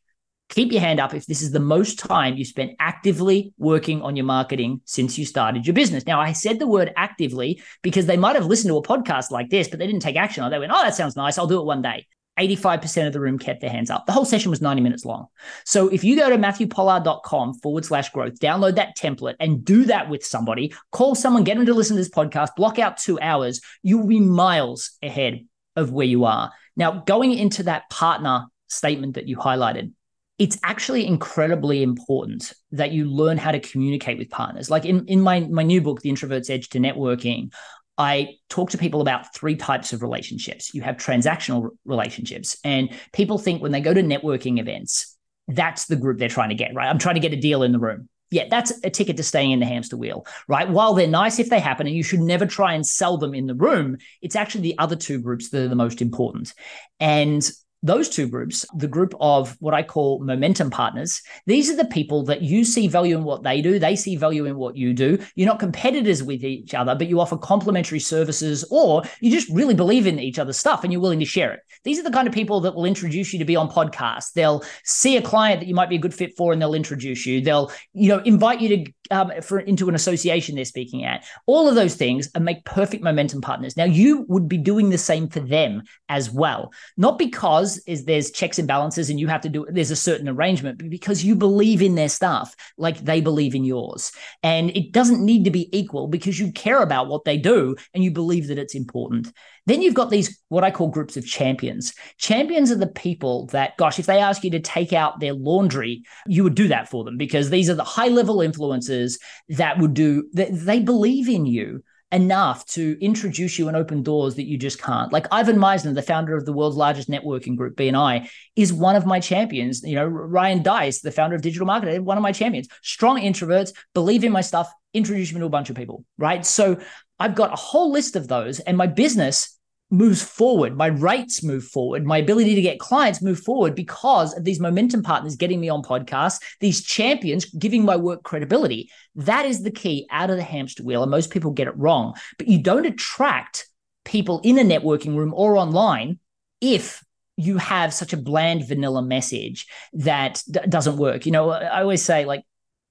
Keep 0.49 0.71
your 0.71 0.81
hand 0.81 0.99
up 0.99 1.13
if 1.13 1.25
this 1.25 1.41
is 1.41 1.51
the 1.51 1.59
most 1.59 1.99
time 1.99 2.37
you 2.37 2.45
spent 2.45 2.71
actively 2.79 3.53
working 3.57 4.01
on 4.01 4.15
your 4.15 4.25
marketing 4.25 4.81
since 4.85 5.17
you 5.17 5.25
started 5.25 5.67
your 5.67 5.73
business. 5.73 6.05
Now, 6.05 6.21
I 6.21 6.31
said 6.31 6.57
the 6.57 6.67
word 6.67 6.93
actively 6.95 7.61
because 7.81 8.05
they 8.05 8.15
might 8.15 8.35
have 8.37 8.45
listened 8.45 8.71
to 8.71 8.77
a 8.77 8.81
podcast 8.81 9.29
like 9.29 9.49
this, 9.49 9.67
but 9.67 9.77
they 9.77 9.87
didn't 9.87 10.01
take 10.01 10.15
action. 10.15 10.49
They 10.49 10.57
went, 10.57 10.71
oh, 10.71 10.83
that 10.83 10.95
sounds 10.95 11.17
nice. 11.17 11.37
I'll 11.37 11.47
do 11.47 11.59
it 11.59 11.65
one 11.65 11.81
day. 11.81 12.07
85% 12.37 13.07
of 13.07 13.13
the 13.13 13.19
room 13.19 13.39
kept 13.39 13.61
their 13.61 13.69
hands 13.69 13.89
up. 13.89 14.05
The 14.05 14.11
whole 14.11 14.25
session 14.25 14.49
was 14.49 14.61
90 14.61 14.81
minutes 14.81 15.05
long. 15.05 15.27
So 15.65 15.87
if 15.87 16.03
you 16.03 16.15
go 16.15 16.29
to 16.29 16.37
matthewpollard.com 16.37 17.55
forward 17.55 17.85
slash 17.85 18.09
growth, 18.09 18.39
download 18.39 18.75
that 18.75 18.97
template 18.97 19.35
and 19.39 19.63
do 19.65 19.85
that 19.85 20.09
with 20.09 20.25
somebody, 20.25 20.73
call 20.91 21.15
someone, 21.15 21.43
get 21.43 21.57
them 21.57 21.65
to 21.65 21.73
listen 21.73 21.95
to 21.95 22.01
this 22.01 22.11
podcast, 22.11 22.49
block 22.55 22.79
out 22.79 22.97
two 22.97 23.19
hours, 23.19 23.61
you'll 23.81 24.07
be 24.07 24.19
miles 24.19 24.91
ahead 25.01 25.45
of 25.75 25.91
where 25.91 26.07
you 26.07 26.25
are. 26.25 26.51
Now, 26.75 27.03
going 27.05 27.33
into 27.33 27.63
that 27.63 27.89
partner 27.89 28.45
statement 28.67 29.15
that 29.15 29.27
you 29.27 29.37
highlighted, 29.37 29.93
it's 30.37 30.59
actually 30.63 31.07
incredibly 31.07 31.81
important 31.81 32.53
that 32.71 32.91
you 32.91 33.05
learn 33.05 33.37
how 33.37 33.51
to 33.51 33.59
communicate 33.59 34.19
with 34.19 34.29
partners. 34.29 34.69
Like 34.69 34.85
in, 34.85 35.05
in 35.07 35.21
my, 35.21 35.39
my 35.39 35.63
new 35.63 35.81
book, 35.81 36.01
The 36.01 36.09
Introvert's 36.09 36.49
Edge 36.49 36.69
to 36.69 36.79
Networking, 36.79 37.51
I 37.97 38.35
talk 38.49 38.69
to 38.71 38.77
people 38.77 39.01
about 39.01 39.33
three 39.33 39.55
types 39.55 39.93
of 39.93 40.01
relationships. 40.01 40.73
You 40.73 40.81
have 40.83 40.97
transactional 40.97 41.71
relationships, 41.85 42.57
and 42.63 42.89
people 43.13 43.37
think 43.37 43.61
when 43.61 43.71
they 43.71 43.81
go 43.81 43.93
to 43.93 44.01
networking 44.01 44.59
events, 44.59 45.15
that's 45.47 45.85
the 45.85 45.95
group 45.95 46.19
they're 46.19 46.29
trying 46.29 46.49
to 46.49 46.55
get, 46.55 46.73
right? 46.75 46.87
I'm 46.87 46.99
trying 46.99 47.15
to 47.15 47.21
get 47.21 47.33
a 47.33 47.39
deal 47.39 47.63
in 47.63 47.71
the 47.71 47.79
room. 47.79 48.09
Yeah, 48.29 48.47
that's 48.49 48.73
a 48.83 48.89
ticket 48.89 49.15
to 49.17 49.23
staying 49.23 49.51
in 49.51 49.59
the 49.61 49.65
hamster 49.65 49.95
wheel, 49.95 50.25
right? 50.49 50.69
While 50.69 50.93
they're 50.93 51.07
nice 51.07 51.39
if 51.39 51.49
they 51.49 51.61
happen, 51.61 51.87
and 51.87 51.95
you 51.95 52.03
should 52.03 52.19
never 52.19 52.45
try 52.45 52.73
and 52.73 52.85
sell 52.85 53.17
them 53.17 53.33
in 53.33 53.47
the 53.47 53.55
room, 53.55 53.97
it's 54.21 54.35
actually 54.35 54.61
the 54.61 54.77
other 54.77 54.97
two 54.97 55.21
groups 55.21 55.49
that 55.49 55.63
are 55.63 55.69
the 55.69 55.75
most 55.75 56.01
important. 56.01 56.53
And 56.99 57.49
those 57.83 58.09
two 58.09 58.27
groups, 58.27 58.65
the 58.75 58.87
group 58.87 59.13
of 59.19 59.55
what 59.59 59.73
I 59.73 59.83
call 59.83 60.19
momentum 60.19 60.69
partners, 60.69 61.21
these 61.45 61.69
are 61.69 61.75
the 61.75 61.85
people 61.85 62.23
that 62.23 62.41
you 62.41 62.63
see 62.63 62.87
value 62.87 63.17
in 63.17 63.23
what 63.23 63.43
they 63.43 63.61
do, 63.61 63.79
they 63.79 63.95
see 63.95 64.15
value 64.15 64.45
in 64.45 64.57
what 64.57 64.75
you 64.75 64.93
do. 64.93 65.19
You're 65.35 65.47
not 65.47 65.59
competitors 65.59 66.23
with 66.23 66.43
each 66.43 66.73
other, 66.73 66.95
but 66.95 67.07
you 67.07 67.19
offer 67.19 67.37
complementary 67.37 67.99
services 67.99 68.65
or 68.71 69.03
you 69.21 69.31
just 69.31 69.49
really 69.49 69.75
believe 69.75 70.07
in 70.07 70.19
each 70.19 70.39
other's 70.39 70.57
stuff 70.57 70.83
and 70.83 70.91
you're 70.91 71.01
willing 71.01 71.19
to 71.19 71.25
share 71.25 71.53
it. 71.53 71.61
These 71.83 71.99
are 71.99 72.03
the 72.03 72.11
kind 72.11 72.27
of 72.27 72.33
people 72.33 72.61
that 72.61 72.75
will 72.75 72.85
introduce 72.85 73.31
you 73.31 73.39
to 73.39 73.45
be 73.45 73.55
on 73.55 73.69
podcasts. 73.69 74.33
They'll 74.33 74.63
see 74.83 75.17
a 75.17 75.21
client 75.21 75.61
that 75.61 75.67
you 75.67 75.75
might 75.75 75.89
be 75.89 75.95
a 75.95 75.99
good 75.99 76.13
fit 76.13 76.35
for 76.35 76.51
and 76.51 76.61
they'll 76.61 76.73
introduce 76.73 77.25
you. 77.25 77.41
They'll, 77.41 77.71
you 77.93 78.09
know, 78.09 78.19
invite 78.19 78.61
you 78.61 78.69
to 78.69 78.93
um, 79.11 79.31
for 79.41 79.59
into 79.59 79.89
an 79.89 79.95
association 79.95 80.55
they're 80.55 80.65
speaking 80.65 81.03
at. 81.03 81.25
All 81.45 81.67
of 81.67 81.75
those 81.75 81.95
things 81.95 82.29
and 82.35 82.43
make 82.43 82.65
perfect 82.65 83.03
momentum 83.03 83.41
partners. 83.41 83.77
Now 83.77 83.85
you 83.85 84.25
would 84.27 84.47
be 84.47 84.57
doing 84.57 84.89
the 84.89 84.97
same 84.97 85.27
for 85.29 85.39
them 85.39 85.83
as 86.09 86.31
well, 86.31 86.71
not 86.97 87.17
because 87.17 87.66
is 87.87 88.05
there's 88.05 88.31
checks 88.31 88.59
and 88.59 88.67
balances 88.67 89.09
and 89.09 89.19
you 89.19 89.27
have 89.27 89.41
to 89.41 89.49
do 89.49 89.65
there's 89.69 89.91
a 89.91 89.95
certain 90.09 90.29
arrangement, 90.29 90.77
because 90.89 91.25
you 91.25 91.35
believe 91.35 91.81
in 91.81 91.95
their 91.95 92.07
stuff 92.09 92.55
like 92.77 92.99
they 92.99 93.19
believe 93.19 93.53
in 93.53 93.65
yours, 93.65 94.11
and 94.43 94.69
it 94.71 94.93
doesn't 94.93 95.25
need 95.25 95.43
to 95.43 95.51
be 95.51 95.65
equal 95.77 96.07
because 96.07 96.39
you 96.39 96.51
care 96.51 96.81
about 96.81 97.07
what 97.07 97.25
they 97.25 97.37
do 97.37 97.75
and 97.93 98.03
you 98.03 98.11
believe 98.11 98.47
that 98.47 98.57
it's 98.57 98.75
important. 98.75 99.31
Then 99.65 99.81
you've 99.81 99.93
got 100.01 100.09
these, 100.09 100.39
what 100.47 100.63
I 100.63 100.71
call 100.71 100.87
groups 100.87 101.17
of 101.17 101.25
champions. 101.25 101.93
Champions 102.17 102.71
are 102.71 102.77
the 102.77 102.87
people 102.87 103.47
that, 103.47 103.75
gosh, 103.75 103.99
if 103.99 104.05
they 104.05 104.19
ask 104.19 104.45
you 104.45 104.51
to 104.51 104.61
take 104.61 104.93
out 104.93 105.19
their 105.19 105.33
laundry, 105.33 106.03
you 106.25 106.43
would 106.43 106.55
do 106.55 106.69
that 106.69 106.87
for 106.89 107.03
them 107.03 107.17
because 107.17 107.49
these 107.49 107.69
are 107.69 107.75
the 107.75 107.83
high 107.83 108.07
level 108.07 108.37
influencers 108.37 109.19
that 109.49 109.77
would 109.77 109.93
do, 109.93 110.29
they, 110.33 110.49
they 110.51 110.79
believe 110.79 111.27
in 111.27 111.45
you 111.45 111.83
enough 112.11 112.65
to 112.65 112.97
introduce 113.01 113.59
you 113.59 113.67
and 113.67 113.75
open 113.75 114.01
doors 114.01 114.35
that 114.35 114.47
you 114.47 114.57
just 114.57 114.81
can't. 114.81 115.11
Like 115.11 115.27
Ivan 115.31 115.57
Misner, 115.57 115.93
the 115.93 116.01
founder 116.01 116.37
of 116.37 116.45
the 116.45 116.53
world's 116.53 116.77
largest 116.77 117.09
networking 117.09 117.57
group, 117.57 117.75
BNI, 117.75 118.29
is 118.55 118.71
one 118.71 118.95
of 118.95 119.05
my 119.05 119.19
champions. 119.19 119.83
You 119.83 119.95
know, 119.95 120.05
Ryan 120.05 120.63
Deiss, 120.63 121.01
the 121.01 121.11
founder 121.11 121.35
of 121.35 121.41
digital 121.41 121.67
marketing, 121.67 122.05
one 122.05 122.17
of 122.17 122.23
my 122.23 122.31
champions. 122.31 122.69
Strong 122.81 123.21
introverts, 123.21 123.73
believe 123.93 124.23
in 124.23 124.31
my 124.31 124.41
stuff, 124.41 124.71
introduce 124.93 125.33
me 125.33 125.39
to 125.39 125.45
a 125.45 125.49
bunch 125.49 125.69
of 125.69 125.75
people, 125.75 126.05
right? 126.17 126.45
So 126.45 126.79
I've 127.19 127.35
got 127.35 127.51
a 127.51 127.57
whole 127.57 127.91
list 127.91 128.15
of 128.15 128.27
those, 128.27 128.59
and 128.61 128.77
my 128.77 128.87
business 128.87 129.56
moves 129.89 130.21
forward, 130.21 130.75
my 130.75 130.87
rates 130.87 131.43
move 131.43 131.63
forward, 131.63 132.05
my 132.05 132.17
ability 132.17 132.55
to 132.55 132.61
get 132.61 132.79
clients 132.79 133.21
move 133.21 133.39
forward 133.39 133.73
because 133.73 134.35
of 134.35 134.43
these 134.43 134.59
momentum 134.59 135.01
partners 135.01 135.35
getting 135.35 135.59
me 135.59 135.69
on 135.69 135.81
podcasts, 135.81 136.39
these 136.59 136.83
champions 136.83 137.45
giving 137.45 137.85
my 137.85 137.95
work 137.95 138.23
credibility. 138.23 138.89
That 139.15 139.45
is 139.45 139.63
the 139.63 139.71
key 139.71 140.07
out 140.11 140.29
of 140.29 140.37
the 140.37 140.43
hamster 140.43 140.83
wheel. 140.83 141.03
And 141.03 141.11
most 141.11 141.31
people 141.31 141.51
get 141.51 141.67
it 141.67 141.77
wrong. 141.77 142.15
But 142.37 142.47
you 142.47 142.61
don't 142.61 142.85
attract 142.85 143.67
people 144.03 144.41
in 144.43 144.57
a 144.57 144.63
networking 144.63 145.15
room 145.15 145.33
or 145.33 145.57
online 145.57 146.19
if 146.59 147.03
you 147.37 147.57
have 147.57 147.93
such 147.93 148.13
a 148.13 148.17
bland 148.17 148.67
vanilla 148.67 149.01
message 149.01 149.67
that 149.93 150.41
d- 150.49 150.59
doesn't 150.67 150.97
work. 150.97 151.25
You 151.25 151.31
know, 151.31 151.51
I 151.51 151.81
always 151.81 152.03
say, 152.03 152.25
like, 152.25 152.43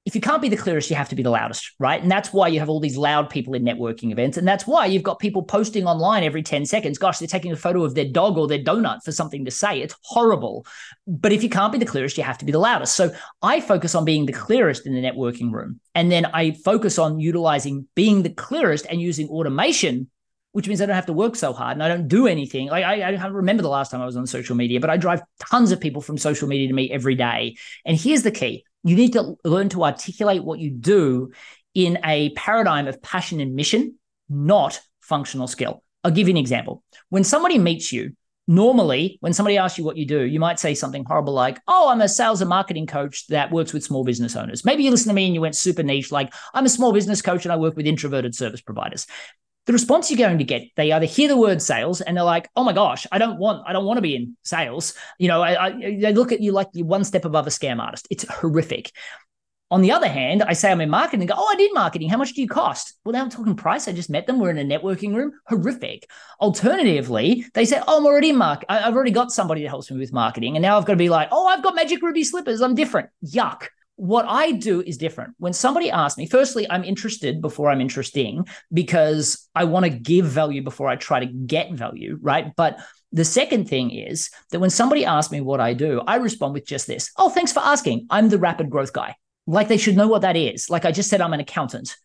if 0.07 0.14
you 0.14 0.21
can't 0.21 0.40
be 0.40 0.49
the 0.49 0.57
clearest, 0.57 0.88
you 0.88 0.95
have 0.95 1.09
to 1.09 1.16
be 1.16 1.25
the 1.25 1.31
loudest, 1.31 1.73
right? 1.81 2.01
And 2.01 2.09
that's 2.09 2.33
why 2.33 2.47
you 2.47 2.61
have 2.61 2.69
all 2.69 2.79
these 2.79 2.97
loud 2.97 3.29
people 3.29 3.55
in 3.55 3.64
networking 3.64 4.12
events. 4.12 4.38
And 4.38 4.47
that's 4.47 4.64
why 4.64 4.87
you've 4.87 5.03
got 5.03 5.19
people 5.19 5.42
posting 5.42 5.85
online 5.85 6.23
every 6.23 6.45
10 6.45 6.64
seconds. 6.64 6.97
Gosh, 6.97 7.19
they're 7.19 7.27
taking 7.27 7.51
a 7.51 7.57
photo 7.57 7.83
of 7.83 7.97
their 7.97 8.05
dog 8.05 8.38
or 8.38 8.47
their 8.47 8.62
donut 8.62 9.03
for 9.05 9.11
something 9.11 9.45
to 9.45 9.51
say. 9.51 9.81
It's 9.81 9.97
horrible. 10.03 10.64
But 11.09 11.33
if 11.33 11.42
you 11.42 11.49
can't 11.49 11.73
be 11.73 11.79
the 11.79 11.87
clearest, 11.87 12.16
you 12.16 12.23
have 12.23 12.38
to 12.38 12.45
be 12.45 12.53
the 12.53 12.61
loudest. 12.61 12.95
So 12.95 13.12
I 13.42 13.61
focus 13.61 13.97
on 13.97 14.05
being 14.05 14.27
the 14.27 14.33
clearest 14.33 14.87
in 14.87 14.95
the 14.95 15.03
networking 15.03 15.53
room. 15.53 15.81
And 15.92 16.11
then 16.11 16.25
I 16.27 16.53
focus 16.53 17.01
on 17.01 17.19
utilizing 17.19 17.88
being 17.97 18.23
the 18.23 18.31
clearest 18.31 18.87
and 18.88 19.01
using 19.01 19.29
automation 19.29 20.09
which 20.57 20.69
means 20.69 20.81
I 20.81 20.87
don't 20.87 20.95
have 20.95 21.05
to 21.05 21.12
work 21.12 21.37
so 21.37 21.53
hard 21.53 21.77
and 21.77 21.83
I 21.83 21.88
don't 21.88 22.09
do 22.09 22.27
anything. 22.27 22.69
Like 22.69 22.83
I, 22.83 23.03
I 23.03 23.27
remember 23.27 23.62
the 23.62 23.69
last 23.69 23.90
time 23.90 24.01
I 24.01 24.07
was 24.07 24.16
on 24.16 24.27
social 24.27 24.57
media, 24.57 24.81
but 24.81 24.88
I 24.88 24.97
drive 24.97 25.21
tons 25.38 25.71
of 25.71 25.83
people 25.83 26.01
from 26.01 26.16
social 26.16 26.49
media 26.49 26.69
to 26.69 26.73
me 26.73 26.90
every 26.90 27.14
day. 27.14 27.59
And 27.85 27.95
here's 27.95 28.23
the 28.23 28.31
key: 28.31 28.64
you 28.87 28.94
need 28.96 29.14
to 29.14 29.37
learn 29.44 29.68
to 29.70 29.85
articulate 29.85 30.44
what 30.44 30.61
you 30.61 30.70
do 30.70 31.33
in 31.75 31.99
a 32.05 32.31
paradigm 32.31 32.87
of 32.87 33.03
passion 33.03 33.40
and 33.40 33.55
mission, 33.55 33.99
not 34.29 34.81
functional 35.01 35.49
skill. 35.49 35.83
I'll 36.05 36.12
give 36.12 36.29
you 36.29 36.33
an 36.33 36.38
example. 36.38 36.85
When 37.09 37.25
somebody 37.25 37.59
meets 37.59 37.92
you, 37.92 38.16
normally 38.46 39.18
when 39.20 39.33
somebody 39.33 39.59
asks 39.59 39.77
you 39.77 39.85
what 39.85 39.96
you 39.96 40.07
do, 40.07 40.22
you 40.22 40.38
might 40.38 40.61
say 40.61 40.72
something 40.72 41.05
horrible 41.05 41.33
like, 41.33 41.59
Oh, 41.66 41.88
I'm 41.88 42.01
a 42.01 42.09
sales 42.09 42.40
and 42.40 42.49
marketing 42.49 42.87
coach 42.87 43.27
that 43.27 43.51
works 43.51 43.72
with 43.72 43.83
small 43.83 44.05
business 44.05 44.37
owners. 44.37 44.64
Maybe 44.64 44.85
you 44.85 44.92
listen 44.92 45.09
to 45.09 45.14
me 45.14 45.27
and 45.27 45.35
you 45.35 45.40
went 45.40 45.57
super 45.57 45.83
niche, 45.83 46.12
like, 46.12 46.33
I'm 46.55 46.64
a 46.64 46.68
small 46.68 46.92
business 46.92 47.20
coach 47.20 47.44
and 47.44 47.53
I 47.53 47.57
work 47.57 47.77
with 47.77 47.87
introverted 47.87 48.37
service 48.37 48.61
providers 48.61 49.09
the 49.67 49.73
response 49.73 50.11
you're 50.11 50.19
going 50.19 50.39
to 50.39 50.45
get 50.45 50.71
they 50.77 50.93
either 50.93 51.07
hear 51.07 51.29
the 51.29 51.37
word 51.37 51.61
sales 51.61 52.01
and 52.01 52.17
they're 52.17 52.25
like 52.25 52.49
oh 52.57 52.65
my 52.65 52.73
gosh 52.73 53.07
i 53.13 53.19
don't 53.19 53.39
want 53.39 53.63
i 53.67 53.73
don't 53.73 53.85
want 53.85 53.99
to 53.99 54.03
be 54.03 54.17
in 54.17 54.37
sales. 54.43 54.95
You 55.19 55.29
know 55.29 55.43
I, 55.43 55.67
I, 55.67 55.71
they 56.01 56.13
look 56.13 56.33
at 56.33 56.41
you 56.41 56.53
like 56.53 56.69
you're 56.73 56.87
one 56.87 57.05
step 57.05 57.25
above 57.25 57.47
a 57.47 57.51
scam 57.51 57.81
artist. 57.81 58.07
It's 58.11 58.25
horrific. 58.29 58.93
On 59.69 59.83
the 59.83 59.91
other 59.91 60.09
hand 60.09 60.45
i 60.45 60.53
say 60.53 60.71
i'm 60.71 60.81
in 60.81 60.91
marketing 60.91 61.23
and 61.23 61.29
go 61.29 61.35
oh 61.37 61.53
i 61.53 61.57
did 61.57 61.75
marketing. 61.75 62.09
How 62.09 62.17
much 62.17 62.33
do 62.33 62.41
you 62.41 62.49
cost? 62.49 62.95
Well 63.05 63.13
now 63.13 63.23
i'm 63.23 63.31
talking 63.31 63.57
price. 63.57 63.89
I 63.89 63.93
just 63.93 64.11
met 64.11 64.27
them. 64.27 64.39
We're 64.39 64.51
in 64.51 64.59
a 64.59 64.79
networking 64.79 65.15
room. 65.15 65.33
Horrific. 65.47 66.09
Alternatively 66.41 67.45
they 67.55 67.65
say 67.65 67.81
oh 67.87 67.99
i'm 67.99 68.07
already 68.07 68.31
in 68.31 68.37
mark 68.37 68.65
i've 68.69 68.95
already 68.95 69.11
got 69.11 69.33
somebody 69.33 69.63
that 69.63 69.69
helps 69.69 69.91
me 69.91 69.99
with 69.99 70.13
marketing 70.13 70.57
and 70.57 70.63
now 70.63 70.79
i've 70.79 70.85
got 70.85 70.93
to 70.93 70.99
be 70.99 71.09
like 71.09 71.29
oh 71.33 71.47
i've 71.47 71.63
got 71.63 71.75
magic 71.75 72.03
ruby 72.03 72.23
slippers. 72.23 72.61
I'm 72.61 72.75
different 72.75 73.11
yuck 73.25 73.69
what 73.97 74.27
I 74.29 74.53
do 74.53 74.83
is 74.83 74.99
different. 74.99 75.35
When 75.39 75.55
somebody 75.55 75.91
asks 75.91 76.19
me, 76.19 76.27
firstly, 76.27 76.67
I'm 76.71 76.85
interested 76.85 77.41
before 77.41 77.71
I'm 77.71 77.81
interesting 77.81 78.47
because 78.73 79.49
I 79.55 79.65
want 79.65 79.85
to 79.85 79.91
give 79.91 80.27
value 80.27 80.62
before 80.62 80.89
I 80.89 80.97
try 80.97 81.20
to 81.20 81.27
get 81.27 81.73
value, 81.73 82.18
right? 82.20 82.53
But 82.57 82.79
the 83.12 83.25
second 83.25 83.68
thing 83.68 83.91
is 83.91 84.31
that 84.51 84.61
when 84.61 84.70
somebody 84.70 85.07
asks 85.07 85.33
me 85.33 85.41
what 85.41 85.61
I 85.61 85.73
do, 85.73 86.03
I 86.07 86.16
respond 86.16 86.53
with 86.53 86.66
just 86.66 86.87
this 86.87 87.11
Oh, 87.16 87.31
thanks 87.31 87.53
for 87.53 87.61
asking. 87.61 88.07
I'm 88.11 88.29
the 88.29 88.39
rapid 88.39 88.68
growth 88.68 88.93
guy. 88.93 89.16
Like 89.47 89.68
they 89.68 89.79
should 89.79 89.97
know 89.97 90.09
what 90.09 90.23
that 90.23 90.37
is. 90.37 90.68
Like 90.68 90.85
I 90.85 90.93
just 90.93 91.09
said, 91.09 91.20
I'm 91.20 91.33
an 91.33 91.41
accountant. 91.41 91.97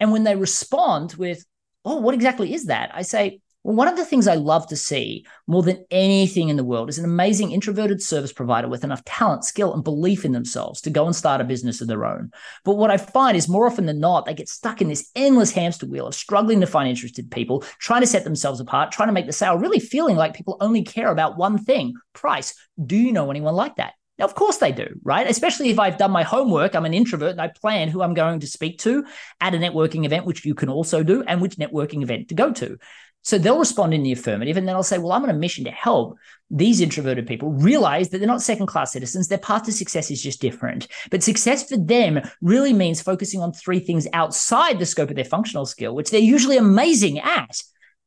And 0.00 0.12
when 0.12 0.24
they 0.24 0.36
respond 0.36 1.14
with, 1.14 1.44
Oh, 1.84 1.96
what 1.96 2.14
exactly 2.14 2.54
is 2.54 2.66
that? 2.66 2.90
I 2.94 3.02
say, 3.02 3.40
Well, 3.64 3.76
one 3.76 3.88
of 3.88 3.96
the 3.96 4.04
things 4.04 4.28
I 4.28 4.34
love 4.34 4.66
to 4.66 4.76
see 4.76 5.24
more 5.46 5.62
than 5.62 5.86
anything 5.90 6.50
in 6.50 6.56
the 6.56 6.64
world 6.64 6.90
is 6.90 6.98
an 6.98 7.06
amazing 7.06 7.50
introverted 7.50 8.02
service 8.02 8.30
provider 8.30 8.68
with 8.68 8.84
enough 8.84 9.02
talent, 9.04 9.46
skill, 9.46 9.72
and 9.72 9.82
belief 9.82 10.26
in 10.26 10.32
themselves 10.32 10.82
to 10.82 10.90
go 10.90 11.06
and 11.06 11.16
start 11.16 11.40
a 11.40 11.44
business 11.44 11.80
of 11.80 11.88
their 11.88 12.04
own. 12.04 12.30
But 12.66 12.74
what 12.74 12.90
I 12.90 12.98
find 12.98 13.38
is 13.38 13.48
more 13.48 13.66
often 13.66 13.86
than 13.86 14.00
not, 14.00 14.26
they 14.26 14.34
get 14.34 14.50
stuck 14.50 14.82
in 14.82 14.88
this 14.88 15.10
endless 15.16 15.50
hamster 15.50 15.86
wheel 15.86 16.06
of 16.06 16.14
struggling 16.14 16.60
to 16.60 16.66
find 16.66 16.90
interested 16.90 17.30
people, 17.30 17.64
trying 17.78 18.02
to 18.02 18.06
set 18.06 18.24
themselves 18.24 18.60
apart, 18.60 18.92
trying 18.92 19.08
to 19.08 19.14
make 19.14 19.26
the 19.26 19.32
sale, 19.32 19.56
really 19.56 19.80
feeling 19.80 20.16
like 20.16 20.34
people 20.34 20.58
only 20.60 20.82
care 20.82 21.10
about 21.10 21.38
one 21.38 21.56
thing 21.56 21.94
price. 22.12 22.54
Do 22.84 22.96
you 22.96 23.12
know 23.12 23.30
anyone 23.30 23.54
like 23.54 23.76
that? 23.76 23.94
Now, 24.18 24.26
of 24.26 24.34
course 24.34 24.58
they 24.58 24.70
do, 24.70 24.86
right? 25.02 25.28
Especially 25.28 25.70
if 25.70 25.78
I've 25.78 25.98
done 25.98 26.12
my 26.12 26.22
homework, 26.22 26.76
I'm 26.76 26.84
an 26.84 26.94
introvert 26.94 27.32
and 27.32 27.40
I 27.40 27.48
plan 27.48 27.88
who 27.88 28.00
I'm 28.00 28.14
going 28.14 28.40
to 28.40 28.46
speak 28.46 28.78
to 28.80 29.04
at 29.40 29.54
a 29.54 29.58
networking 29.58 30.04
event, 30.04 30.24
which 30.24 30.44
you 30.44 30.54
can 30.54 30.68
also 30.68 31.02
do, 31.02 31.24
and 31.24 31.40
which 31.40 31.56
networking 31.56 32.02
event 32.02 32.28
to 32.28 32.34
go 32.34 32.52
to. 32.52 32.78
So 33.24 33.38
they'll 33.38 33.58
respond 33.58 33.94
in 33.94 34.02
the 34.02 34.12
affirmative, 34.12 34.56
and 34.56 34.68
then 34.68 34.76
I'll 34.76 34.82
say, 34.82 34.98
Well, 34.98 35.12
I'm 35.12 35.24
on 35.24 35.30
a 35.30 35.34
mission 35.34 35.64
to 35.64 35.70
help 35.70 36.16
these 36.50 36.80
introverted 36.80 37.26
people 37.26 37.52
realize 37.52 38.10
that 38.10 38.18
they're 38.18 38.28
not 38.28 38.42
second 38.42 38.66
class 38.66 38.92
citizens. 38.92 39.28
Their 39.28 39.38
path 39.38 39.64
to 39.64 39.72
success 39.72 40.10
is 40.10 40.22
just 40.22 40.40
different. 40.40 40.86
But 41.10 41.22
success 41.22 41.68
for 41.68 41.78
them 41.78 42.20
really 42.42 42.72
means 42.72 43.00
focusing 43.00 43.40
on 43.40 43.52
three 43.52 43.80
things 43.80 44.06
outside 44.12 44.78
the 44.78 44.86
scope 44.86 45.08
of 45.08 45.16
their 45.16 45.24
functional 45.24 45.66
skill, 45.66 45.94
which 45.94 46.10
they're 46.10 46.20
usually 46.20 46.58
amazing 46.58 47.18
at. 47.18 47.62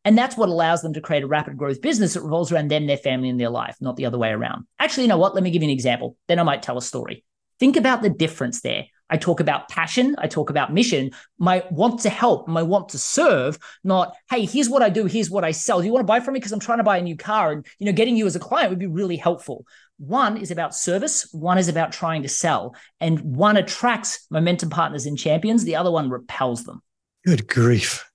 And 0.05 0.17
that's 0.17 0.37
what 0.37 0.49
allows 0.49 0.81
them 0.81 0.93
to 0.93 1.01
create 1.01 1.23
a 1.23 1.27
rapid 1.27 1.57
growth 1.57 1.81
business 1.81 2.13
that 2.13 2.21
revolves 2.21 2.51
around 2.51 2.69
them, 2.69 2.87
their 2.87 2.95
family, 2.95 3.27
and 3.27 3.39
their 3.39 3.49
life, 3.49 3.75
not 3.81 3.97
the 3.97 4.05
other 4.05 4.17
way 4.17 4.29
around. 4.29 4.65
Actually, 4.79 5.03
you 5.03 5.09
know 5.09 5.17
what? 5.17 5.35
Let 5.35 5.43
me 5.43 5.51
give 5.51 5.63
you 5.63 5.67
an 5.67 5.73
example. 5.73 6.15
Then 6.27 6.39
I 6.39 6.43
might 6.43 6.61
tell 6.61 6.77
a 6.77 6.81
story. 6.81 7.25
Think 7.59 7.75
about 7.75 8.01
the 8.01 8.09
difference 8.09 8.61
there. 8.61 8.85
I 9.09 9.17
talk 9.17 9.39
about 9.39 9.69
passion, 9.69 10.15
I 10.17 10.27
talk 10.27 10.49
about 10.49 10.73
mission, 10.73 11.11
my 11.37 11.63
want 11.71 12.01
to 12.01 12.09
help, 12.09 12.47
my 12.47 12.61
want 12.61 12.89
to 12.89 12.97
serve, 12.97 13.57
not, 13.83 14.15
hey, 14.29 14.45
here's 14.45 14.69
what 14.69 14.81
I 14.81 14.89
do, 14.89 15.05
here's 15.05 15.29
what 15.29 15.43
I 15.43 15.51
sell. 15.51 15.79
Do 15.79 15.85
you 15.85 15.93
want 15.93 16.03
to 16.03 16.11
buy 16.11 16.19
from 16.19 16.33
me? 16.33 16.39
Because 16.39 16.51
I'm 16.51 16.59
trying 16.59 16.79
to 16.79 16.83
buy 16.83 16.97
a 16.97 17.01
new 17.01 17.15
car 17.15 17.51
and 17.51 17.65
you 17.79 17.85
know, 17.85 17.93
getting 17.93 18.17
you 18.17 18.25
as 18.25 18.35
a 18.35 18.39
client 18.39 18.69
would 18.69 18.79
be 18.79 18.87
really 18.87 19.17
helpful. 19.17 19.65
One 19.97 20.37
is 20.37 20.51
about 20.51 20.75
service, 20.75 21.27
one 21.31 21.57
is 21.57 21.69
about 21.69 21.91
trying 21.91 22.23
to 22.23 22.29
sell. 22.29 22.75
And 22.99 23.19
one 23.21 23.57
attracts 23.57 24.27
momentum 24.29 24.69
partners 24.69 25.05
and 25.05 25.17
champions, 25.17 25.63
the 25.63 25.75
other 25.75 25.91
one 25.91 26.09
repels 26.09 26.63
them. 26.63 26.81
Good 27.25 27.47
grief 27.47 28.07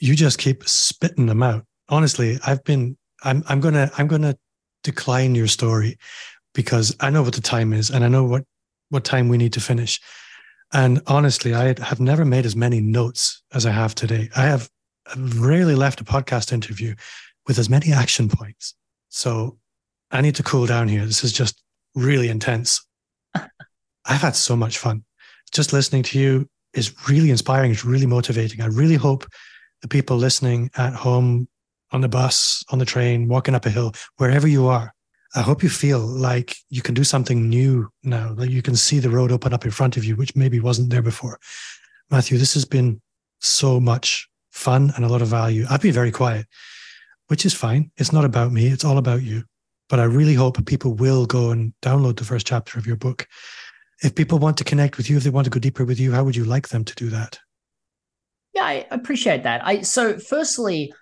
you 0.00 0.14
just 0.14 0.38
keep 0.38 0.68
spitting 0.68 1.26
them 1.26 1.42
out. 1.42 1.64
Honestly, 1.88 2.38
I've 2.46 2.64
been 2.64 2.96
I'm 3.22 3.42
I'm 3.48 3.60
gonna 3.60 3.90
I'm 3.96 4.06
gonna 4.06 4.36
decline 4.82 5.34
your 5.34 5.46
story 5.46 5.98
because 6.54 6.94
I 7.00 7.10
know 7.10 7.22
what 7.22 7.34
the 7.34 7.40
time 7.40 7.72
is 7.72 7.90
and 7.90 8.04
I 8.04 8.08
know 8.08 8.24
what 8.24 8.44
what 8.90 9.04
time 9.04 9.28
we 9.28 9.36
need 9.38 9.52
to 9.54 9.60
finish. 9.60 10.00
And 10.72 11.00
honestly, 11.06 11.54
I 11.54 11.74
have 11.80 12.00
never 12.00 12.24
made 12.24 12.44
as 12.44 12.56
many 12.56 12.80
notes 12.80 13.42
as 13.52 13.66
I 13.66 13.70
have 13.70 13.94
today. 13.94 14.28
I 14.36 14.42
have 14.42 14.68
rarely 15.16 15.74
left 15.74 16.00
a 16.00 16.04
podcast 16.04 16.52
interview 16.52 16.94
with 17.46 17.58
as 17.58 17.70
many 17.70 17.92
action 17.92 18.28
points. 18.28 18.74
So 19.08 19.58
I 20.10 20.20
need 20.20 20.34
to 20.36 20.42
cool 20.42 20.66
down 20.66 20.88
here. 20.88 21.06
This 21.06 21.24
is 21.24 21.32
just 21.32 21.62
really 21.94 22.28
intense. 22.28 22.84
I've 23.34 24.20
had 24.20 24.36
so 24.36 24.56
much 24.56 24.78
fun. 24.78 25.04
Just 25.52 25.72
listening 25.72 26.02
to 26.04 26.18
you 26.18 26.48
is 26.74 27.08
really 27.08 27.30
inspiring. 27.30 27.70
It's 27.70 27.84
really 27.84 28.06
motivating. 28.06 28.60
I 28.60 28.66
really 28.66 28.96
hope 28.96 29.26
the 29.82 29.88
people 29.88 30.16
listening 30.16 30.70
at 30.76 30.94
home, 30.94 31.48
on 31.92 32.00
the 32.00 32.08
bus, 32.08 32.64
on 32.70 32.78
the 32.78 32.84
train, 32.84 33.28
walking 33.28 33.54
up 33.54 33.66
a 33.66 33.70
hill, 33.70 33.94
wherever 34.16 34.48
you 34.48 34.66
are. 34.66 34.92
I 35.36 35.42
hope 35.42 35.62
you 35.62 35.68
feel 35.68 36.00
like 36.00 36.56
you 36.70 36.80
can 36.80 36.94
do 36.94 37.04
something 37.04 37.48
new 37.48 37.90
now, 38.02 38.32
that 38.34 38.50
you 38.50 38.62
can 38.62 38.74
see 38.74 38.98
the 38.98 39.10
road 39.10 39.30
open 39.30 39.52
up 39.52 39.66
in 39.66 39.70
front 39.70 39.98
of 39.98 40.04
you, 40.04 40.16
which 40.16 40.34
maybe 40.34 40.60
wasn't 40.60 40.88
there 40.88 41.02
before. 41.02 41.38
Matthew, 42.10 42.38
this 42.38 42.54
has 42.54 42.64
been 42.64 43.02
so 43.40 43.78
much 43.78 44.28
fun 44.50 44.92
and 44.96 45.04
a 45.04 45.08
lot 45.08 45.20
of 45.20 45.28
value. 45.28 45.66
I've 45.68 45.82
been 45.82 45.92
very 45.92 46.10
quiet, 46.10 46.46
which 47.26 47.44
is 47.44 47.52
fine. 47.52 47.90
It's 47.98 48.14
not 48.14 48.24
about 48.24 48.50
me, 48.50 48.68
it's 48.68 48.84
all 48.84 48.96
about 48.96 49.22
you. 49.22 49.44
But 49.90 50.00
I 50.00 50.04
really 50.04 50.32
hope 50.34 50.64
people 50.64 50.94
will 50.94 51.26
go 51.26 51.50
and 51.50 51.74
download 51.82 52.16
the 52.16 52.24
first 52.24 52.46
chapter 52.46 52.78
of 52.78 52.86
your 52.86 52.96
book. 52.96 53.26
If 54.02 54.14
people 54.14 54.38
want 54.38 54.56
to 54.56 54.64
connect 54.64 54.96
with 54.96 55.10
you, 55.10 55.18
if 55.18 55.24
they 55.24 55.30
want 55.30 55.44
to 55.44 55.50
go 55.50 55.60
deeper 55.60 55.84
with 55.84 56.00
you, 56.00 56.12
how 56.12 56.24
would 56.24 56.34
you 56.34 56.44
like 56.44 56.68
them 56.68 56.84
to 56.84 56.94
do 56.94 57.10
that? 57.10 57.38
Yeah, 58.54 58.64
I 58.64 58.86
appreciate 58.90 59.42
that. 59.42 59.64
I 59.66 59.82
so 59.82 60.18
firstly, 60.18 60.94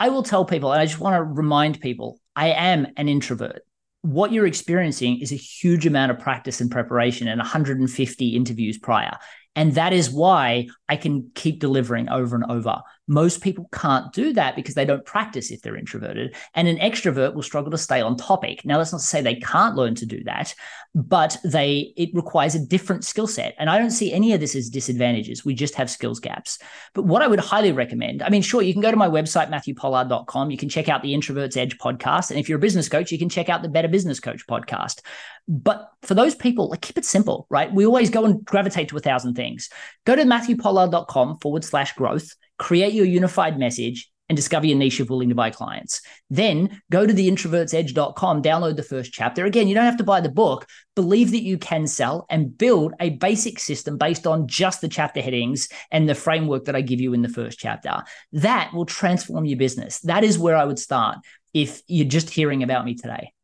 I 0.00 0.08
will 0.08 0.22
tell 0.22 0.46
people, 0.46 0.72
and 0.72 0.80
I 0.80 0.86
just 0.86 0.98
want 0.98 1.14
to 1.14 1.22
remind 1.22 1.80
people, 1.80 2.18
I 2.34 2.48
am 2.48 2.86
an 2.96 3.08
introvert. 3.08 3.62
What 4.02 4.32
you're 4.32 4.46
experiencing 4.46 5.20
is 5.20 5.32
a 5.32 5.36
huge 5.36 5.86
amount 5.86 6.10
of 6.10 6.18
practice 6.18 6.60
and 6.60 6.70
preparation 6.70 7.28
and 7.28 7.38
150 7.38 8.28
interviews 8.36 8.78
prior. 8.78 9.16
And 9.54 9.74
that 9.74 9.92
is 9.92 10.10
why 10.10 10.68
I 10.88 10.96
can 10.96 11.30
keep 11.34 11.60
delivering 11.60 12.08
over 12.08 12.36
and 12.36 12.50
over. 12.50 12.78
Most 13.12 13.42
people 13.42 13.68
can't 13.72 14.10
do 14.12 14.32
that 14.32 14.56
because 14.56 14.74
they 14.74 14.86
don't 14.86 15.04
practice 15.04 15.50
if 15.50 15.60
they're 15.60 15.76
introverted. 15.76 16.34
And 16.54 16.66
an 16.66 16.78
extrovert 16.78 17.34
will 17.34 17.42
struggle 17.42 17.70
to 17.70 17.78
stay 17.78 18.00
on 18.00 18.16
topic. 18.16 18.64
Now, 18.64 18.78
that's 18.78 18.92
not 18.92 19.02
to 19.02 19.06
say 19.06 19.20
they 19.20 19.34
can't 19.36 19.76
learn 19.76 19.94
to 19.96 20.06
do 20.06 20.24
that, 20.24 20.54
but 20.94 21.36
they 21.44 21.92
it 21.96 22.10
requires 22.14 22.54
a 22.54 22.64
different 22.64 23.04
skill 23.04 23.26
set. 23.26 23.54
And 23.58 23.68
I 23.68 23.78
don't 23.78 23.90
see 23.90 24.12
any 24.12 24.32
of 24.32 24.40
this 24.40 24.54
as 24.54 24.70
disadvantages. 24.70 25.44
We 25.44 25.54
just 25.54 25.74
have 25.74 25.90
skills 25.90 26.20
gaps. 26.20 26.58
But 26.94 27.04
what 27.04 27.22
I 27.22 27.28
would 27.28 27.40
highly 27.40 27.72
recommend, 27.72 28.22
I 28.22 28.30
mean, 28.30 28.42
sure, 28.42 28.62
you 28.62 28.72
can 28.72 28.82
go 28.82 28.90
to 28.90 28.96
my 28.96 29.08
website, 29.08 29.50
matthewpollard.com. 29.50 30.50
You 30.50 30.56
can 30.56 30.68
check 30.68 30.88
out 30.88 31.02
the 31.02 31.14
Introvert's 31.14 31.56
Edge 31.56 31.76
podcast. 31.78 32.30
And 32.30 32.40
if 32.40 32.48
you're 32.48 32.58
a 32.58 32.62
business 32.62 32.88
coach, 32.88 33.12
you 33.12 33.18
can 33.18 33.28
check 33.28 33.48
out 33.48 33.62
the 33.62 33.68
Better 33.68 33.88
Business 33.88 34.20
Coach 34.20 34.46
podcast. 34.46 35.00
But 35.48 35.90
for 36.02 36.14
those 36.14 36.34
people, 36.34 36.68
like 36.68 36.82
keep 36.82 36.98
it 36.98 37.04
simple, 37.04 37.46
right? 37.50 37.72
We 37.72 37.86
always 37.86 38.10
go 38.10 38.24
and 38.24 38.44
gravitate 38.44 38.88
to 38.88 38.96
a 38.96 39.00
thousand 39.00 39.34
things. 39.34 39.70
Go 40.04 40.16
to 40.16 40.22
matthewpollard.com 40.22 41.38
forward 41.38 41.64
slash 41.64 41.94
growth, 41.94 42.34
create 42.62 42.94
your 42.94 43.06
unified 43.06 43.58
message, 43.58 44.08
and 44.32 44.36
discover 44.36 44.64
your 44.64 44.78
niche 44.78 44.98
of 44.98 45.10
willing 45.10 45.28
to 45.28 45.34
buy 45.34 45.50
clients. 45.50 46.00
Then 46.30 46.80
go 46.90 47.06
to 47.06 47.12
theintrovertsedge.com, 47.12 48.42
download 48.42 48.76
the 48.76 48.82
first 48.82 49.12
chapter. 49.12 49.44
Again, 49.44 49.68
you 49.68 49.74
don't 49.74 49.84
have 49.84 49.98
to 49.98 50.04
buy 50.04 50.22
the 50.22 50.30
book. 50.30 50.66
Believe 50.94 51.32
that 51.32 51.42
you 51.42 51.58
can 51.58 51.86
sell 51.86 52.24
and 52.30 52.56
build 52.56 52.94
a 52.98 53.10
basic 53.10 53.58
system 53.58 53.98
based 53.98 54.26
on 54.26 54.48
just 54.48 54.80
the 54.80 54.88
chapter 54.88 55.20
headings 55.20 55.68
and 55.90 56.08
the 56.08 56.14
framework 56.14 56.64
that 56.64 56.74
I 56.74 56.80
give 56.80 56.98
you 56.98 57.12
in 57.12 57.20
the 57.20 57.28
first 57.28 57.58
chapter. 57.58 58.04
That 58.32 58.72
will 58.72 58.86
transform 58.86 59.44
your 59.44 59.58
business. 59.58 60.00
That 60.00 60.24
is 60.24 60.38
where 60.38 60.56
I 60.56 60.64
would 60.64 60.78
start 60.78 61.18
if 61.52 61.82
you're 61.86 62.08
just 62.08 62.30
hearing 62.30 62.62
about 62.62 62.86
me 62.86 62.94
today. 62.94 63.34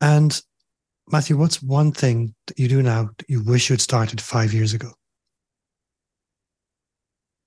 And 0.00 0.40
Matthew, 1.12 1.36
what's 1.36 1.62
one 1.62 1.92
thing 1.92 2.34
that 2.46 2.58
you 2.58 2.68
do 2.68 2.82
now 2.82 3.10
that 3.18 3.28
you 3.28 3.42
wish 3.42 3.68
you'd 3.68 3.82
started 3.82 4.22
five 4.22 4.54
years 4.54 4.72
ago? 4.72 4.92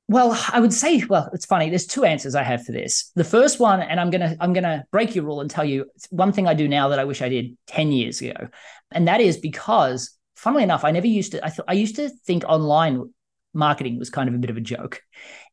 Well, 0.09 0.35
I 0.51 0.59
would 0.59 0.73
say, 0.73 1.03
well, 1.07 1.29
it's 1.33 1.45
funny. 1.45 1.69
There's 1.69 1.85
two 1.85 2.03
answers 2.03 2.33
I 2.33 2.41
have 2.41 2.65
for 2.65 2.71
this. 2.71 3.11
The 3.13 3.23
first 3.23 3.59
one, 3.59 3.79
and 3.79 3.99
I'm 3.99 4.09
gonna 4.09 4.35
I'm 4.39 4.53
gonna 4.53 4.83
break 4.91 5.13
your 5.13 5.23
rule 5.23 5.39
and 5.39 5.51
tell 5.51 5.63
you 5.63 5.85
one 6.09 6.31
thing 6.33 6.47
I 6.47 6.55
do 6.55 6.67
now 6.67 6.89
that 6.89 6.97
I 6.97 7.03
wish 7.03 7.21
I 7.21 7.29
did 7.29 7.55
10 7.67 7.91
years 7.91 8.19
ago. 8.19 8.47
And 8.91 9.07
that 9.07 9.21
is 9.21 9.37
because, 9.37 10.17
funnily 10.35 10.63
enough, 10.63 10.83
I 10.83 10.89
never 10.89 11.05
used 11.05 11.33
to, 11.33 11.45
I 11.45 11.49
thought 11.51 11.67
I 11.67 11.73
used 11.73 11.95
to 11.97 12.09
think 12.09 12.43
online 12.47 13.13
marketing 13.53 13.99
was 13.99 14.09
kind 14.09 14.27
of 14.27 14.33
a 14.33 14.39
bit 14.39 14.49
of 14.49 14.57
a 14.57 14.61
joke. 14.61 14.99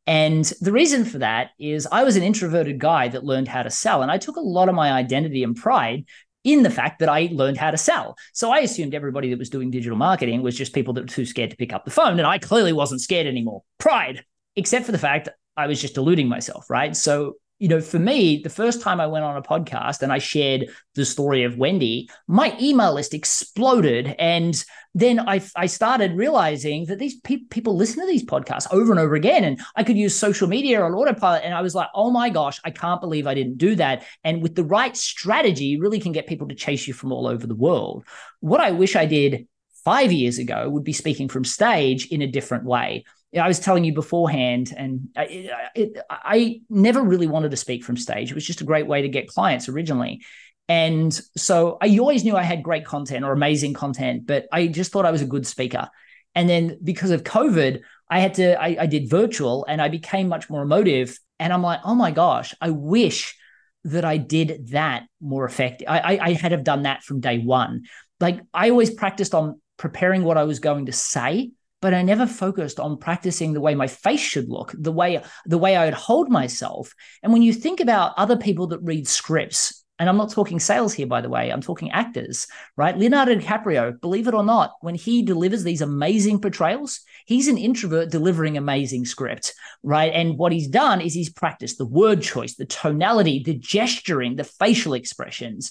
And 0.07 0.47
the 0.63 0.73
reason 0.73 1.05
for 1.05 1.19
that 1.19 1.51
is 1.59 1.87
I 1.93 2.05
was 2.05 2.17
an 2.17 2.23
introverted 2.23 2.79
guy 2.79 3.09
that 3.09 3.25
learned 3.25 3.49
how 3.49 3.63
to 3.63 3.69
sell. 3.69 4.01
And 4.01 4.11
I 4.11 4.17
took 4.17 4.37
a 4.37 4.41
lot 4.41 4.71
of 4.71 4.75
my 4.75 4.91
identity 4.91 5.43
and 5.43 5.55
pride 5.55 6.07
in 6.45 6.63
the 6.63 6.71
fact 6.71 7.01
that 7.01 7.11
I 7.11 7.29
learned 7.31 7.59
how 7.59 7.73
to 7.73 7.77
sell. 7.77 8.17
So 8.33 8.51
I 8.51 8.61
assumed 8.61 8.95
everybody 8.95 9.29
that 9.29 9.39
was 9.39 9.51
doing 9.51 9.71
digital 9.71 9.99
marketing 9.99 10.41
was 10.41 10.57
just 10.57 10.73
people 10.73 10.95
that 10.95 11.03
were 11.03 11.09
too 11.09 11.27
scared 11.27 11.51
to 11.51 11.57
pick 11.57 11.75
up 11.75 11.85
the 11.85 11.91
phone. 11.91 12.19
And 12.19 12.27
I 12.27 12.39
clearly 12.39 12.73
wasn't 12.73 13.03
scared 13.03 13.27
anymore. 13.27 13.63
Pride 13.77 14.25
except 14.57 14.87
for 14.87 14.93
the 14.93 14.99
fact 14.99 15.29
I 15.57 15.67
was 15.67 15.81
just 15.81 15.95
deluding 15.95 16.29
myself, 16.29 16.69
right? 16.69 16.95
So, 16.97 17.35
you 17.59 17.69
know, 17.69 17.81
for 17.81 17.99
me, 17.99 18.43
the 18.43 18.51
first 18.51 18.83
time 18.83 19.01
I 19.01 19.07
went 19.07 19.25
on 19.25 19.37
a 19.37 19.43
podcast 19.43 20.03
and 20.03 20.13
I 20.13 20.19
shared 20.19 20.69
the 20.95 21.07
story 21.07 21.45
of 21.45 21.57
Wendy, 21.57 22.11
my 22.29 22.55
email 22.61 22.93
list 22.93 23.15
exploded. 23.15 24.15
And 24.19 24.63
then 24.95 25.21
I, 25.21 25.41
I 25.57 25.65
started 25.65 26.13
realizing 26.13 26.85
that 26.87 26.99
these 26.99 27.19
pe- 27.21 27.45
people 27.49 27.75
listen 27.75 28.01
to 28.01 28.07
these 28.07 28.27
podcasts 28.27 28.67
over 28.71 28.93
and 28.93 29.01
over 29.01 29.15
again. 29.15 29.45
And 29.45 29.59
I 29.75 29.85
could 29.85 29.97
use 29.97 30.15
social 30.15 30.49
media 30.49 30.83
on 30.83 30.93
autopilot. 30.93 31.45
And 31.45 31.55
I 31.55 31.63
was 31.63 31.75
like, 31.75 31.89
oh 31.95 32.11
my 32.11 32.29
gosh, 32.29 32.61
I 32.65 32.71
can't 32.71 33.01
believe 33.01 33.27
I 33.27 33.35
didn't 33.35 33.57
do 33.57 33.75
that. 33.77 34.05
And 34.23 34.43
with 34.43 34.55
the 34.55 34.65
right 34.65 34.95
strategy, 34.95 35.65
you 35.65 35.81
really 35.81 36.01
can 36.01 36.13
get 36.13 36.27
people 36.27 36.49
to 36.49 36.55
chase 36.55 36.87
you 36.87 36.93
from 36.93 37.11
all 37.11 37.27
over 37.27 37.47
the 37.47 37.55
world. 37.55 38.05
What 38.41 38.61
I 38.61 38.73
wish 38.73 38.97
I 38.97 39.07
did 39.07 39.49
five 39.83 40.13
years 40.13 40.39
ago 40.39 40.69
would 40.69 40.85
be 40.85 40.93
speaking 40.93 41.29
from 41.29 41.45
stage 41.45 42.09
in 42.09 42.21
a 42.21 42.27
different 42.27 42.65
way. 42.65 43.05
I 43.37 43.49
was 43.49 43.61
telling 43.61 43.85
you 43.85 43.93
beforehand, 43.93 44.73
and 44.77 45.09
I, 45.17 45.71
it, 45.75 45.99
I 46.09 46.61
never 46.71 47.03
really 47.03 47.27
wanted 47.27 47.51
to 47.51 47.57
speak 47.57 47.85
from 47.85 47.97
stage. 47.97 48.31
It 48.31 48.35
was 48.35 48.47
just 48.47 48.61
a 48.61 48.65
great 48.65 48.87
way 48.87 49.03
to 49.03 49.09
get 49.09 49.29
clients 49.29 49.69
originally. 49.69 50.23
And 50.69 51.13
so 51.37 51.79
I 51.81 51.97
always 51.99 52.25
knew 52.25 52.37
I 52.37 52.43
had 52.43 52.63
great 52.63 52.85
content 52.85 53.25
or 53.25 53.33
amazing 53.33 53.75
content, 53.75 54.27
but 54.27 54.47
I 54.53 54.67
just 54.67 54.91
thought 54.91 55.07
I 55.07 55.13
was 55.13 55.23
a 55.23 55.27
good 55.27 55.47
speaker. 55.47 55.89
And 56.35 56.49
then 56.49 56.79
because 56.83 57.11
of 57.11 57.23
COVID, 57.23 57.83
I 58.11 58.21
had 58.21 58.35
to, 58.35 58.61
I, 58.61 58.77
I 58.81 58.87
did 58.87 59.09
virtual 59.09 59.65
and 59.69 59.81
I 59.81 59.89
became 59.89 60.29
much 60.29 60.51
more 60.51 60.63
emotive. 60.63 61.19
And 61.39 61.53
I'm 61.53 61.63
like, 61.63 61.81
oh 61.85 61.95
my 61.95 62.11
gosh, 62.11 62.55
I 62.61 62.71
wish 62.71 63.37
that 63.85 64.05
I 64.05 64.17
did 64.17 64.69
that 64.71 65.05
more 65.21 65.45
effective. 65.45 65.87
I, 65.89 66.19
I, 66.21 66.33
had 66.33 66.51
have 66.51 66.65
done 66.65 66.83
that 66.83 67.05
from 67.05 67.21
day 67.21 67.39
one. 67.39 67.85
Like 68.19 68.41
I 68.53 68.71
always 68.71 68.93
practiced 68.93 69.35
on 69.35 69.61
preparing 69.77 70.25
what 70.25 70.37
I 70.37 70.45
was 70.45 70.59
going 70.59 70.87
to 70.87 70.93
say 70.93 71.53
but 71.87 71.95
I 71.95 72.03
never 72.03 72.27
focused 72.27 72.81
on 72.81 72.99
practicing 72.99 73.53
the 73.53 73.61
way 73.61 73.77
my 73.77 73.87
face 73.87 74.19
should 74.19 74.49
look, 74.49 74.75
the 74.77 74.91
way 74.91 75.23
the 75.45 75.57
way 75.57 75.77
I 75.77 75.85
would 75.85 75.95
hold 75.95 76.29
myself. 76.29 76.93
And 77.23 77.33
when 77.33 77.43
you 77.43 77.53
think 77.53 77.79
about 77.79 78.13
other 78.17 78.37
people 78.37 78.67
that 78.67 78.81
read 78.81 79.07
scripts, 79.07 79.85
and 80.01 80.09
I'm 80.09 80.17
not 80.17 80.33
talking 80.33 80.59
sales 80.59 80.93
here, 80.93 81.07
by 81.07 81.21
the 81.21 81.29
way, 81.29 81.53
I'm 81.53 81.61
talking 81.61 81.93
actors, 81.93 82.49
right? 82.77 82.99
Leonardo 82.99 83.37
DiCaprio, 83.37 84.01
believe 84.01 84.27
it 84.27 84.35
or 84.35 84.43
not, 84.43 84.73
when 84.81 84.97
he 84.97 85.23
delivers 85.23 85.63
these 85.63 85.81
amazing 85.81 86.41
portrayals, 86.41 87.03
he's 87.25 87.47
an 87.47 87.57
introvert 87.57 88.11
delivering 88.11 88.57
amazing 88.57 89.05
script, 89.05 89.55
right? 89.85 90.13
And 90.13 90.37
what 90.37 90.51
he's 90.51 90.67
done 90.67 91.01
is 91.01 91.15
he's 91.15 91.31
practiced 91.31 91.79
the 91.79 91.87
word 91.87 92.21
choice, 92.21 92.57
the 92.57 92.67
tonality, 92.67 93.45
the 93.45 93.55
gesturing, 93.55 94.35
the 94.35 94.43
facial 94.43 94.95
expressions. 94.95 95.71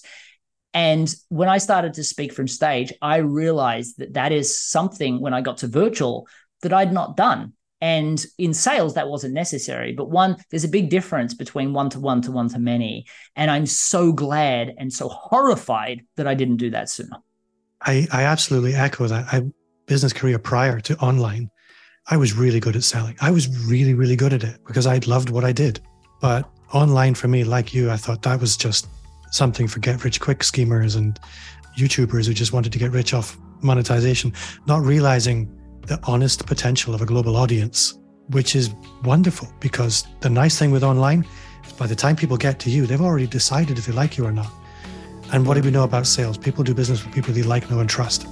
And 0.75 1.15
when 1.29 1.47
I 1.47 1.57
started 1.57 1.93
to 1.93 2.03
speak 2.03 2.33
from 2.33 2.49
stage, 2.49 2.91
I 3.01 3.17
realized 3.17 3.97
that 3.99 4.13
that 4.13 4.33
is 4.33 4.59
something 4.59 5.21
when 5.21 5.33
I 5.33 5.39
got 5.39 5.59
to 5.59 5.67
virtual 5.67 6.27
that 6.63 6.73
I'd 6.73 6.91
not 6.91 7.15
done. 7.15 7.53
And 7.79 8.23
in 8.37 8.53
sales, 8.53 8.95
that 8.95 9.07
wasn't 9.07 9.33
necessary. 9.33 9.93
But 9.93 10.09
one, 10.09 10.35
there's 10.49 10.65
a 10.65 10.69
big 10.69 10.89
difference 10.89 11.33
between 11.33 11.71
one 11.71 11.89
to 11.91 11.99
one 12.01 12.21
to 12.23 12.31
one 12.31 12.49
to 12.49 12.59
many. 12.59 13.05
And 13.37 13.49
I'm 13.49 13.65
so 13.65 14.11
glad 14.11 14.73
and 14.77 14.91
so 14.91 15.07
horrified 15.07 16.05
that 16.17 16.27
I 16.27 16.33
didn't 16.33 16.57
do 16.57 16.69
that 16.71 16.89
sooner. 16.89 17.17
I, 17.81 18.07
I 18.11 18.23
absolutely 18.23 18.75
echo 18.75 19.07
that. 19.07 19.27
I 19.31 19.43
business 19.85 20.11
career 20.11 20.39
prior 20.39 20.81
to 20.81 20.97
online, 20.97 21.49
I 22.07 22.17
was 22.17 22.33
really 22.33 22.59
good 22.59 22.75
at 22.75 22.83
selling. 22.83 23.15
I 23.21 23.31
was 23.31 23.47
really, 23.65 23.93
really 23.93 24.17
good 24.17 24.33
at 24.33 24.43
it 24.43 24.59
because 24.67 24.87
I 24.87 24.99
loved 25.05 25.29
what 25.29 25.45
I 25.45 25.53
did. 25.53 25.79
But 26.19 26.49
online 26.73 27.15
for 27.15 27.29
me, 27.29 27.45
like 27.45 27.73
you, 27.73 27.91
I 27.91 27.97
thought 27.97 28.23
that 28.23 28.41
was 28.41 28.57
just 28.57 28.87
something 29.31 29.67
for 29.67 29.79
get 29.79 30.03
rich 30.03 30.19
quick 30.19 30.43
schemers 30.43 30.95
and 30.95 31.19
YouTubers 31.77 32.27
who 32.27 32.33
just 32.33 32.53
wanted 32.53 32.71
to 32.71 32.79
get 32.79 32.91
rich 32.91 33.13
off 33.13 33.37
monetization, 33.61 34.33
not 34.65 34.81
realizing 34.81 35.51
the 35.87 35.99
honest 36.03 36.45
potential 36.45 36.93
of 36.93 37.01
a 37.01 37.05
global 37.05 37.35
audience, 37.35 37.97
which 38.29 38.55
is 38.55 38.71
wonderful 39.03 39.47
because 39.59 40.05
the 40.21 40.29
nice 40.29 40.57
thing 40.57 40.71
with 40.71 40.83
online 40.83 41.25
is 41.65 41.73
by 41.73 41.87
the 41.87 41.95
time 41.95 42.15
people 42.15 42.37
get 42.37 42.59
to 42.59 42.69
you, 42.69 42.85
they've 42.85 43.01
already 43.01 43.27
decided 43.27 43.77
if 43.77 43.85
they 43.85 43.93
like 43.93 44.17
you 44.17 44.25
or 44.25 44.31
not. 44.31 44.51
And 45.33 45.45
what 45.45 45.55
do 45.55 45.61
we 45.61 45.71
know 45.71 45.83
about 45.83 46.07
sales? 46.07 46.37
People 46.37 46.63
do 46.63 46.73
business 46.73 47.03
with 47.03 47.13
people 47.13 47.33
they 47.33 47.43
like, 47.43 47.69
know, 47.69 47.79
and 47.79 47.89
trust. 47.89 48.27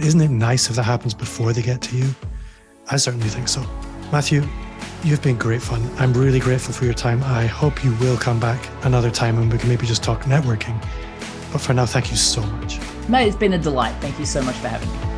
Isn't 0.00 0.20
it 0.20 0.30
nice 0.30 0.68
if 0.68 0.76
that 0.76 0.82
happens 0.82 1.14
before 1.14 1.52
they 1.52 1.62
get 1.62 1.80
to 1.82 1.96
you? 1.96 2.14
I 2.90 2.96
certainly 2.96 3.28
think 3.28 3.48
so. 3.48 3.62
Matthew, 4.12 4.42
You've 5.04 5.20
been 5.20 5.36
great 5.36 5.60
fun. 5.60 5.86
I'm 5.98 6.14
really 6.14 6.40
grateful 6.40 6.72
for 6.72 6.86
your 6.86 6.94
time. 6.94 7.22
I 7.24 7.44
hope 7.44 7.84
you 7.84 7.94
will 7.96 8.16
come 8.16 8.40
back 8.40 8.58
another 8.84 9.10
time 9.10 9.36
and 9.36 9.52
we 9.52 9.58
can 9.58 9.68
maybe 9.68 9.86
just 9.86 10.02
talk 10.02 10.22
networking. 10.22 10.82
But 11.52 11.60
for 11.60 11.74
now, 11.74 11.84
thank 11.84 12.10
you 12.10 12.16
so 12.16 12.40
much. 12.40 12.80
Mate, 13.06 13.28
it's 13.28 13.36
been 13.36 13.52
a 13.52 13.58
delight. 13.58 13.94
Thank 14.00 14.18
you 14.18 14.24
so 14.24 14.40
much 14.40 14.56
for 14.56 14.68
having 14.68 14.90
me. 14.90 15.13